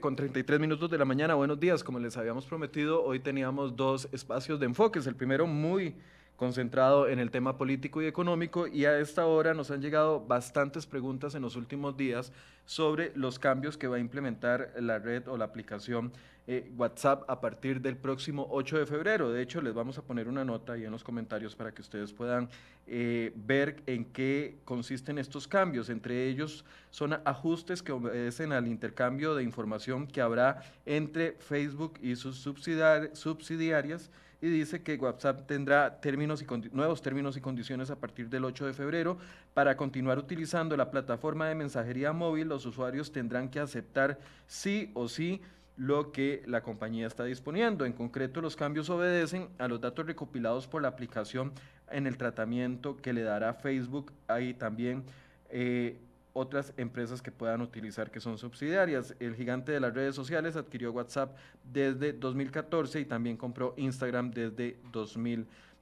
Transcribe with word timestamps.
con 0.00 0.16
33 0.16 0.58
minutos 0.60 0.90
de 0.90 0.98
la 0.98 1.04
mañana. 1.04 1.34
Buenos 1.34 1.60
días. 1.60 1.84
Como 1.84 1.98
les 1.98 2.16
habíamos 2.16 2.46
prometido, 2.46 3.02
hoy 3.04 3.20
teníamos 3.20 3.76
dos 3.76 4.08
espacios 4.12 4.58
de 4.60 4.66
enfoques. 4.66 5.06
El 5.06 5.16
primero 5.16 5.46
muy 5.46 5.94
concentrado 6.42 7.08
en 7.08 7.20
el 7.20 7.30
tema 7.30 7.56
político 7.56 8.02
y 8.02 8.06
económico 8.06 8.66
y 8.66 8.84
a 8.84 8.98
esta 8.98 9.26
hora 9.26 9.54
nos 9.54 9.70
han 9.70 9.80
llegado 9.80 10.26
bastantes 10.26 10.86
preguntas 10.86 11.36
en 11.36 11.42
los 11.42 11.54
últimos 11.54 11.96
días 11.96 12.32
sobre 12.64 13.12
los 13.14 13.38
cambios 13.38 13.78
que 13.78 13.86
va 13.86 13.98
a 13.98 14.00
implementar 14.00 14.72
la 14.80 14.98
red 14.98 15.28
o 15.28 15.36
la 15.36 15.44
aplicación 15.44 16.12
eh, 16.48 16.68
WhatsApp 16.76 17.30
a 17.30 17.40
partir 17.40 17.80
del 17.80 17.96
próximo 17.96 18.48
8 18.50 18.80
de 18.80 18.86
febrero. 18.86 19.30
De 19.30 19.40
hecho, 19.40 19.62
les 19.62 19.72
vamos 19.72 19.98
a 19.98 20.02
poner 20.02 20.26
una 20.26 20.44
nota 20.44 20.72
ahí 20.72 20.84
en 20.84 20.90
los 20.90 21.04
comentarios 21.04 21.54
para 21.54 21.70
que 21.70 21.80
ustedes 21.80 22.12
puedan 22.12 22.48
eh, 22.88 23.32
ver 23.36 23.80
en 23.86 24.06
qué 24.06 24.56
consisten 24.64 25.18
estos 25.18 25.46
cambios. 25.46 25.90
Entre 25.90 26.26
ellos 26.26 26.64
son 26.90 27.20
ajustes 27.24 27.84
que 27.84 27.92
obedecen 27.92 28.50
al 28.50 28.66
intercambio 28.66 29.36
de 29.36 29.44
información 29.44 30.08
que 30.08 30.20
habrá 30.20 30.64
entre 30.86 31.34
Facebook 31.34 32.00
y 32.02 32.16
sus 32.16 32.38
subsidiarias 32.40 34.10
y 34.42 34.48
dice 34.48 34.82
que 34.82 34.96
WhatsApp 34.96 35.46
tendrá 35.46 36.00
términos 36.00 36.42
y 36.42 36.46
nuevos 36.72 37.00
términos 37.00 37.36
y 37.36 37.40
condiciones 37.40 37.90
a 37.90 37.96
partir 37.96 38.28
del 38.28 38.44
8 38.44 38.66
de 38.66 38.72
febrero. 38.74 39.16
Para 39.54 39.76
continuar 39.76 40.18
utilizando 40.18 40.76
la 40.76 40.90
plataforma 40.90 41.48
de 41.48 41.54
mensajería 41.54 42.12
móvil, 42.12 42.48
los 42.48 42.66
usuarios 42.66 43.12
tendrán 43.12 43.48
que 43.48 43.60
aceptar 43.60 44.18
sí 44.48 44.90
o 44.94 45.08
sí 45.08 45.40
lo 45.76 46.10
que 46.10 46.42
la 46.46 46.60
compañía 46.60 47.06
está 47.06 47.24
disponiendo. 47.24 47.84
En 47.86 47.92
concreto, 47.92 48.40
los 48.40 48.56
cambios 48.56 48.90
obedecen 48.90 49.48
a 49.58 49.68
los 49.68 49.80
datos 49.80 50.06
recopilados 50.06 50.66
por 50.66 50.82
la 50.82 50.88
aplicación 50.88 51.52
en 51.88 52.08
el 52.08 52.16
tratamiento 52.16 52.96
que 52.96 53.12
le 53.12 53.22
dará 53.22 53.54
Facebook. 53.54 54.12
Ahí 54.26 54.54
también 54.54 55.04
eh, 55.50 56.00
otras 56.32 56.72
empresas 56.76 57.20
que 57.22 57.30
puedan 57.30 57.60
utilizar 57.60 58.10
que 58.10 58.20
son 58.20 58.38
subsidiarias. 58.38 59.14
El 59.20 59.34
gigante 59.34 59.72
de 59.72 59.80
las 59.80 59.94
redes 59.94 60.14
sociales 60.14 60.56
adquirió 60.56 60.92
WhatsApp 60.92 61.36
desde 61.64 62.12
2014 62.12 63.00
y 63.00 63.04
también 63.04 63.36
compró 63.36 63.74
Instagram 63.76 64.30
desde 64.30 64.78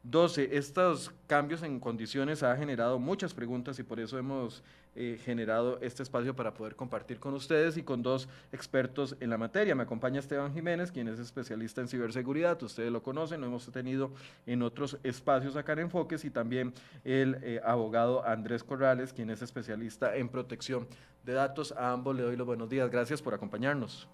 2012. 0.02 0.56
Estos 0.56 1.12
cambios 1.26 1.62
en 1.62 1.78
condiciones 1.78 2.42
ha 2.42 2.56
generado 2.56 2.98
muchas 2.98 3.34
preguntas 3.34 3.78
y 3.78 3.82
por 3.82 4.00
eso 4.00 4.18
hemos 4.18 4.62
eh, 4.96 5.20
generado 5.22 5.78
este 5.82 6.02
espacio 6.02 6.34
para 6.34 6.54
poder 6.54 6.74
compartir 6.74 7.20
con 7.20 7.34
ustedes 7.34 7.76
y 7.76 7.82
con 7.82 8.02
dos 8.02 8.28
expertos 8.50 9.16
en 9.20 9.30
la 9.30 9.38
materia. 9.38 9.74
Me 9.74 9.82
acompaña 9.82 10.18
Esteban 10.18 10.52
Jiménez, 10.54 10.90
quien 10.90 11.06
es 11.08 11.18
especialista 11.18 11.80
en 11.80 11.88
ciberseguridad, 11.88 12.60
ustedes 12.62 12.90
lo 12.90 13.02
conocen, 13.02 13.40
lo 13.40 13.46
hemos 13.46 13.70
tenido 13.70 14.10
en 14.46 14.62
otros 14.62 14.98
espacios 15.04 15.54
acá 15.56 15.74
en 15.74 15.80
Enfoques, 15.80 16.24
y 16.24 16.30
también 16.30 16.72
el 17.04 17.38
eh, 17.42 17.60
abogado 17.64 18.26
Andrés 18.26 18.64
Corrales, 18.64 19.12
quien 19.12 19.30
es 19.30 19.42
especialista 19.42 20.16
en 20.16 20.28
protección 20.28 20.88
de 21.24 21.34
datos. 21.34 21.72
A 21.72 21.92
ambos 21.92 22.16
le 22.16 22.22
doy 22.22 22.36
los 22.36 22.46
buenos 22.46 22.68
días, 22.68 22.90
gracias 22.90 23.20
por 23.20 23.34
acompañarnos. 23.34 24.08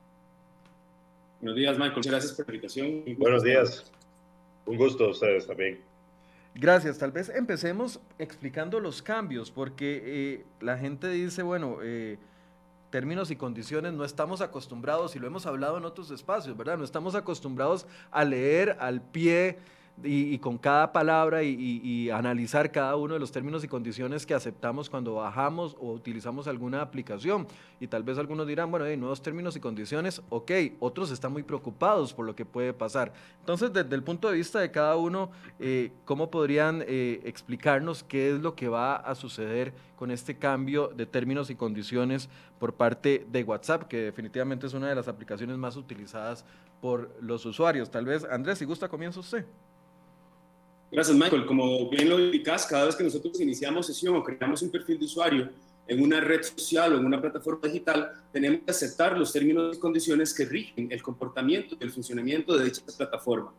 Buenos 1.41 1.57
días, 1.57 1.79
Michael, 1.79 2.03
gracias 2.05 2.33
por 2.33 2.49
la 2.49 2.55
invitación. 2.55 3.05
Buenos 3.19 3.43
días, 3.43 3.93
un 4.67 4.77
gusto 4.77 5.05
a 5.05 5.11
ustedes 5.11 5.47
también. 5.47 5.81
Gracias. 6.55 6.99
Tal 6.99 7.13
vez 7.13 7.29
empecemos 7.29 8.01
explicando 8.19 8.81
los 8.81 9.03
cambios, 9.03 9.51
porque 9.51 10.03
eh, 10.05 10.45
la 10.61 10.79
gente 10.79 11.09
dice, 11.11 11.43
bueno, 11.43 11.79
eh, 11.83 12.19
términos 12.91 13.31
y 13.31 13.37
condiciones 13.37 13.93
no 13.93 14.05
estamos 14.05 14.41
acostumbrados, 14.41 15.17
y 15.17 15.19
lo 15.19 15.27
hemos 15.27 15.45
hablado 15.45 15.77
en 15.77 15.85
otros 15.85 16.11
espacios, 16.11 16.57
¿verdad? 16.57 16.79
No 16.79 16.85
estamos 16.85 17.15
acostumbrados 17.15 17.87
a 18.11 18.25
leer 18.25 18.77
al 18.81 19.03
pie 19.03 19.59
y, 20.03 20.39
con 20.39 20.59
cada 20.59 20.93
palabra 20.93 21.43
y, 21.43 22.11
analizar 22.11 22.71
cada 22.71 22.97
uno 22.97 23.15
de 23.15 23.21
los 23.21 23.33
términos 23.33 23.65
y 23.65 23.69
condiciones 23.69 24.27
que 24.27 24.35
aceptamos 24.35 24.91
cuando 24.91 25.15
bajamos 25.15 25.77
o 25.81 25.93
utilizamos 25.93 26.47
alguna 26.47 26.83
aplicación. 26.83 27.47
Y 27.81 27.87
tal 27.87 28.03
vez 28.03 28.19
algunos 28.19 28.47
dirán, 28.47 28.71
bueno, 28.71 28.87
hay 28.87 28.97
nuevos 28.97 29.23
términos 29.23 29.57
y 29.57 29.61
condiciones, 29.61 30.23
ok, 30.29 30.51
otros 30.81 31.11
están 31.11 31.33
muy 31.33 31.43
preocupados 31.43 32.13
por 32.13 32.27
lo 32.27 32.35
que 32.35 32.45
puede 32.45 32.73
pasar. 32.73 33.13
Entonces, 33.41 33.73
desde 33.73 33.95
el 33.95 34.03
punto 34.03 34.29
de 34.29 34.37
vista 34.37 34.61
de 34.61 34.71
cada 34.71 34.97
uno, 34.97 35.31
eh, 35.59 35.93
¿cómo 36.05 36.31
podrían 36.31 36.83
eh, 36.87 37.21
explicarnos 37.25 38.03
qué 38.05 38.31
es 38.35 38.41
lo 38.41 38.55
que 38.55 38.69
va 38.69 38.97
a 38.97 39.15
suceder 39.15 39.73
con 39.97 40.11
este 40.11 40.37
cambio 40.37 40.89
de 40.89 41.07
términos 41.07 41.49
y 41.51 41.55
condiciones 41.55 42.29
por 42.59 42.75
parte 42.75 43.27
de 43.31 43.43
WhatsApp, 43.43 43.85
que 43.85 43.97
definitivamente 43.97 44.67
es 44.67 44.75
una 44.75 44.89
de 44.89 44.95
las 44.95 45.09
aplicaciones 45.09 45.57
más 45.57 45.77
utilizadas 45.77 46.45
por 46.81 47.11
los 47.21 47.45
usuarios? 47.47 47.91
Tal 47.91 48.05
vez, 48.05 48.25
Andrés, 48.25 48.59
si 48.59 48.65
gusta, 48.65 48.89
comienza 48.89 49.21
usted. 49.21 49.47
Gracias, 50.97 51.15
Michael. 51.15 51.45
Como 51.45 51.91
bien 51.91 52.09
lo 52.09 52.19
indicas, 52.19 52.65
cada 52.65 52.87
vez 52.87 52.97
que 52.97 53.05
nosotros 53.05 53.39
iniciamos 53.39 53.87
sesión 53.87 54.17
o 54.17 54.25
creamos 54.25 54.63
un 54.63 54.71
perfil 54.71 54.99
de 54.99 55.05
usuario 55.05 55.51
en 55.87 56.03
una 56.03 56.21
red 56.21 56.43
social 56.43 56.95
o 56.95 56.97
en 56.97 57.05
una 57.05 57.21
plataforma 57.21 57.69
digital, 57.69 58.13
tenemos 58.33 58.63
que 58.65 58.71
aceptar 58.71 59.19
los 59.19 59.31
términos 59.31 59.77
y 59.77 59.79
condiciones 59.79 60.33
que 60.33 60.47
rigen 60.47 60.91
el 60.91 61.03
comportamiento 61.03 61.77
y 61.79 61.85
el 61.85 61.91
funcionamiento 61.91 62.57
de 62.57 62.65
dicha 62.65 62.81
plataforma. 62.97 63.53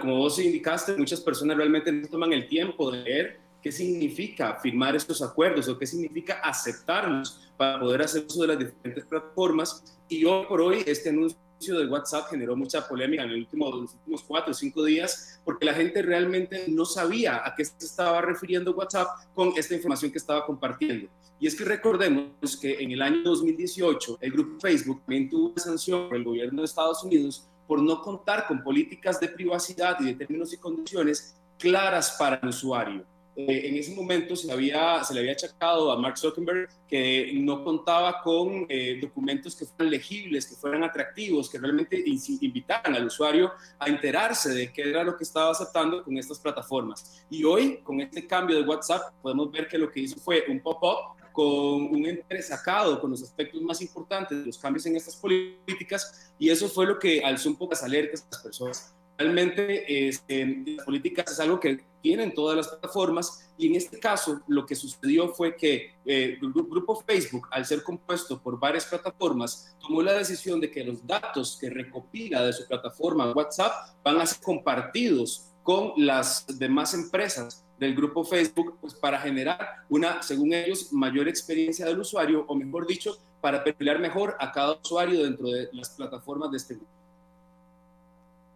Como 0.00 0.18
vos 0.18 0.38
indicaste, 0.38 0.96
muchas 0.96 1.20
personas 1.20 1.56
realmente 1.56 1.90
no 1.90 2.06
toman 2.06 2.32
el 2.32 2.46
tiempo 2.46 2.92
de 2.92 3.02
leer 3.02 3.40
qué 3.60 3.72
significa 3.72 4.60
firmar 4.62 4.94
estos 4.94 5.20
acuerdos 5.20 5.68
o 5.68 5.76
qué 5.76 5.88
significa 5.88 6.34
aceptarlos 6.44 7.50
para 7.56 7.80
poder 7.80 8.02
hacer 8.02 8.24
uso 8.24 8.42
de 8.42 8.46
las 8.46 8.58
diferentes 8.60 9.04
plataformas. 9.04 9.98
Y 10.08 10.24
hoy 10.26 10.46
por 10.46 10.60
hoy 10.60 10.84
este 10.86 11.08
anuncio 11.08 11.40
de 11.76 11.86
WhatsApp 11.86 12.30
generó 12.30 12.54
mucha 12.54 12.86
polémica 12.86 13.24
en 13.24 13.30
el 13.30 13.38
último, 13.38 13.68
los 13.68 13.94
últimos 13.94 14.22
cuatro 14.22 14.52
o 14.52 14.54
cinco 14.54 14.84
días 14.84 15.33
porque 15.44 15.66
la 15.66 15.74
gente 15.74 16.02
realmente 16.02 16.64
no 16.68 16.84
sabía 16.84 17.42
a 17.44 17.54
qué 17.54 17.64
se 17.64 17.74
estaba 17.78 18.20
refiriendo 18.20 18.74
WhatsApp 18.74 19.08
con 19.34 19.52
esta 19.56 19.74
información 19.74 20.10
que 20.10 20.18
estaba 20.18 20.46
compartiendo. 20.46 21.08
Y 21.38 21.46
es 21.46 21.54
que 21.54 21.64
recordemos 21.64 22.56
que 22.56 22.82
en 22.82 22.92
el 22.92 23.02
año 23.02 23.22
2018 23.24 24.18
el 24.20 24.32
grupo 24.32 24.60
Facebook 24.60 25.00
también 25.00 25.28
tuvo 25.28 25.50
una 25.50 25.62
sanción 25.62 26.08
por 26.08 26.16
el 26.16 26.24
gobierno 26.24 26.62
de 26.62 26.66
Estados 26.66 27.04
Unidos 27.04 27.48
por 27.66 27.82
no 27.82 28.00
contar 28.00 28.46
con 28.46 28.62
políticas 28.62 29.20
de 29.20 29.28
privacidad 29.28 29.98
y 30.00 30.04
de 30.06 30.14
términos 30.14 30.52
y 30.52 30.58
condiciones 30.58 31.36
claras 31.58 32.16
para 32.18 32.36
el 32.36 32.48
usuario. 32.48 33.04
Eh, 33.36 33.68
en 33.68 33.76
ese 33.76 33.94
momento 33.94 34.36
se, 34.36 34.50
había, 34.52 35.02
se 35.02 35.12
le 35.12 35.20
había 35.20 35.32
achacado 35.32 35.90
a 35.90 35.98
Mark 35.98 36.16
Zuckerberg 36.16 36.68
que 36.86 37.32
no 37.34 37.64
contaba 37.64 38.22
con 38.22 38.66
eh, 38.68 38.98
documentos 39.00 39.56
que 39.56 39.64
fueran 39.64 39.90
legibles, 39.90 40.46
que 40.46 40.54
fueran 40.54 40.84
atractivos, 40.84 41.50
que 41.50 41.58
realmente 41.58 42.02
invitaran 42.40 42.94
al 42.94 43.06
usuario 43.06 43.52
a 43.78 43.88
enterarse 43.88 44.50
de 44.50 44.72
qué 44.72 44.82
era 44.82 45.02
lo 45.02 45.16
que 45.16 45.24
estaba 45.24 45.50
aceptando 45.50 46.04
con 46.04 46.16
estas 46.16 46.38
plataformas. 46.38 47.24
Y 47.28 47.42
hoy, 47.42 47.78
con 47.78 48.00
este 48.00 48.26
cambio 48.26 48.56
de 48.56 48.62
WhatsApp, 48.62 49.12
podemos 49.20 49.50
ver 49.50 49.66
que 49.66 49.78
lo 49.78 49.90
que 49.90 50.00
hizo 50.00 50.16
fue 50.20 50.44
un 50.48 50.60
pop-up 50.60 51.20
con 51.32 51.44
un 51.92 52.06
entresacado 52.06 53.00
con 53.00 53.10
los 53.10 53.20
aspectos 53.20 53.60
más 53.60 53.82
importantes 53.82 54.38
de 54.38 54.46
los 54.46 54.56
cambios 54.56 54.86
en 54.86 54.94
estas 54.94 55.16
políticas 55.16 56.32
y 56.38 56.48
eso 56.48 56.68
fue 56.68 56.86
lo 56.86 56.96
que 56.96 57.24
alzó 57.24 57.48
un 57.48 57.56
poco 57.56 57.72
las 57.72 57.82
alertas 57.82 58.22
a 58.22 58.26
las 58.30 58.42
personas. 58.42 58.93
Realmente 59.16 60.08
este, 60.08 60.64
las 60.66 60.84
políticas 60.84 61.30
es 61.30 61.40
algo 61.40 61.60
que 61.60 61.84
tienen 62.02 62.34
todas 62.34 62.56
las 62.56 62.68
plataformas 62.68 63.48
y 63.56 63.68
en 63.68 63.76
este 63.76 63.98
caso 63.98 64.42
lo 64.46 64.66
que 64.66 64.74
sucedió 64.74 65.28
fue 65.28 65.56
que 65.56 65.94
eh, 66.04 66.38
el 66.40 66.52
grupo 66.52 66.96
Facebook, 66.96 67.48
al 67.50 67.64
ser 67.64 67.82
compuesto 67.82 68.42
por 68.42 68.58
varias 68.58 68.84
plataformas, 68.84 69.74
tomó 69.80 70.02
la 70.02 70.12
decisión 70.12 70.60
de 70.60 70.70
que 70.70 70.84
los 70.84 71.06
datos 71.06 71.56
que 71.58 71.70
recopila 71.70 72.44
de 72.44 72.52
su 72.52 72.66
plataforma 72.66 73.32
WhatsApp 73.32 73.72
van 74.02 74.20
a 74.20 74.26
ser 74.26 74.42
compartidos 74.42 75.52
con 75.62 75.92
las 75.96 76.46
demás 76.58 76.92
empresas 76.92 77.64
del 77.78 77.94
grupo 77.94 78.24
Facebook 78.24 78.76
pues, 78.80 78.94
para 78.94 79.18
generar 79.18 79.58
una, 79.88 80.22
según 80.22 80.52
ellos, 80.52 80.92
mayor 80.92 81.28
experiencia 81.28 81.86
del 81.86 82.00
usuario 82.00 82.44
o 82.46 82.54
mejor 82.54 82.86
dicho, 82.86 83.16
para 83.40 83.64
perfilar 83.64 83.98
mejor 83.98 84.36
a 84.40 84.52
cada 84.52 84.78
usuario 84.82 85.22
dentro 85.24 85.48
de 85.48 85.68
las 85.72 85.90
plataformas 85.90 86.50
de 86.50 86.56
este 86.58 86.74
grupo. 86.74 86.90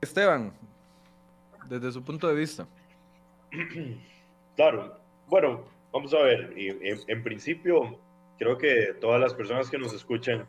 Esteban, 0.01 0.53
desde 1.69 1.93
su 1.93 2.03
punto 2.03 2.29
de 2.29 2.35
vista. 2.35 2.67
Claro, 4.57 4.99
bueno, 5.29 5.67
vamos 5.93 6.13
a 6.15 6.19
ver, 6.19 6.53
en, 6.57 7.23
principio 7.23 7.97
creo 8.41 8.59
que 8.59 8.93
todas 9.01 9.21
las 9.21 9.33
personas 9.33 9.71
que 9.71 9.79
nos 9.79 9.93
escuchan 9.93 10.49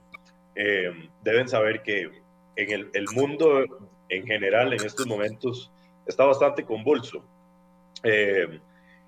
eh, 0.56 1.08
deben 1.24 1.48
saber 1.48 1.84
que 1.84 2.10
en 2.56 2.72
el, 2.72 3.06
mundo 3.14 3.64
en 4.10 4.26
general 4.26 4.74
en 4.74 4.84
estos 4.84 5.06
momentos 5.06 5.72
está 6.08 6.26
bastante 6.26 6.66
convulso. 6.66 7.24
Eh, 8.02 8.60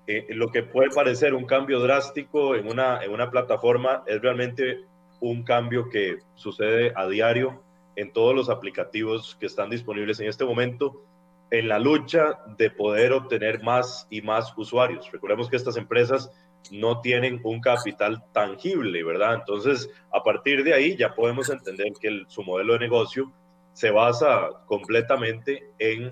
eh, 0.06 0.26
lo 0.30 0.52
que 0.52 0.62
puede 0.62 0.90
parecer 0.90 1.34
un 1.34 1.46
cambio 1.46 1.80
drástico 1.80 2.54
en 2.54 2.68
una, 2.68 3.02
en 3.02 3.10
una 3.10 3.28
plataforma 3.28 4.04
es 4.06 4.22
realmente 4.22 4.84
un 5.20 5.42
cambio 5.42 5.88
que 5.88 6.18
sucede 6.36 6.92
a 6.94 7.08
diario 7.08 7.60
en 7.96 8.12
todos 8.12 8.34
los 8.34 8.48
aplicativos 8.48 9.36
que 9.38 9.46
están 9.46 9.70
disponibles 9.70 10.20
en 10.20 10.28
este 10.28 10.44
momento 10.44 11.02
en 11.50 11.68
la 11.68 11.78
lucha 11.78 12.38
de 12.56 12.70
poder 12.70 13.12
obtener 13.12 13.62
más 13.62 14.06
y 14.08 14.22
más 14.22 14.52
usuarios. 14.56 15.10
Recordemos 15.12 15.50
que 15.50 15.56
estas 15.56 15.76
empresas 15.76 16.30
no 16.70 17.00
tienen 17.00 17.40
un 17.44 17.60
capital 17.60 18.24
tangible, 18.32 19.04
¿verdad? 19.04 19.34
Entonces, 19.34 19.90
a 20.12 20.22
partir 20.22 20.64
de 20.64 20.72
ahí 20.72 20.96
ya 20.96 21.14
podemos 21.14 21.50
entender 21.50 21.92
que 22.00 22.22
su 22.28 22.42
modelo 22.42 22.74
de 22.74 22.78
negocio 22.78 23.30
se 23.74 23.90
basa 23.90 24.48
completamente 24.66 25.70
en 25.78 26.10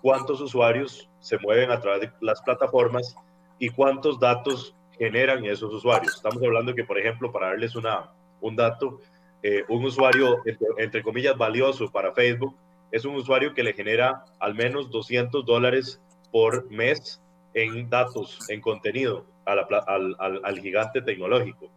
cuántos 0.00 0.40
usuarios 0.40 1.08
se 1.20 1.38
mueven 1.38 1.70
a 1.70 1.80
través 1.80 2.02
de 2.02 2.12
las 2.20 2.40
plataformas 2.42 3.14
y 3.58 3.70
cuántos 3.70 4.18
datos 4.18 4.74
generan 4.98 5.44
esos 5.44 5.72
usuarios. 5.72 6.16
Estamos 6.16 6.42
hablando 6.42 6.74
que, 6.74 6.84
por 6.84 6.98
ejemplo, 6.98 7.30
para 7.30 7.48
darles 7.48 7.76
una, 7.76 8.10
un 8.40 8.56
dato, 8.56 9.00
eh, 9.42 9.64
un 9.68 9.84
usuario, 9.84 10.42
entre, 10.78 11.02
comillas, 11.02 11.36
valioso 11.36 11.90
para 11.90 12.12
Facebook, 12.12 12.56
es 12.90 13.04
un 13.04 13.14
usuario 13.14 13.54
que 13.54 13.62
le 13.62 13.72
genera 13.72 14.24
al 14.40 14.54
menos 14.54 14.90
200 14.90 15.44
dólares 15.44 16.00
por 16.32 16.70
mes 16.70 17.22
en 17.54 17.88
datos, 17.88 18.38
en 18.48 18.60
contenido 18.60 19.26
al, 19.44 20.60
gigante 20.60 21.02
tecnológico. 21.02 21.70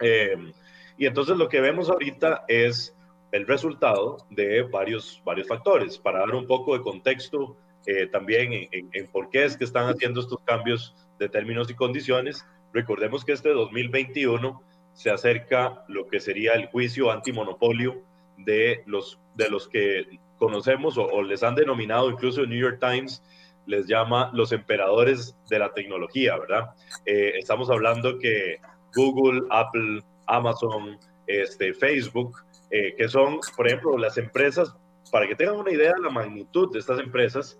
Eh, 0.00 0.36
y 0.96 1.06
entonces 1.06 1.36
lo 1.36 1.48
que 1.48 1.60
vemos 1.60 1.90
ahorita 1.90 2.44
es 2.46 2.94
el 3.32 3.46
resultado 3.46 4.18
de 4.30 4.62
varios, 4.62 5.20
varios 5.24 5.48
factores. 5.48 5.98
Para 5.98 6.20
dar 6.20 6.34
un 6.34 6.46
poco 6.46 6.76
de 6.76 6.82
contexto 6.82 7.56
eh, 7.86 8.06
también 8.06 8.52
en, 8.52 8.88
en, 8.92 9.06
por 9.08 9.28
qué 9.30 9.44
es 9.44 9.56
que 9.56 9.64
están 9.64 9.88
haciendo 9.88 10.20
estos 10.20 10.38
cambios 10.44 10.94
de 11.18 11.28
términos 11.28 11.68
y 11.70 11.74
condiciones, 11.74 12.46
recordemos 12.72 13.24
que 13.24 13.32
este 13.32 13.50
2021 13.50 14.62
se 14.94 15.10
acerca 15.10 15.84
lo 15.88 16.06
que 16.06 16.20
sería 16.20 16.54
el 16.54 16.66
juicio 16.66 17.10
antimonopolio 17.10 18.02
de 18.38 18.82
los, 18.86 19.20
de 19.34 19.50
los 19.50 19.68
que 19.68 20.18
conocemos 20.38 20.96
o, 20.98 21.22
les 21.22 21.42
han 21.42 21.54
denominado, 21.54 22.10
incluso 22.10 22.40
el 22.40 22.48
New 22.48 22.58
York 22.58 22.78
Times 22.80 23.22
les 23.66 23.86
llama 23.86 24.30
los 24.34 24.52
emperadores 24.52 25.36
de 25.48 25.58
la 25.58 25.72
tecnología, 25.72 26.36
¿verdad? 26.38 26.70
Eh, 27.06 27.32
estamos 27.38 27.70
hablando 27.70 28.18
que 28.18 28.58
Google, 28.94 29.42
Apple, 29.50 30.02
Amazon, 30.26 30.98
este, 31.26 31.72
Facebook, 31.72 32.36
eh, 32.70 32.94
que 32.96 33.08
son, 33.08 33.38
por 33.56 33.66
ejemplo, 33.66 33.96
las 33.96 34.18
empresas, 34.18 34.76
para 35.10 35.26
que 35.26 35.34
tengan 35.34 35.56
una 35.56 35.70
idea 35.70 35.92
de 35.96 36.02
la 36.02 36.10
magnitud 36.10 36.70
de 36.72 36.78
estas 36.78 37.00
empresas, 37.00 37.58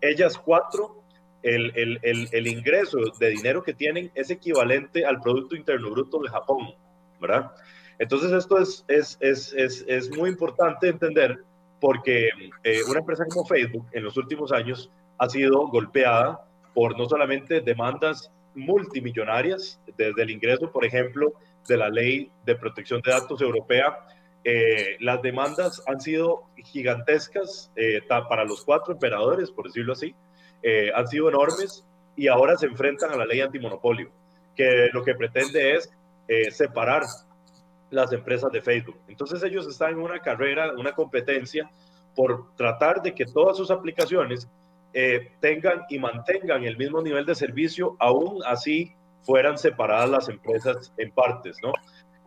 ellas 0.00 0.36
cuatro, 0.36 1.03
el, 1.44 1.72
el, 1.76 2.00
el, 2.02 2.28
el 2.32 2.46
ingreso 2.46 2.98
de 3.18 3.28
dinero 3.28 3.62
que 3.62 3.74
tienen 3.74 4.10
es 4.14 4.30
equivalente 4.30 5.04
al 5.04 5.20
Producto 5.20 5.54
Interno 5.54 5.90
Bruto 5.90 6.18
de 6.20 6.30
Japón, 6.30 6.74
¿verdad? 7.20 7.52
Entonces 7.98 8.32
esto 8.32 8.58
es, 8.58 8.84
es, 8.88 9.18
es, 9.20 9.84
es, 9.86 10.10
muy 10.16 10.30
importante 10.30 10.88
entender 10.88 11.38
porque 11.80 12.30
eh, 12.64 12.80
una 12.88 13.00
empresa 13.00 13.24
como 13.26 13.46
Facebook 13.46 13.86
en 13.92 14.02
los 14.02 14.16
últimos 14.16 14.52
años 14.52 14.90
ha 15.18 15.28
sido 15.28 15.68
golpeada 15.68 16.40
por 16.72 16.98
no 16.98 17.08
solamente 17.08 17.60
demandas 17.60 18.32
multimillonarias, 18.54 19.80
desde 19.96 20.22
el 20.22 20.30
ingreso, 20.30 20.72
por 20.72 20.84
ejemplo, 20.84 21.34
de 21.68 21.76
la 21.76 21.88
ley 21.88 22.30
de 22.46 22.56
protección 22.56 23.00
de 23.02 23.12
datos 23.12 23.40
europea, 23.42 23.98
eh, 24.44 24.96
las 25.00 25.22
demandas 25.22 25.82
han 25.86 26.00
sido 26.00 26.44
gigantescas 26.56 27.70
eh, 27.76 28.00
para 28.08 28.44
los 28.44 28.64
cuatro 28.64 28.94
emperadores, 28.94 29.50
por 29.50 29.66
decirlo 29.66 29.92
así, 29.92 30.14
eh, 30.64 30.90
han 30.94 31.06
sido 31.06 31.28
enormes 31.28 31.86
y 32.16 32.26
ahora 32.26 32.56
se 32.56 32.66
enfrentan 32.66 33.12
a 33.12 33.16
la 33.16 33.26
ley 33.26 33.40
antimonopolio, 33.40 34.10
que 34.56 34.88
lo 34.92 35.04
que 35.04 35.14
pretende 35.14 35.76
es 35.76 35.90
separar 36.52 37.02
las 37.90 38.12
empresas 38.12 38.50
de 38.50 38.62
Facebook. 38.62 38.98
Entonces 39.08 39.42
ellos 39.42 39.66
están 39.68 39.92
en 39.92 39.98
una 39.98 40.20
carrera, 40.20 40.72
una 40.72 40.92
competencia 40.92 41.70
por 42.16 42.54
tratar 42.56 43.02
de 43.02 43.14
que 43.14 43.26
todas 43.26 43.58
sus 43.58 43.70
aplicaciones 43.70 44.48
tengan 45.40 45.82
y 45.90 45.98
mantengan 45.98 46.64
el 46.64 46.78
mismo 46.78 47.02
nivel 47.02 47.26
de 47.26 47.34
servicio, 47.34 47.96
aún 47.98 48.42
así 48.46 48.94
fueran 49.24 49.58
separadas 49.58 50.10
las 50.10 50.28
empresas 50.28 50.92
en 50.96 51.10
partes, 51.10 51.56
¿no? 51.62 51.72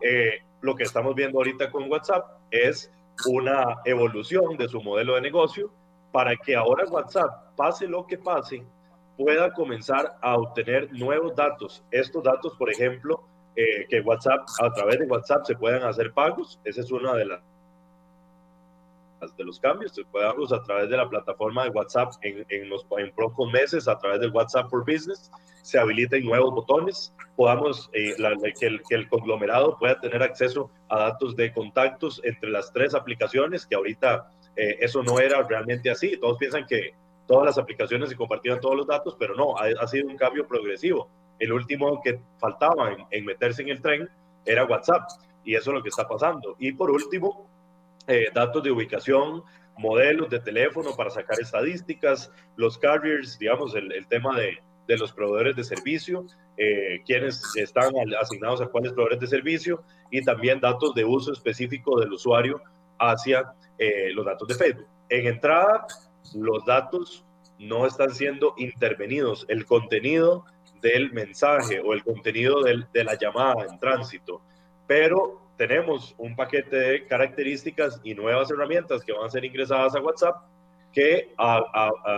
Eh, 0.00 0.40
lo 0.60 0.74
que 0.74 0.84
estamos 0.84 1.14
viendo 1.14 1.38
ahorita 1.38 1.70
con 1.70 1.90
WhatsApp 1.90 2.24
es 2.50 2.90
una 3.26 3.78
evolución 3.84 4.56
de 4.56 4.68
su 4.68 4.80
modelo 4.80 5.14
de 5.14 5.20
negocio 5.20 5.72
para 6.12 6.36
que 6.36 6.56
ahora 6.56 6.84
WhatsApp, 6.86 7.54
pase 7.56 7.86
lo 7.86 8.06
que 8.06 8.18
pase, 8.18 8.64
pueda 9.16 9.52
comenzar 9.52 10.16
a 10.20 10.36
obtener 10.36 10.92
nuevos 10.92 11.34
datos. 11.34 11.84
Estos 11.90 12.22
datos, 12.22 12.54
por 12.56 12.70
ejemplo, 12.70 13.22
eh, 13.56 13.86
que 13.88 14.00
WhatsApp, 14.00 14.46
a 14.62 14.72
través 14.72 15.00
de 15.00 15.06
WhatsApp 15.06 15.44
se 15.44 15.56
puedan 15.56 15.82
hacer 15.82 16.12
pagos, 16.12 16.60
esa 16.64 16.80
es 16.80 16.90
una 16.92 17.14
de 17.14 17.26
las 17.26 17.40
de 19.36 19.44
los 19.44 19.58
cambios, 19.58 19.92
se 19.92 20.04
puede 20.04 20.26
a 20.28 20.62
través 20.62 20.88
de 20.88 20.96
la 20.96 21.08
plataforma 21.08 21.64
de 21.64 21.70
WhatsApp 21.70 22.12
en, 22.22 22.46
en 22.48 22.68
los 22.68 22.86
en 22.96 23.10
pocos 23.12 23.50
meses, 23.50 23.88
a 23.88 23.98
través 23.98 24.20
del 24.20 24.30
WhatsApp 24.30 24.70
for 24.70 24.84
Business, 24.84 25.30
se 25.62 25.78
habiliten 25.78 26.24
nuevos 26.24 26.54
botones, 26.54 27.12
podamos, 27.36 27.90
eh, 27.92 28.14
que, 28.58 28.66
el, 28.66 28.80
que, 28.88 28.94
el, 28.94 29.08
conglomerado 29.08 29.76
pueda 29.76 30.00
tener 30.00 30.22
acceso 30.22 30.70
a 30.88 30.98
datos 31.00 31.34
de 31.36 31.52
contactos 31.52 32.20
entre 32.24 32.48
las 32.50 32.72
tres 32.72 32.94
aplicaciones, 32.94 33.66
que 33.66 33.74
ahorita 33.74 34.30
eh, 34.58 34.76
eso 34.80 35.04
no 35.04 35.20
era 35.20 35.40
realmente 35.44 35.88
así, 35.88 36.16
todos 36.16 36.36
piensan 36.36 36.66
que 36.66 36.92
todas 37.28 37.46
las 37.46 37.58
aplicaciones 37.58 38.08
se 38.08 38.16
compartían 38.16 38.58
todos 38.58 38.76
los 38.76 38.88
datos, 38.88 39.14
pero 39.16 39.36
no, 39.36 39.56
ha, 39.56 39.86
sido 39.86 40.08
un 40.08 40.16
cambio 40.16 40.48
progresivo. 40.48 41.08
El 41.38 41.52
último 41.52 42.00
que 42.02 42.18
faltaba 42.38 42.96
en, 43.10 43.24
meterse 43.24 43.62
en 43.62 43.68
el 43.68 43.80
tren 43.80 44.08
era 44.44 44.64
WhatsApp, 44.64 45.02
y 45.44 45.54
eso 45.54 45.70
es 45.70 45.76
lo 45.76 45.82
que 45.82 45.90
está 45.90 46.08
pasando. 46.08 46.56
Y 46.58 46.72
por 46.72 46.90
último, 46.90 47.46
eh, 48.08 48.30
datos 48.34 48.64
de 48.64 48.72
ubicación, 48.72 49.44
modelos 49.76 50.28
de 50.28 50.40
teléfono 50.40 50.90
para 50.96 51.10
sacar 51.10 51.38
estadísticas, 51.40 52.32
los 52.56 52.78
carriers, 52.78 53.38
digamos, 53.38 53.76
el, 53.76 53.92
el 53.92 54.08
tema 54.08 54.36
de, 54.36 54.58
de, 54.88 54.98
los 54.98 55.12
proveedores 55.12 55.54
de 55.54 55.62
servicio, 55.62 56.26
eh, 56.56 57.00
quienes 57.06 57.44
están 57.54 57.92
asignados 58.20 58.60
a 58.60 58.66
cuáles 58.66 58.92
proveedores 58.92 59.20
de 59.20 59.28
servicio 59.28 59.84
y 60.10 60.24
también 60.24 60.58
datos 60.58 60.94
de 60.96 61.04
uso 61.04 61.32
específico 61.32 62.00
del 62.00 62.12
usuario 62.12 62.60
hacia 62.98 63.52
eh, 63.78 64.10
los 64.12 64.24
datos 64.26 64.48
de 64.48 64.54
Facebook. 64.54 64.86
En 65.08 65.26
entrada, 65.26 65.86
los 66.34 66.64
datos 66.64 67.24
no 67.58 67.86
están 67.86 68.14
siendo 68.14 68.54
intervenidos, 68.56 69.44
el 69.48 69.64
contenido 69.64 70.44
del 70.80 71.12
mensaje 71.12 71.80
o 71.80 71.92
el 71.92 72.04
contenido 72.04 72.62
del, 72.62 72.86
de 72.92 73.04
la 73.04 73.18
llamada 73.18 73.66
en 73.68 73.78
tránsito, 73.78 74.40
pero 74.86 75.40
tenemos 75.56 76.14
un 76.18 76.36
paquete 76.36 76.76
de 76.76 77.06
características 77.06 78.00
y 78.04 78.14
nuevas 78.14 78.50
herramientas 78.50 79.02
que 79.02 79.12
van 79.12 79.26
a 79.26 79.30
ser 79.30 79.44
ingresadas 79.44 79.96
a 79.96 80.00
WhatsApp 80.00 80.36
que 80.92 81.34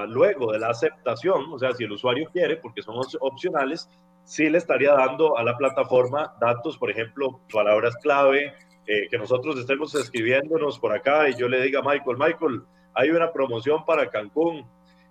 luego 0.08 0.52
de 0.52 0.58
la 0.58 0.68
aceptación, 0.68 1.52
o 1.52 1.58
sea, 1.58 1.72
si 1.72 1.84
el 1.84 1.92
usuario 1.92 2.28
quiere, 2.32 2.56
porque 2.56 2.82
son 2.82 2.96
opcionales, 3.20 3.88
sí 4.24 4.48
le 4.48 4.58
estaría 4.58 4.94
dando 4.94 5.36
a 5.36 5.42
la 5.42 5.56
plataforma 5.56 6.34
datos, 6.40 6.78
por 6.78 6.90
ejemplo, 6.90 7.40
palabras 7.52 7.96
clave, 7.96 8.54
eh, 8.86 9.08
que 9.10 9.18
nosotros 9.18 9.58
estemos 9.58 9.94
escribiéndonos 9.94 10.78
por 10.78 10.92
acá 10.92 11.28
y 11.28 11.36
yo 11.36 11.48
le 11.48 11.62
diga 11.62 11.80
a 11.80 11.82
Michael, 11.82 12.16
Michael, 12.18 12.62
hay 12.94 13.10
una 13.10 13.32
promoción 13.32 13.84
para 13.84 14.10
Cancún. 14.10 14.66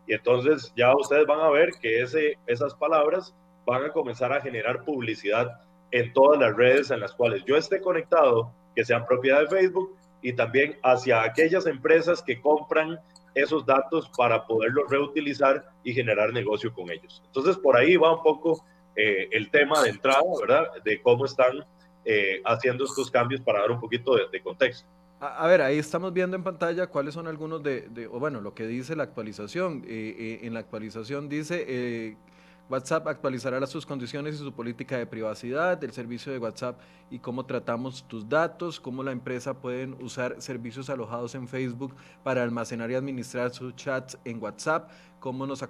Y 0.07 0.13
entonces 0.13 0.73
ya 0.75 0.95
ustedes 0.95 1.27
van 1.27 1.39
a 1.39 1.49
ver 1.49 1.71
que 1.81 2.01
ese, 2.01 2.37
esas 2.47 2.73
palabras 2.75 3.35
van 3.65 3.85
a 3.85 3.91
comenzar 3.91 4.33
a 4.33 4.41
generar 4.41 4.83
publicidad 4.83 5.61
en 5.91 6.11
todas 6.13 6.39
las 6.39 6.55
redes 6.55 6.91
en 6.91 6.99
las 6.99 7.13
cuales 7.13 7.43
yo 7.45 7.55
esté 7.55 7.81
conectado, 7.81 8.51
que 8.75 8.83
sean 8.83 9.05
propiedad 9.05 9.41
de 9.41 9.47
Facebook, 9.47 9.95
y 10.21 10.33
también 10.33 10.77
hacia 10.83 11.23
aquellas 11.23 11.65
empresas 11.65 12.21
que 12.21 12.41
compran 12.41 12.99
esos 13.35 13.65
datos 13.65 14.09
para 14.17 14.45
poderlos 14.45 14.89
reutilizar 14.89 15.69
y 15.83 15.93
generar 15.93 16.33
negocio 16.33 16.73
con 16.73 16.91
ellos. 16.91 17.21
Entonces, 17.27 17.57
por 17.57 17.77
ahí 17.77 17.95
va 17.95 18.15
un 18.15 18.23
poco 18.23 18.65
eh, 18.95 19.29
el 19.31 19.49
tema 19.49 19.81
de 19.81 19.89
entrada, 19.89 20.23
¿verdad? 20.41 20.67
De 20.83 21.01
cómo 21.01 21.25
están 21.25 21.65
eh, 22.11 22.41
haciendo 22.43 22.85
estos 22.85 23.11
cambios 23.11 23.39
para 23.41 23.59
dar 23.59 23.69
un 23.69 23.79
poquito 23.79 24.15
de, 24.15 24.41
contexto. 24.41 24.87
A, 25.19 25.45
ver, 25.45 25.61
ahí 25.61 25.77
estamos 25.77 26.11
viendo 26.11 26.35
en 26.35 26.43
pantalla 26.43 26.87
cuáles 26.87 27.13
son 27.13 27.27
algunos 27.27 27.61
de, 27.61 28.09
o 28.11 28.19
bueno, 28.19 28.41
lo 28.41 28.55
que 28.55 28.65
dice 28.65 28.95
la 28.95 29.03
actualización. 29.03 29.83
Eh, 29.87 30.39
en 30.41 30.55
la 30.55 30.61
actualización 30.61 31.29
dice 31.29 32.17
WhatsApp 32.69 33.07
actualizará 33.07 33.65
sus 33.65 33.85
condiciones 33.85 34.35
y 34.35 34.37
su 34.37 34.53
política 34.53 34.97
de 34.97 35.07
privacidad, 35.07 35.83
el 35.83 35.91
servicio 35.91 36.31
de 36.31 36.37
WhatsApp 36.37 36.79
y 37.09 37.17
cómo 37.17 37.45
tratamos 37.45 38.07
tus 38.07 38.29
datos, 38.29 38.79
cómo 38.79 39.01
la 39.01 39.11
empresa 39.11 39.55
puede 39.55 39.87
usar 40.03 40.39
servicios 40.39 40.89
alojados 40.89 41.33
en 41.33 41.47
Facebook 41.47 41.95
para 42.23 42.43
almacenar 42.43 42.91
y 42.91 42.95
administrar 42.95 43.51
sus 43.51 43.75
chats 43.75 44.19
en 44.23 44.41
WhatsApp, 44.41 44.91
cómo 45.19 45.47
nos 45.47 45.63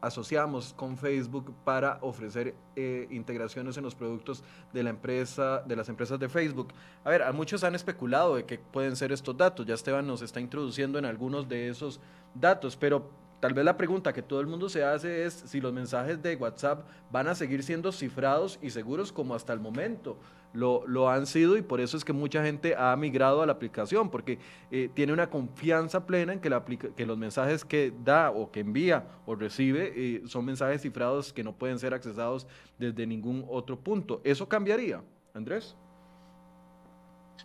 asociamos 0.00 0.74
con 0.74 0.96
Facebook 0.96 1.54
para 1.64 1.98
ofrecer 2.00 2.54
eh, 2.76 3.06
integraciones 3.10 3.76
en 3.76 3.84
los 3.84 3.94
productos 3.94 4.42
de 4.72 4.82
la 4.82 4.90
empresa, 4.90 5.60
de 5.60 5.76
las 5.76 5.88
empresas 5.88 6.18
de 6.18 6.28
Facebook. 6.28 6.68
A 7.04 7.10
ver, 7.10 7.32
muchos 7.32 7.64
han 7.64 7.74
especulado 7.74 8.36
de 8.36 8.44
que 8.44 8.58
pueden 8.58 8.96
ser 8.96 9.12
estos 9.12 9.36
datos. 9.36 9.66
Ya 9.66 9.74
Esteban 9.74 10.06
nos 10.06 10.22
está 10.22 10.40
introduciendo 10.40 10.98
en 10.98 11.04
algunos 11.04 11.48
de 11.48 11.68
esos 11.68 12.00
datos, 12.34 12.76
pero 12.76 13.20
Tal 13.40 13.54
vez 13.54 13.64
la 13.64 13.78
pregunta 13.78 14.12
que 14.12 14.20
todo 14.20 14.40
el 14.40 14.46
mundo 14.46 14.68
se 14.68 14.84
hace 14.84 15.24
es 15.24 15.32
si 15.32 15.62
los 15.62 15.72
mensajes 15.72 16.22
de 16.22 16.36
WhatsApp 16.36 16.86
van 17.10 17.26
a 17.26 17.34
seguir 17.34 17.62
siendo 17.62 17.90
cifrados 17.90 18.58
y 18.60 18.68
seguros 18.68 19.12
como 19.12 19.34
hasta 19.34 19.54
el 19.54 19.60
momento. 19.60 20.18
Lo, 20.52 20.84
lo 20.88 21.08
han 21.08 21.26
sido 21.26 21.56
y 21.56 21.62
por 21.62 21.80
eso 21.80 21.96
es 21.96 22.04
que 22.04 22.12
mucha 22.12 22.42
gente 22.42 22.74
ha 22.76 22.96
migrado 22.96 23.40
a 23.40 23.46
la 23.46 23.52
aplicación, 23.52 24.10
porque 24.10 24.38
eh, 24.72 24.90
tiene 24.92 25.12
una 25.12 25.30
confianza 25.30 26.06
plena 26.06 26.32
en 26.32 26.40
que, 26.40 26.50
la 26.50 26.64
que 26.64 27.06
los 27.06 27.16
mensajes 27.16 27.64
que 27.64 27.92
da 28.04 28.30
o 28.30 28.50
que 28.50 28.60
envía 28.60 29.06
o 29.26 29.36
recibe 29.36 29.92
eh, 29.94 30.22
son 30.26 30.44
mensajes 30.44 30.82
cifrados 30.82 31.32
que 31.32 31.44
no 31.44 31.52
pueden 31.56 31.78
ser 31.78 31.94
accesados 31.94 32.48
desde 32.78 33.06
ningún 33.06 33.44
otro 33.48 33.78
punto. 33.78 34.20
¿Eso 34.24 34.48
cambiaría, 34.48 35.02
Andrés? 35.34 35.76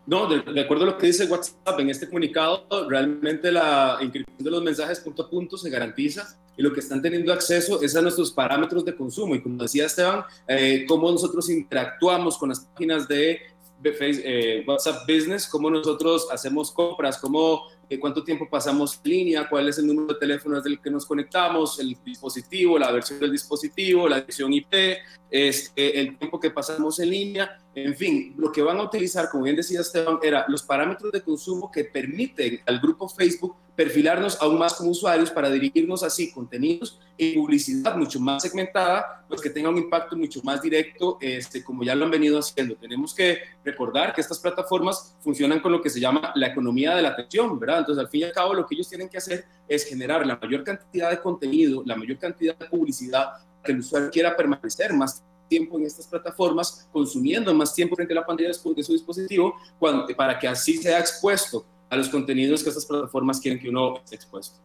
No, 0.07 0.27
de, 0.27 0.61
acuerdo 0.61 0.83
a 0.83 0.87
lo 0.87 0.97
que 0.97 1.07
dice 1.07 1.25
WhatsApp 1.25 1.79
en 1.79 1.89
este 1.89 2.07
comunicado, 2.07 2.67
realmente 2.87 3.51
la 3.51 3.97
inscripción 4.01 4.37
de 4.37 4.51
los 4.51 4.61
mensajes 4.61 4.99
punto 4.99 5.23
a 5.23 5.29
punto 5.29 5.57
se 5.57 5.69
garantiza 5.69 6.37
y 6.57 6.61
lo 6.61 6.73
que 6.73 6.79
están 6.79 7.01
teniendo 7.01 7.33
acceso 7.33 7.81
es 7.81 7.95
a 7.95 8.01
nuestros 8.01 8.31
parámetros 8.31 8.85
de 8.85 8.95
consumo. 8.95 9.35
Y 9.35 9.41
como 9.41 9.61
decía 9.61 9.85
Esteban, 9.85 10.23
eh, 10.47 10.85
cómo 10.87 11.11
nosotros 11.11 11.49
interactuamos 11.49 12.37
con 12.37 12.49
las 12.49 12.61
páginas 12.61 13.07
de 13.07 13.39
eh, 13.83 14.63
WhatsApp 14.67 15.07
Business, 15.07 15.47
cómo 15.47 15.69
nosotros 15.69 16.27
hacemos 16.31 16.71
compras, 16.71 17.17
cómo, 17.19 17.63
eh, 17.89 17.99
cuánto 17.99 18.23
tiempo 18.23 18.47
pasamos 18.49 18.99
en 19.03 19.11
línea, 19.11 19.47
cuál 19.47 19.69
es 19.69 19.77
el 19.77 19.85
número 19.85 20.13
de 20.13 20.19
teléfonos 20.19 20.63
del 20.63 20.79
que 20.81 20.89
nos 20.89 21.05
conectamos, 21.05 21.79
el 21.79 21.95
dispositivo, 22.03 22.79
la 22.79 22.91
versión 22.91 23.19
del 23.19 23.31
dispositivo, 23.31 24.07
la 24.07 24.21
dirección 24.21 24.53
IP, 24.53 24.97
este, 25.29 25.99
el 25.99 26.17
tiempo 26.17 26.39
que 26.39 26.49
pasamos 26.49 26.99
en 26.99 27.09
línea, 27.09 27.59
en 27.75 27.95
fin, 27.95 28.33
lo 28.37 28.51
que 28.51 28.61
van 28.61 28.77
a 28.77 28.83
utilizar, 28.83 29.29
como 29.29 29.43
bien 29.43 29.57
decía 29.57 29.81
Esteban, 29.81 30.19
era 30.23 30.45
los 30.47 30.63
parámetros 30.63 31.11
de 31.11 31.21
consumo 31.21 31.69
que 31.69 31.83
permiten 31.83 32.61
al 32.65 32.79
grupo 32.79 33.09
Facebook 33.09 33.57
perfilarnos 33.75 34.41
aún 34.41 34.57
más 34.57 34.75
como 34.75 34.91
usuarios 34.91 35.29
para 35.29 35.49
dirigirnos 35.49 36.01
así 36.01 36.31
contenidos 36.31 36.99
y 37.17 37.33
publicidad 37.33 37.97
mucho 37.97 38.19
más 38.21 38.41
segmentada, 38.41 39.25
pues 39.27 39.41
que 39.41 39.49
tenga 39.49 39.69
un 39.69 39.77
impacto 39.77 40.15
mucho 40.15 40.41
más 40.43 40.61
directo, 40.61 41.17
este, 41.19 41.63
como 41.63 41.83
ya 41.83 41.95
lo 41.95 42.05
han 42.05 42.11
venido 42.11 42.39
haciendo. 42.39 42.75
Tenemos 42.75 43.13
que 43.13 43.39
recordar 43.63 44.13
que 44.13 44.21
estas 44.21 44.39
plataformas 44.39 45.17
funcionan 45.19 45.59
con 45.59 45.73
lo 45.73 45.81
que 45.81 45.89
se 45.89 45.99
llama 45.99 46.31
la 46.35 46.47
economía 46.47 46.95
de 46.95 47.01
la 47.01 47.09
atención, 47.09 47.59
¿verdad? 47.59 47.79
Entonces, 47.79 48.03
al 48.03 48.09
fin 48.09 48.21
y 48.21 48.23
al 48.23 48.31
cabo, 48.31 48.53
lo 48.53 48.65
que 48.65 48.75
ellos 48.75 48.87
tienen 48.87 49.09
que 49.09 49.17
hacer 49.17 49.45
es 49.67 49.85
generar 49.85 50.25
la 50.25 50.37
mayor 50.37 50.63
cantidad 50.63 51.09
de 51.09 51.19
contenido, 51.19 51.83
la 51.85 51.97
mayor 51.97 52.17
cantidad 52.17 52.57
de 52.57 52.67
publicidad, 52.67 53.33
que 53.63 53.73
el 53.73 53.79
usuario 53.79 54.09
quiera 54.09 54.35
permanecer 54.37 54.93
más 54.93 55.23
tiempo 55.47 55.77
en 55.77 55.85
estas 55.85 56.07
plataformas, 56.07 56.87
consumiendo 56.91 57.53
más 57.53 57.73
tiempo 57.73 57.95
frente 57.95 58.13
a 58.13 58.17
la 58.17 58.25
pantalla 58.25 58.49
de 58.49 58.53
su 58.53 58.73
dispositivo, 58.73 59.55
cuando, 59.79 60.07
para 60.15 60.37
que 60.37 60.47
así 60.47 60.77
sea 60.77 60.99
expuesto 60.99 61.65
a 61.89 61.95
los 61.95 62.09
contenidos 62.09 62.63
que 62.63 62.69
estas 62.69 62.85
plataformas 62.85 63.39
quieren 63.39 63.59
que 63.59 63.69
uno 63.69 63.97
esté 63.97 64.15
expuesto. 64.15 64.59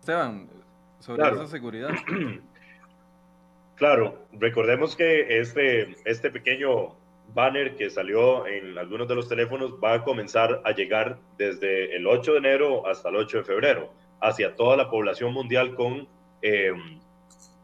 Esteban, 0.00 0.48
sobre 1.00 1.28
esa 1.28 1.46
seguridad. 1.46 1.90
Claro, 3.78 4.26
recordemos 4.32 4.96
que 4.96 5.38
este, 5.38 5.96
este 6.04 6.32
pequeño 6.32 6.96
banner 7.32 7.76
que 7.76 7.90
salió 7.90 8.44
en 8.44 8.76
algunos 8.76 9.06
de 9.06 9.14
los 9.14 9.28
teléfonos 9.28 9.74
va 9.82 9.94
a 9.94 10.04
comenzar 10.04 10.60
a 10.64 10.72
llegar 10.72 11.20
desde 11.36 11.94
el 11.94 12.08
8 12.08 12.32
de 12.32 12.38
enero 12.38 12.86
hasta 12.88 13.08
el 13.08 13.14
8 13.14 13.38
de 13.38 13.44
febrero 13.44 13.92
hacia 14.20 14.56
toda 14.56 14.76
la 14.76 14.90
población 14.90 15.32
mundial 15.32 15.76
con, 15.76 16.08
eh, 16.42 16.72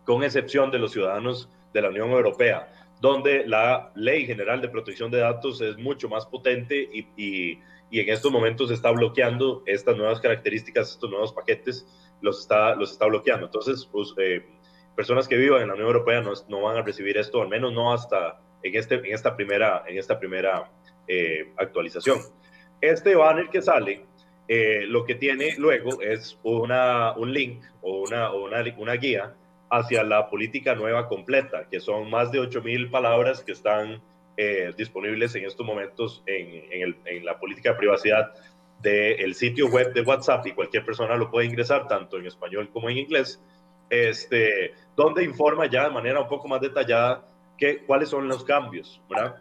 con 0.04 0.23
excepción 0.23 0.71
de 0.71 0.78
los 0.78 0.92
ciudadanos 0.92 1.49
de 1.74 1.82
la 1.82 1.90
Unión 1.90 2.10
Europea, 2.10 2.72
donde 3.00 3.46
la 3.46 3.92
Ley 3.96 4.24
General 4.24 4.62
de 4.62 4.68
Protección 4.68 5.10
de 5.10 5.18
Datos 5.18 5.60
es 5.60 5.76
mucho 5.76 6.08
más 6.08 6.24
potente 6.24 6.76
y, 6.76 7.08
y, 7.16 7.60
en 7.90 8.08
estos 8.08 8.32
momentos 8.32 8.72
está 8.72 8.90
bloqueando 8.90 9.62
estas 9.66 9.96
nuevas 9.96 10.20
características, 10.20 10.90
estos 10.90 11.10
nuevos 11.10 11.32
paquetes, 11.32 11.86
los 12.22 12.40
está, 12.40 12.74
los 12.74 12.90
está 12.90 13.06
bloqueando. 13.06 13.46
Entonces, 13.46 13.88
pues, 13.92 14.12
eh, 14.18 14.44
personas 14.96 15.28
que 15.28 15.36
vivan 15.36 15.62
en 15.62 15.68
la 15.68 15.74
Unión 15.74 15.88
Europea 15.88 16.20
no, 16.20 16.32
no, 16.48 16.62
van 16.62 16.78
a 16.78 16.82
recibir 16.82 17.16
esto, 17.18 17.40
al 17.40 17.48
menos 17.48 17.72
no 17.72 17.92
hasta 17.92 18.40
en, 18.64 18.74
este, 18.74 18.96
en 18.96 19.14
esta 19.14 19.36
primera, 19.36 19.84
en 19.86 19.96
esta 19.98 20.18
primera 20.18 20.72
eh, 21.06 21.52
actualización. 21.56 22.18
Este 22.80 23.14
banner 23.14 23.48
que 23.48 23.62
sale, 23.62 24.06
eh, 24.48 24.86
lo 24.88 25.04
que 25.04 25.14
tiene 25.14 25.54
luego 25.56 26.00
es 26.02 26.38
una, 26.42 27.12
un 27.12 27.32
link 27.32 27.62
o 27.80 28.00
una, 28.00 28.32
una, 28.32 28.64
una 28.76 28.94
guía 28.94 29.34
hacia 29.76 30.04
la 30.04 30.28
política 30.30 30.74
nueva 30.74 31.08
completa, 31.08 31.68
que 31.68 31.80
son 31.80 32.08
más 32.08 32.30
de 32.30 32.40
8.000 32.40 32.90
palabras 32.90 33.42
que 33.42 33.52
están 33.52 34.00
eh, 34.36 34.72
disponibles 34.76 35.34
en 35.34 35.44
estos 35.44 35.66
momentos 35.66 36.22
en, 36.26 36.94
en, 37.04 37.24
la 37.24 37.38
política 37.38 37.70
de 37.70 37.76
privacidad 37.76 38.32
del 38.80 39.34
sitio 39.34 39.68
web 39.68 39.92
de 39.92 40.02
WhatsApp 40.02 40.46
y 40.46 40.52
cualquier 40.52 40.84
persona 40.84 41.16
lo 41.16 41.30
puede 41.30 41.46
ingresar 41.46 41.88
tanto 41.88 42.18
en 42.18 42.26
español 42.26 42.68
como 42.72 42.88
en 42.88 42.98
inglés, 42.98 43.40
este, 43.90 44.74
donde 44.96 45.24
informa 45.24 45.66
ya 45.66 45.84
de 45.84 45.90
manera 45.90 46.20
un 46.20 46.28
poco 46.28 46.46
más 46.46 46.60
detallada 46.60 47.24
que, 47.58 47.84
cuáles 47.84 48.10
son 48.10 48.28
los 48.28 48.44
cambios, 48.44 49.00
¿verdad? 49.08 49.36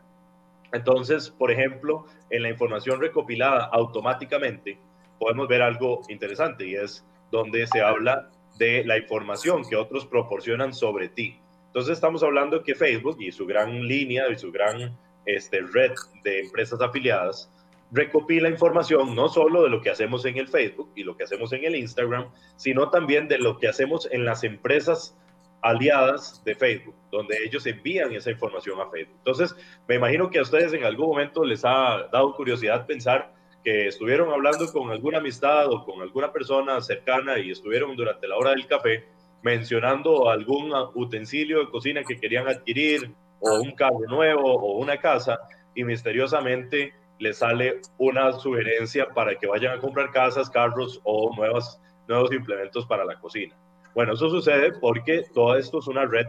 Entonces, 0.72 1.30
por 1.30 1.52
ejemplo, 1.52 2.06
en 2.32 2.42
la 2.42 2.50
información 2.50 3.00
recopilada 3.00 3.66
automáticamente, 3.66 4.80
podemos 5.20 5.48
ver 5.48 5.62
algo 5.62 6.02
interesante 6.10 6.66
y 6.66 6.76
es 6.76 7.06
donde 7.32 7.68
se 7.68 7.82
habla 7.82 8.30
de 8.58 8.84
la 8.86 8.98
información 8.98 9.64
que 9.68 9.76
otros 9.76 10.06
proporcionan 10.06 10.74
sobre 10.74 11.10
ti. 11.10 11.40
Entonces 11.68 11.94
estamos 11.94 12.24
hablando 12.24 12.64
que 12.64 12.76
Facebook 12.76 13.18
y 13.20 13.32
su 13.32 13.46
gran 13.46 13.88
línea 13.88 14.30
y 14.30 14.38
su 14.38 14.52
gran 14.52 14.98
este, 15.26 15.62
red 15.62 15.92
de 16.24 16.42
empresas 16.42 16.82
afiliadas 16.82 17.50
recopila 17.94 18.50
información 18.50 19.16
no 19.16 19.30
solo 19.30 19.64
de 19.64 19.70
lo 19.70 19.82
que 19.82 19.92
hacemos 19.92 20.26
en 20.26 20.38
el 20.38 20.48
Facebook 20.48 20.92
y 20.96 21.04
lo 21.04 21.16
que 21.16 21.24
hacemos 21.24 21.54
en 21.54 21.64
el 21.64 21.76
Instagram, 21.76 22.28
sino 22.56 22.90
también 22.90 23.28
de 23.28 23.38
lo 23.38 23.60
que 23.60 23.68
hacemos 23.68 24.10
en 24.12 24.26
las 24.26 24.44
empresas 24.44 25.16
aliadas 25.62 26.44
de 26.44 26.56
Facebook, 26.56 26.96
donde 27.12 27.38
ellos 27.46 27.66
envían 27.68 28.12
esa 28.14 28.32
información 28.32 28.82
a 28.82 28.90
Facebook. 28.90 29.16
Entonces, 29.20 29.56
me 29.88 29.96
imagino 29.96 30.30
que 30.30 30.40
a 30.40 30.42
ustedes 30.42 30.74
en 30.74 30.84
algún 30.84 31.08
momento 31.08 31.46
les 31.46 31.64
ha 31.64 32.08
dado 32.12 32.34
curiosidad 32.36 32.86
pensar 32.86 33.32
que 33.64 33.88
estuvieron 33.88 34.32
hablando 34.32 34.72
con 34.72 34.92
alguna 34.92 35.20
amistad 35.20 35.72
o 35.72 35.86
con 35.86 36.02
alguna 36.02 36.32
persona 36.32 36.82
cercana 36.82 37.40
y 37.40 37.52
estuvieron 37.52 37.96
durante 37.96 38.28
la 38.28 38.38
hora 38.38 38.52
del 38.52 38.68
café 38.68 39.06
mencionando 39.42 40.30
algún 40.30 40.74
utensilio 40.96 41.60
de 41.60 41.70
cocina 41.70 42.04
que 42.04 42.20
querían 42.20 42.48
adquirir 42.48 43.14
o 43.40 43.62
un 43.62 43.72
carro 43.72 44.00
nuevo 44.08 44.54
o 44.54 44.78
una 44.78 44.98
casa 44.98 45.40
y 45.76 45.84
misteriosamente 45.84 46.94
les 47.20 47.38
sale 47.38 47.82
una 47.98 48.32
sugerencia 48.34 49.08
para 49.14 49.36
que 49.36 49.48
vayan 49.48 49.78
a 49.78 49.82
comprar 49.82 50.12
casas, 50.12 50.50
carros 50.50 51.00
o 51.04 51.34
nuevos 51.36 52.32
implementos 52.32 52.86
para 52.86 53.06
la 53.06 53.20
cocina. 53.20 53.56
Bueno, 53.94 54.14
eso 54.14 54.30
sucede 54.30 54.72
porque 54.74 55.24
todo 55.34 55.56
esto 55.56 55.80
es 55.80 55.88
una 55.88 56.06
red 56.06 56.26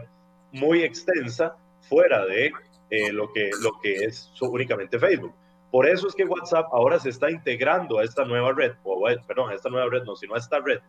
muy 0.51 0.83
extensa 0.83 1.55
fuera 1.81 2.25
de 2.25 2.51
eh, 2.89 3.11
lo, 3.11 3.31
que, 3.33 3.49
lo 3.61 3.79
que 3.81 4.05
es 4.05 4.31
únicamente 4.41 4.99
Facebook. 4.99 5.33
Por 5.75 5.89
eso 5.89 6.07
es 6.07 6.15
que 6.15 6.23
WhatsApp 6.23 6.67
ahora 6.71 6.99
se 6.99 7.09
está 7.09 7.29
integrando 7.29 7.99
a 7.99 8.05
esta 8.05 8.23
nueva 8.23 8.53
red, 8.53 8.75
o 8.85 9.05
perdón, 9.27 9.51
a 9.51 9.55
esta 9.55 9.67
nueva 9.67 9.89
red, 9.89 10.03
no, 10.03 10.15
sino 10.15 10.33
a 10.33 10.37
esta 10.37 10.61
red. 10.61 10.79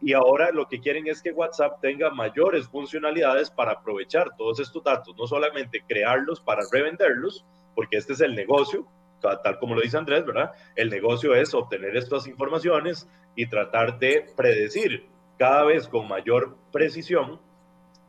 Y 0.00 0.12
ahora 0.12 0.52
lo 0.52 0.68
que 0.68 0.78
quieren 0.78 1.08
es 1.08 1.20
que 1.20 1.32
WhatsApp 1.32 1.80
tenga 1.80 2.10
mayores 2.10 2.68
funcionalidades 2.68 3.50
para 3.50 3.72
aprovechar 3.72 4.28
todos 4.38 4.60
estos 4.60 4.84
datos, 4.84 5.16
no 5.16 5.26
solamente 5.26 5.82
crearlos 5.84 6.38
para 6.38 6.62
revenderlos, 6.70 7.44
porque 7.74 7.96
este 7.96 8.12
es 8.12 8.20
el 8.20 8.36
negocio, 8.36 8.86
tal 9.20 9.58
como 9.58 9.74
lo 9.74 9.80
dice 9.80 9.98
Andrés, 9.98 10.24
¿verdad? 10.24 10.52
El 10.76 10.90
negocio 10.90 11.34
es 11.34 11.52
obtener 11.52 11.96
estas 11.96 12.28
informaciones 12.28 13.08
y 13.34 13.46
tratar 13.46 13.98
de 13.98 14.26
predecir 14.36 15.08
cada 15.38 15.64
vez 15.64 15.88
con 15.88 16.06
mayor 16.06 16.54
precisión 16.70 17.40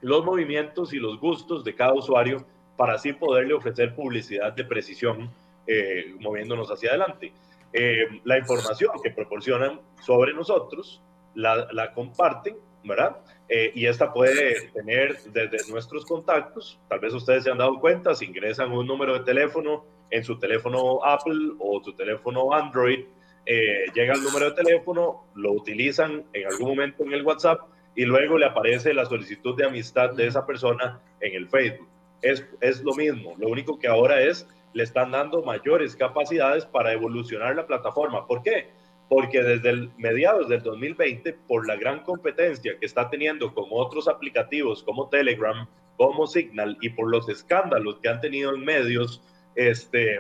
los 0.02 0.24
movimientos 0.24 0.94
y 0.94 0.98
los 0.98 1.20
gustos 1.20 1.64
de 1.64 1.74
cada 1.74 1.94
usuario 1.94 2.46
para 2.78 2.94
así 2.94 3.12
poderle 3.12 3.56
ofrecer 3.56 3.96
publicidad 3.96 4.54
de 4.54 4.66
precisión 4.66 5.32
eh, 5.68 6.16
moviéndonos 6.20 6.70
hacia 6.70 6.90
adelante. 6.90 7.32
Eh, 7.74 8.06
la 8.24 8.38
información 8.38 8.92
que 9.04 9.12
proporcionan 9.12 9.80
sobre 10.02 10.34
nosotros 10.34 11.02
la, 11.36 11.92
comparten, 11.94 12.58
¿verdad? 12.84 13.18
Eh, 13.48 13.72
y 13.76 13.86
esta 13.86 14.12
puede 14.12 14.70
tener 14.72 15.18
desde 15.32 15.72
nuestros 15.72 16.06
contactos, 16.06 16.80
tal 16.90 17.00
vez 17.00 17.14
ustedes 17.14 17.44
se 17.44 17.52
han 17.52 17.58
dado 17.58 17.80
cuenta, 17.80 18.16
si 18.16 18.26
ingresan 18.26 18.72
un 18.72 18.88
número 18.88 19.14
de 19.14 19.20
teléfono 19.22 19.86
en 20.10 20.24
su 20.24 20.40
teléfono 20.40 21.04
Apple 21.06 21.54
o 21.60 21.82
su 21.84 21.94
teléfono 21.94 22.54
Android, 22.54 23.06
llega 23.46 24.14
el 24.14 24.24
número 24.24 24.52
de 24.52 24.64
teléfono, 24.64 25.26
lo 25.36 25.54
utilizan 25.54 26.26
en 26.34 26.48
algún 26.48 26.70
momento 26.70 27.04
en 27.04 27.14
el 27.14 27.24
WhatsApp 27.24 27.62
y 27.96 28.06
luego 28.06 28.38
le 28.38 28.46
aparece 28.46 28.94
la 28.94 29.06
solicitud 29.06 29.56
de 29.56 29.66
amistad 29.66 30.12
de 30.12 30.28
esa 30.28 30.46
persona 30.46 31.00
en 31.20 31.36
el 31.36 31.48
Facebook. 31.48 31.88
Es, 32.22 32.46
es 32.62 32.82
lo 32.84 32.94
mismo, 32.94 33.36
lo 33.38 33.48
único 33.48 33.80
que 33.80 33.88
ahora 33.88 34.22
es 34.22 34.48
le 34.74 34.84
están 34.84 35.12
dando 35.12 35.44
mayores 35.44 35.96
capacidades 35.96 36.66
para 36.66 36.94
evolucionar 36.94 37.56
la 37.56 37.68
plataforma. 37.68 38.26
¿Por 38.28 38.42
qué? 38.42 38.70
Porque 39.10 39.42
desde 39.42 39.70
el 39.70 39.92
mediados 39.98 40.48
del 40.48 40.62
2020, 40.62 41.34
por 41.48 41.68
la 41.68 41.76
gran 41.76 42.04
competencia 42.04 42.78
que 42.80 42.86
está 42.86 43.10
teniendo 43.10 43.54
con 43.54 43.66
otros 43.72 44.08
aplicativos 44.08 44.84
como 44.84 45.10
Telegram, 45.10 45.68
como 45.98 46.26
Signal 46.28 46.78
y 46.82 46.90
por 46.90 47.12
los 47.12 47.28
escándalos 47.30 48.00
que 48.00 48.10
han 48.10 48.22
tenido 48.22 48.56
en 48.56 48.64
medios, 48.64 49.22
este, 49.56 50.18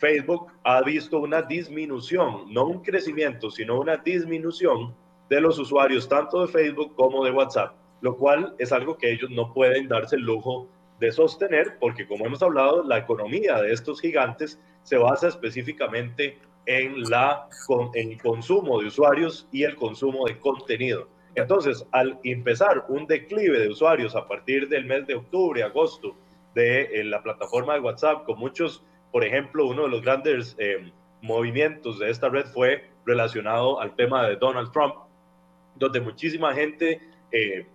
Facebook 0.00 0.50
ha 0.64 0.82
visto 0.82 1.18
una 1.20 1.42
disminución, 1.42 2.52
no 2.52 2.66
un 2.66 2.82
crecimiento, 2.82 3.50
sino 3.50 3.78
una 3.78 3.98
disminución 3.98 4.94
de 5.28 5.40
los 5.40 5.58
usuarios 5.58 6.08
tanto 6.08 6.44
de 6.44 6.52
Facebook 6.52 6.94
como 6.96 7.24
de 7.24 7.30
WhatsApp, 7.30 7.74
lo 8.00 8.16
cual 8.16 8.54
es 8.58 8.72
algo 8.72 8.98
que 8.98 9.12
ellos 9.12 9.30
no 9.30 9.52
pueden 9.52 9.88
darse 9.88 10.16
el 10.16 10.22
lujo 10.22 10.68
de 11.02 11.10
sostener, 11.10 11.78
porque 11.80 12.06
como 12.06 12.24
hemos 12.24 12.42
hablado, 12.44 12.84
la 12.84 12.98
economía 12.98 13.60
de 13.60 13.72
estos 13.72 14.00
gigantes 14.00 14.60
se 14.84 14.96
basa 14.96 15.26
específicamente 15.26 16.38
en, 16.66 17.02
la, 17.10 17.48
en 17.94 18.12
el 18.12 18.22
consumo 18.22 18.80
de 18.80 18.86
usuarios 18.86 19.48
y 19.50 19.64
el 19.64 19.74
consumo 19.74 20.26
de 20.26 20.38
contenido. 20.38 21.08
Entonces, 21.34 21.84
al 21.90 22.20
empezar 22.22 22.84
un 22.88 23.06
declive 23.08 23.58
de 23.58 23.68
usuarios 23.68 24.14
a 24.14 24.28
partir 24.28 24.68
del 24.68 24.84
mes 24.84 25.04
de 25.08 25.16
octubre, 25.16 25.64
agosto, 25.64 26.14
de 26.54 26.82
eh, 26.82 27.04
la 27.04 27.20
plataforma 27.20 27.74
de 27.74 27.80
WhatsApp, 27.80 28.24
con 28.24 28.38
muchos, 28.38 28.84
por 29.10 29.24
ejemplo, 29.24 29.66
uno 29.66 29.82
de 29.82 29.88
los 29.88 30.02
grandes 30.02 30.54
eh, 30.58 30.92
movimientos 31.20 31.98
de 31.98 32.10
esta 32.10 32.28
red 32.28 32.46
fue 32.46 32.84
relacionado 33.04 33.80
al 33.80 33.96
tema 33.96 34.28
de 34.28 34.36
Donald 34.36 34.70
Trump, 34.70 34.94
donde 35.74 36.00
muchísima 36.00 36.54
gente 36.54 37.00
eh, 37.32 37.66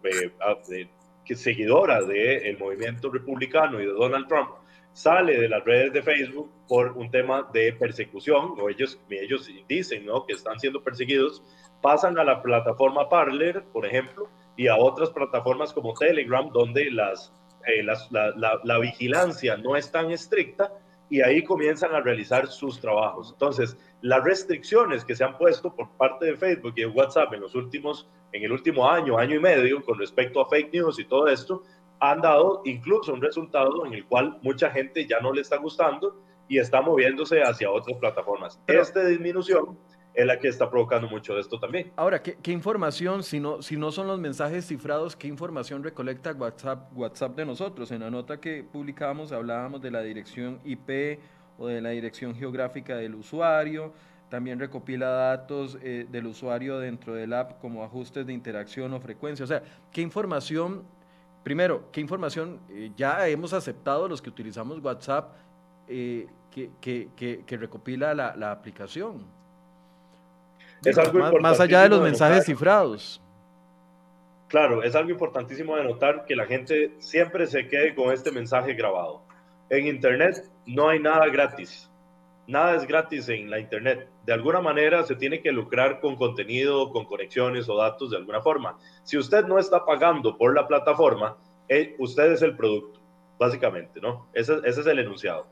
seguidora 1.36 2.01
del 2.01 2.57
movimiento 2.57 3.12
republicano 3.12 3.81
y 3.81 3.86
de 3.86 3.91
Donald 3.91 4.27
Trump 4.27 4.50
sale 4.98 5.39
de 5.39 5.48
las 5.48 5.63
redes 5.63 5.93
de 5.93 6.01
Facebook 6.01 6.51
por 6.67 6.93
un 6.93 7.12
tema 7.12 7.48
de 7.53 7.72
persecución, 7.74 8.55
o 8.60 8.67
ellos, 8.67 9.00
ellos 9.12 9.48
dicen 9.67 10.07
¿no? 10.07 10.25
que 10.25 10.34
están 10.34 10.60
siendo 10.60 10.81
perseguidos, 10.84 11.43
pasan 11.84 12.17
a 12.17 12.24
la 12.24 12.41
plataforma 12.41 13.07
Parler, 13.07 13.63
por 13.72 13.86
ejemplo, 13.86 14.27
y 14.55 14.67
a 14.67 14.75
otras 14.75 15.12
plataformas 15.12 15.72
como 15.72 15.93
Telegram, 15.93 16.50
donde 16.51 16.89
las, 16.89 17.31
eh, 17.67 17.84
la, 17.84 18.60
la, 18.63 18.79
vigilancia 18.79 19.55
no 19.55 19.75
es 19.75 19.91
tan 19.91 20.10
estricta 20.10 20.74
y 21.09 21.21
ahí 21.21 21.43
comienzan 21.43 21.93
a 21.95 22.01
realizar 22.01 22.47
sus 22.47 22.79
trabajos. 22.79 23.31
Entonces, 23.31 23.77
las 24.01 24.23
restricciones 24.23 25.05
que 25.05 25.15
se 25.15 25.23
han 25.23 25.37
puesto 25.37 25.73
por 25.73 25.89
parte 25.91 26.25
de 26.25 26.35
Facebook 26.35 26.73
y 26.75 26.81
de 26.81 26.87
WhatsApp 26.87 27.33
en 27.33 27.41
los 27.41 27.55
últimos, 27.55 28.07
en 28.33 28.43
el 28.43 28.51
último 28.51 28.89
año, 28.89 29.17
año 29.17 29.35
y 29.35 29.39
medio, 29.39 29.83
con 29.83 29.97
respecto 29.97 30.41
a 30.41 30.49
fake 30.49 30.73
news 30.73 30.99
y 30.99 31.05
todo 31.05 31.27
esto, 31.27 31.63
han 31.99 32.21
dado 32.21 32.61
incluso 32.65 33.13
un 33.13 33.21
resultado 33.21 33.85
en 33.85 33.93
el 33.93 34.05
cual 34.05 34.37
mucha 34.41 34.69
gente 34.69 35.07
ya 35.07 35.19
no 35.19 35.33
le 35.33 35.41
está 35.41 35.57
gustando 35.57 36.15
y 36.47 36.59
está 36.59 36.81
moviéndose 36.81 37.41
hacia 37.41 37.71
otras 37.71 37.97
plataformas. 37.97 38.59
Esta 38.67 39.05
disminución 39.05 39.77
es 40.17 40.25
la 40.25 40.39
que 40.39 40.47
está 40.47 40.67
provocando 40.67 41.07
mucho 41.07 41.36
de 41.36 41.41
esto 41.41 41.59
también. 41.59 41.91
Ahora, 41.95 42.24
¿qué, 42.24 42.51
información, 42.51 43.21
si 43.21 43.39
no, 43.39 43.62
si 43.62 43.77
no 43.77 43.91
son 43.91 44.07
los 44.07 44.19
mensajes 44.19 44.65
cifrados, 44.65 45.15
qué 45.15 45.27
información 45.27 45.83
recolecta 45.83 46.33
WhatsApp, 46.33 47.36
de 47.36 47.45
nosotros? 47.45 47.91
En 47.91 48.00
la 48.00 48.09
nota 48.09 48.39
que 48.39 48.63
publicamos 48.63 49.31
hablábamos 49.31 49.79
de 49.79 49.91
la 49.91 50.01
dirección 50.01 50.59
IP 50.65 51.19
o 51.59 51.67
de 51.67 51.81
la 51.81 51.91
dirección 51.91 52.33
geográfica 52.33 52.95
del 52.95 53.13
usuario, 53.13 53.93
también 54.27 54.59
recopila 54.59 55.07
datos 55.07 55.77
eh, 55.83 56.07
del 56.09 56.25
usuario 56.25 56.79
dentro 56.79 57.13
del 57.13 57.31
app 57.33 57.62
como 57.62 57.83
ajustes 57.83 58.25
de 58.25 58.33
interacción 58.33 58.93
o 58.93 59.00
frecuencia. 59.00 59.43
O 59.43 59.47
sea, 59.47 59.62
¿qué 59.91 60.01
información, 60.01 60.83
primero, 61.43 61.91
qué 61.91 62.01
información 62.01 62.59
eh, 62.71 62.91
ya 62.97 63.27
hemos 63.27 63.53
aceptado 63.53 64.07
los 64.07 64.24
que 64.24 64.31
utilizamos 64.31 64.83
WhatsApp 64.83 65.36
eh, 65.88 66.25
que, 66.50 67.43
recopila 67.47 68.15
la, 68.15 68.36
la 68.36 68.51
aplicación? 68.51 69.38
Es 70.84 70.98
algo 70.98 71.19
más, 71.19 71.34
más 71.39 71.60
allá 71.60 71.84
de 71.84 71.89
los 71.89 72.01
mensajes 72.01 72.46
cifrados. 72.46 73.22
Claro, 74.48 74.81
es 74.81 74.96
algo 74.96 75.12
importantísimo 75.12 75.75
de 75.75 75.84
notar 75.84 76.25
que 76.25 76.36
la 76.36 76.46
gente 76.46 76.93
siempre 77.00 77.48
se 77.48 77.67
quede 77.67 77.93
con 77.93 78.13
este 78.13 78.31
mensaje 78.31 78.74
grabado. 78.74 79.22
En 79.69 79.88
Internet 79.88 80.50
no 80.65 80.88
hay 80.88 81.00
nada 81.00 81.27
gratis. 81.27 81.89
Nada 82.48 82.75
es 82.75 82.88
gratis 82.88 83.27
en 83.27 83.50
la 83.50 83.60
Internet. 83.60 84.07
De 84.25 84.31
alguna 84.31 84.62
manera 84.62 85.03
se 85.03 85.15
tiene 85.15 85.41
que 85.41 85.51
lucrar 85.51 86.00
con 86.00 86.15
contenido, 86.15 86.91
con 86.91 87.03
conexiones 87.03 87.67
o 87.67 87.75
datos 87.75 88.12
de 88.12 88.17
alguna 88.17 88.41
forma. 88.41 88.77
Si 89.03 89.17
usted 89.17 89.45
no 89.45 89.60
está 89.60 89.86
pagando 89.86 90.38
por 90.38 90.56
la 90.56 90.65
plataforma, 90.65 91.36
eh, 91.67 91.95
usted 91.99 92.32
es 92.32 92.41
el 92.41 92.56
producto, 92.56 93.01
básicamente, 93.38 93.99
¿no? 93.99 94.28
Ese, 94.34 94.60
ese 94.63 94.80
es 94.80 94.88
el 94.88 94.99
enunciado. 94.99 95.47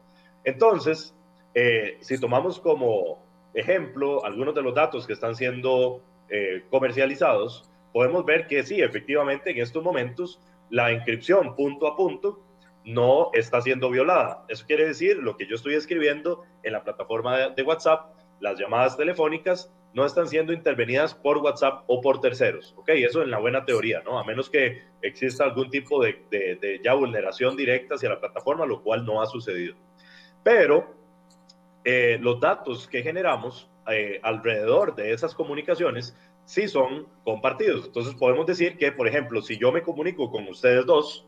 Entonces, 0.45 1.13
eh, 1.53 1.97
si 1.99 2.17
tomamos 2.17 2.61
como 2.61 3.24
ejemplo, 3.55 4.23
algunos 4.25 4.53
de 4.53 4.61
los 4.61 4.75
datos 4.75 5.07
que 5.07 5.13
están 5.13 5.35
siendo 5.35 6.01
eh, 6.29 6.63
comercializados, 6.69 7.69
podemos 7.93 8.25
ver 8.25 8.47
que 8.47 8.63
sí, 8.63 8.81
efectivamente, 8.81 9.51
en 9.51 9.59
estos 9.59 9.83
momentos 9.83 10.39
la 10.69 10.91
inscripción 10.91 11.55
punto 11.55 11.87
a 11.87 11.95
punto 11.95 12.41
no 12.83 13.29
está 13.33 13.61
siendo 13.61 13.89
violada. 13.89 14.45
Eso 14.47 14.65
quiere 14.67 14.85
decir 14.85 15.17
lo 15.17 15.37
que 15.37 15.47
yo 15.47 15.55
estoy 15.55 15.75
escribiendo 15.75 16.43
en 16.63 16.73
la 16.73 16.83
plataforma 16.83 17.49
de, 17.49 17.63
WhatsApp, 17.63 18.13
las 18.39 18.59
llamadas 18.59 18.97
telefónicas 18.97 19.71
no 19.93 20.05
están 20.05 20.27
siendo 20.27 20.51
intervenidas 20.51 21.15
por 21.15 21.37
WhatsApp 21.37 21.83
o 21.87 22.01
por 22.01 22.19
terceros. 22.19 22.75
Ok, 22.77 22.89
eso 22.89 23.23
en 23.23 23.31
la 23.31 23.39
buena 23.39 23.65
teoría, 23.65 24.01
¿no? 24.03 24.19
A 24.19 24.25
menos 24.25 24.49
que 24.49 24.83
exista 25.01 25.45
algún 25.45 25.69
tipo 25.69 26.03
de, 26.03 26.25
de 26.29 26.81
ya 26.83 26.93
vulneración 26.93 27.55
directa 27.55 27.95
hacia 27.95 28.09
la 28.09 28.19
plataforma, 28.19 28.65
lo 28.65 28.83
cual 28.83 29.05
no 29.05 29.21
ha 29.21 29.25
sucedido. 29.25 29.75
Pero 30.43 30.93
eh, 31.85 32.17
los 32.19 32.39
datos 32.39 32.87
que 32.87 33.03
generamos 33.03 33.69
eh, 33.87 34.19
alrededor 34.23 34.95
de 34.95 35.13
esas 35.13 35.35
comunicaciones 35.35 36.17
sí 36.45 36.67
son 36.67 37.07
compartidos. 37.23 37.85
Entonces 37.85 38.15
podemos 38.15 38.47
decir 38.47 38.77
que, 38.77 38.91
por 38.91 39.07
ejemplo, 39.07 39.41
si 39.41 39.57
yo 39.57 39.71
me 39.71 39.83
comunico 39.83 40.31
con 40.31 40.47
ustedes 40.47 40.85
dos, 40.85 41.27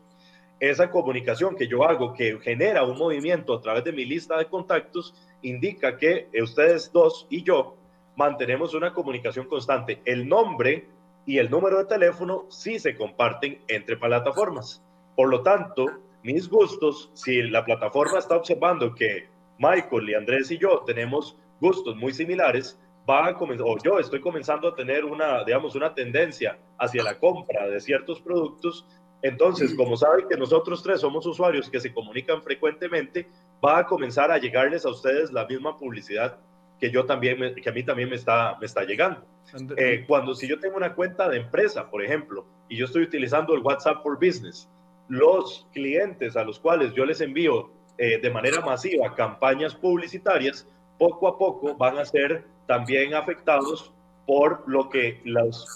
esa 0.58 0.90
comunicación 0.90 1.54
que 1.54 1.68
yo 1.68 1.84
hago 1.84 2.12
que 2.12 2.38
genera 2.40 2.82
un 2.82 2.98
movimiento 2.98 3.54
a 3.54 3.60
través 3.60 3.84
de 3.84 3.92
mi 3.92 4.04
lista 4.04 4.36
de 4.36 4.46
contactos 4.46 5.14
indica 5.42 5.96
que 5.96 6.28
ustedes 6.42 6.90
dos 6.92 7.28
y 7.30 7.44
yo 7.44 7.76
mantenemos 8.16 8.74
una 8.74 8.92
comunicación 8.92 9.46
constante. 9.46 10.02
El 10.04 10.28
nombre 10.28 10.88
y 11.24 11.38
el 11.38 11.48
número 11.48 11.78
de 11.78 11.84
teléfono 11.84 12.46
sí 12.48 12.80
se 12.80 12.96
comparten 12.96 13.62
entre 13.68 13.96
plataformas. 13.96 14.82
Por 15.14 15.28
lo 15.28 15.42
tanto, 15.42 15.86
mis 16.24 16.48
gustos, 16.48 17.10
si 17.14 17.42
la 17.42 17.64
plataforma 17.64 18.18
está 18.18 18.36
observando 18.36 18.92
que 18.92 19.28
Michael 19.58 20.10
y 20.10 20.14
Andrés 20.14 20.50
y 20.50 20.58
yo 20.58 20.82
tenemos 20.86 21.36
gustos 21.60 21.96
muy 21.96 22.12
similares, 22.12 22.78
va 23.08 23.28
a 23.28 23.34
comenzar, 23.34 23.66
o 23.66 23.76
yo 23.82 23.98
estoy 23.98 24.20
comenzando 24.20 24.68
a 24.68 24.74
tener 24.74 25.04
una, 25.04 25.44
digamos, 25.44 25.74
una 25.74 25.94
tendencia 25.94 26.58
hacia 26.78 27.02
la 27.02 27.18
compra 27.18 27.66
de 27.68 27.80
ciertos 27.80 28.20
productos, 28.20 28.86
entonces, 29.22 29.74
como 29.74 29.96
saben 29.96 30.28
que 30.28 30.36
nosotros 30.36 30.82
tres 30.82 31.00
somos 31.00 31.26
usuarios 31.26 31.68
que 31.68 31.80
se 31.80 31.92
comunican 31.92 32.40
frecuentemente, 32.40 33.28
va 33.64 33.78
a 33.78 33.86
comenzar 33.86 34.30
a 34.30 34.38
llegarles 34.38 34.86
a 34.86 34.90
ustedes 34.90 35.32
la 35.32 35.44
misma 35.44 35.76
publicidad 35.76 36.38
que 36.78 36.92
yo 36.92 37.04
también, 37.04 37.56
que 37.56 37.68
a 37.68 37.72
mí 37.72 37.82
también 37.82 38.08
me 38.08 38.14
está, 38.14 38.56
me 38.60 38.66
está 38.66 38.84
llegando. 38.84 39.24
Eh, 39.76 40.04
cuando 40.06 40.34
si 40.34 40.46
yo 40.46 40.60
tengo 40.60 40.76
una 40.76 40.94
cuenta 40.94 41.28
de 41.28 41.38
empresa, 41.38 41.90
por 41.90 42.04
ejemplo, 42.04 42.46
y 42.68 42.76
yo 42.76 42.84
estoy 42.84 43.02
utilizando 43.02 43.54
el 43.54 43.62
WhatsApp 43.62 44.02
for 44.02 44.14
Business, 44.14 44.68
los 45.08 45.66
clientes 45.72 46.36
a 46.36 46.44
los 46.44 46.60
cuales 46.60 46.94
yo 46.94 47.04
les 47.04 47.20
envío 47.20 47.72
eh, 47.98 48.20
de 48.20 48.30
manera 48.30 48.60
masiva 48.60 49.14
campañas 49.14 49.74
publicitarias, 49.74 50.66
poco 50.98 51.28
a 51.28 51.36
poco 51.36 51.76
van 51.76 51.98
a 51.98 52.04
ser 52.04 52.44
también 52.66 53.14
afectados 53.14 53.92
por 54.26 54.62
lo 54.68 54.88
que 54.88 55.20
los, 55.24 55.66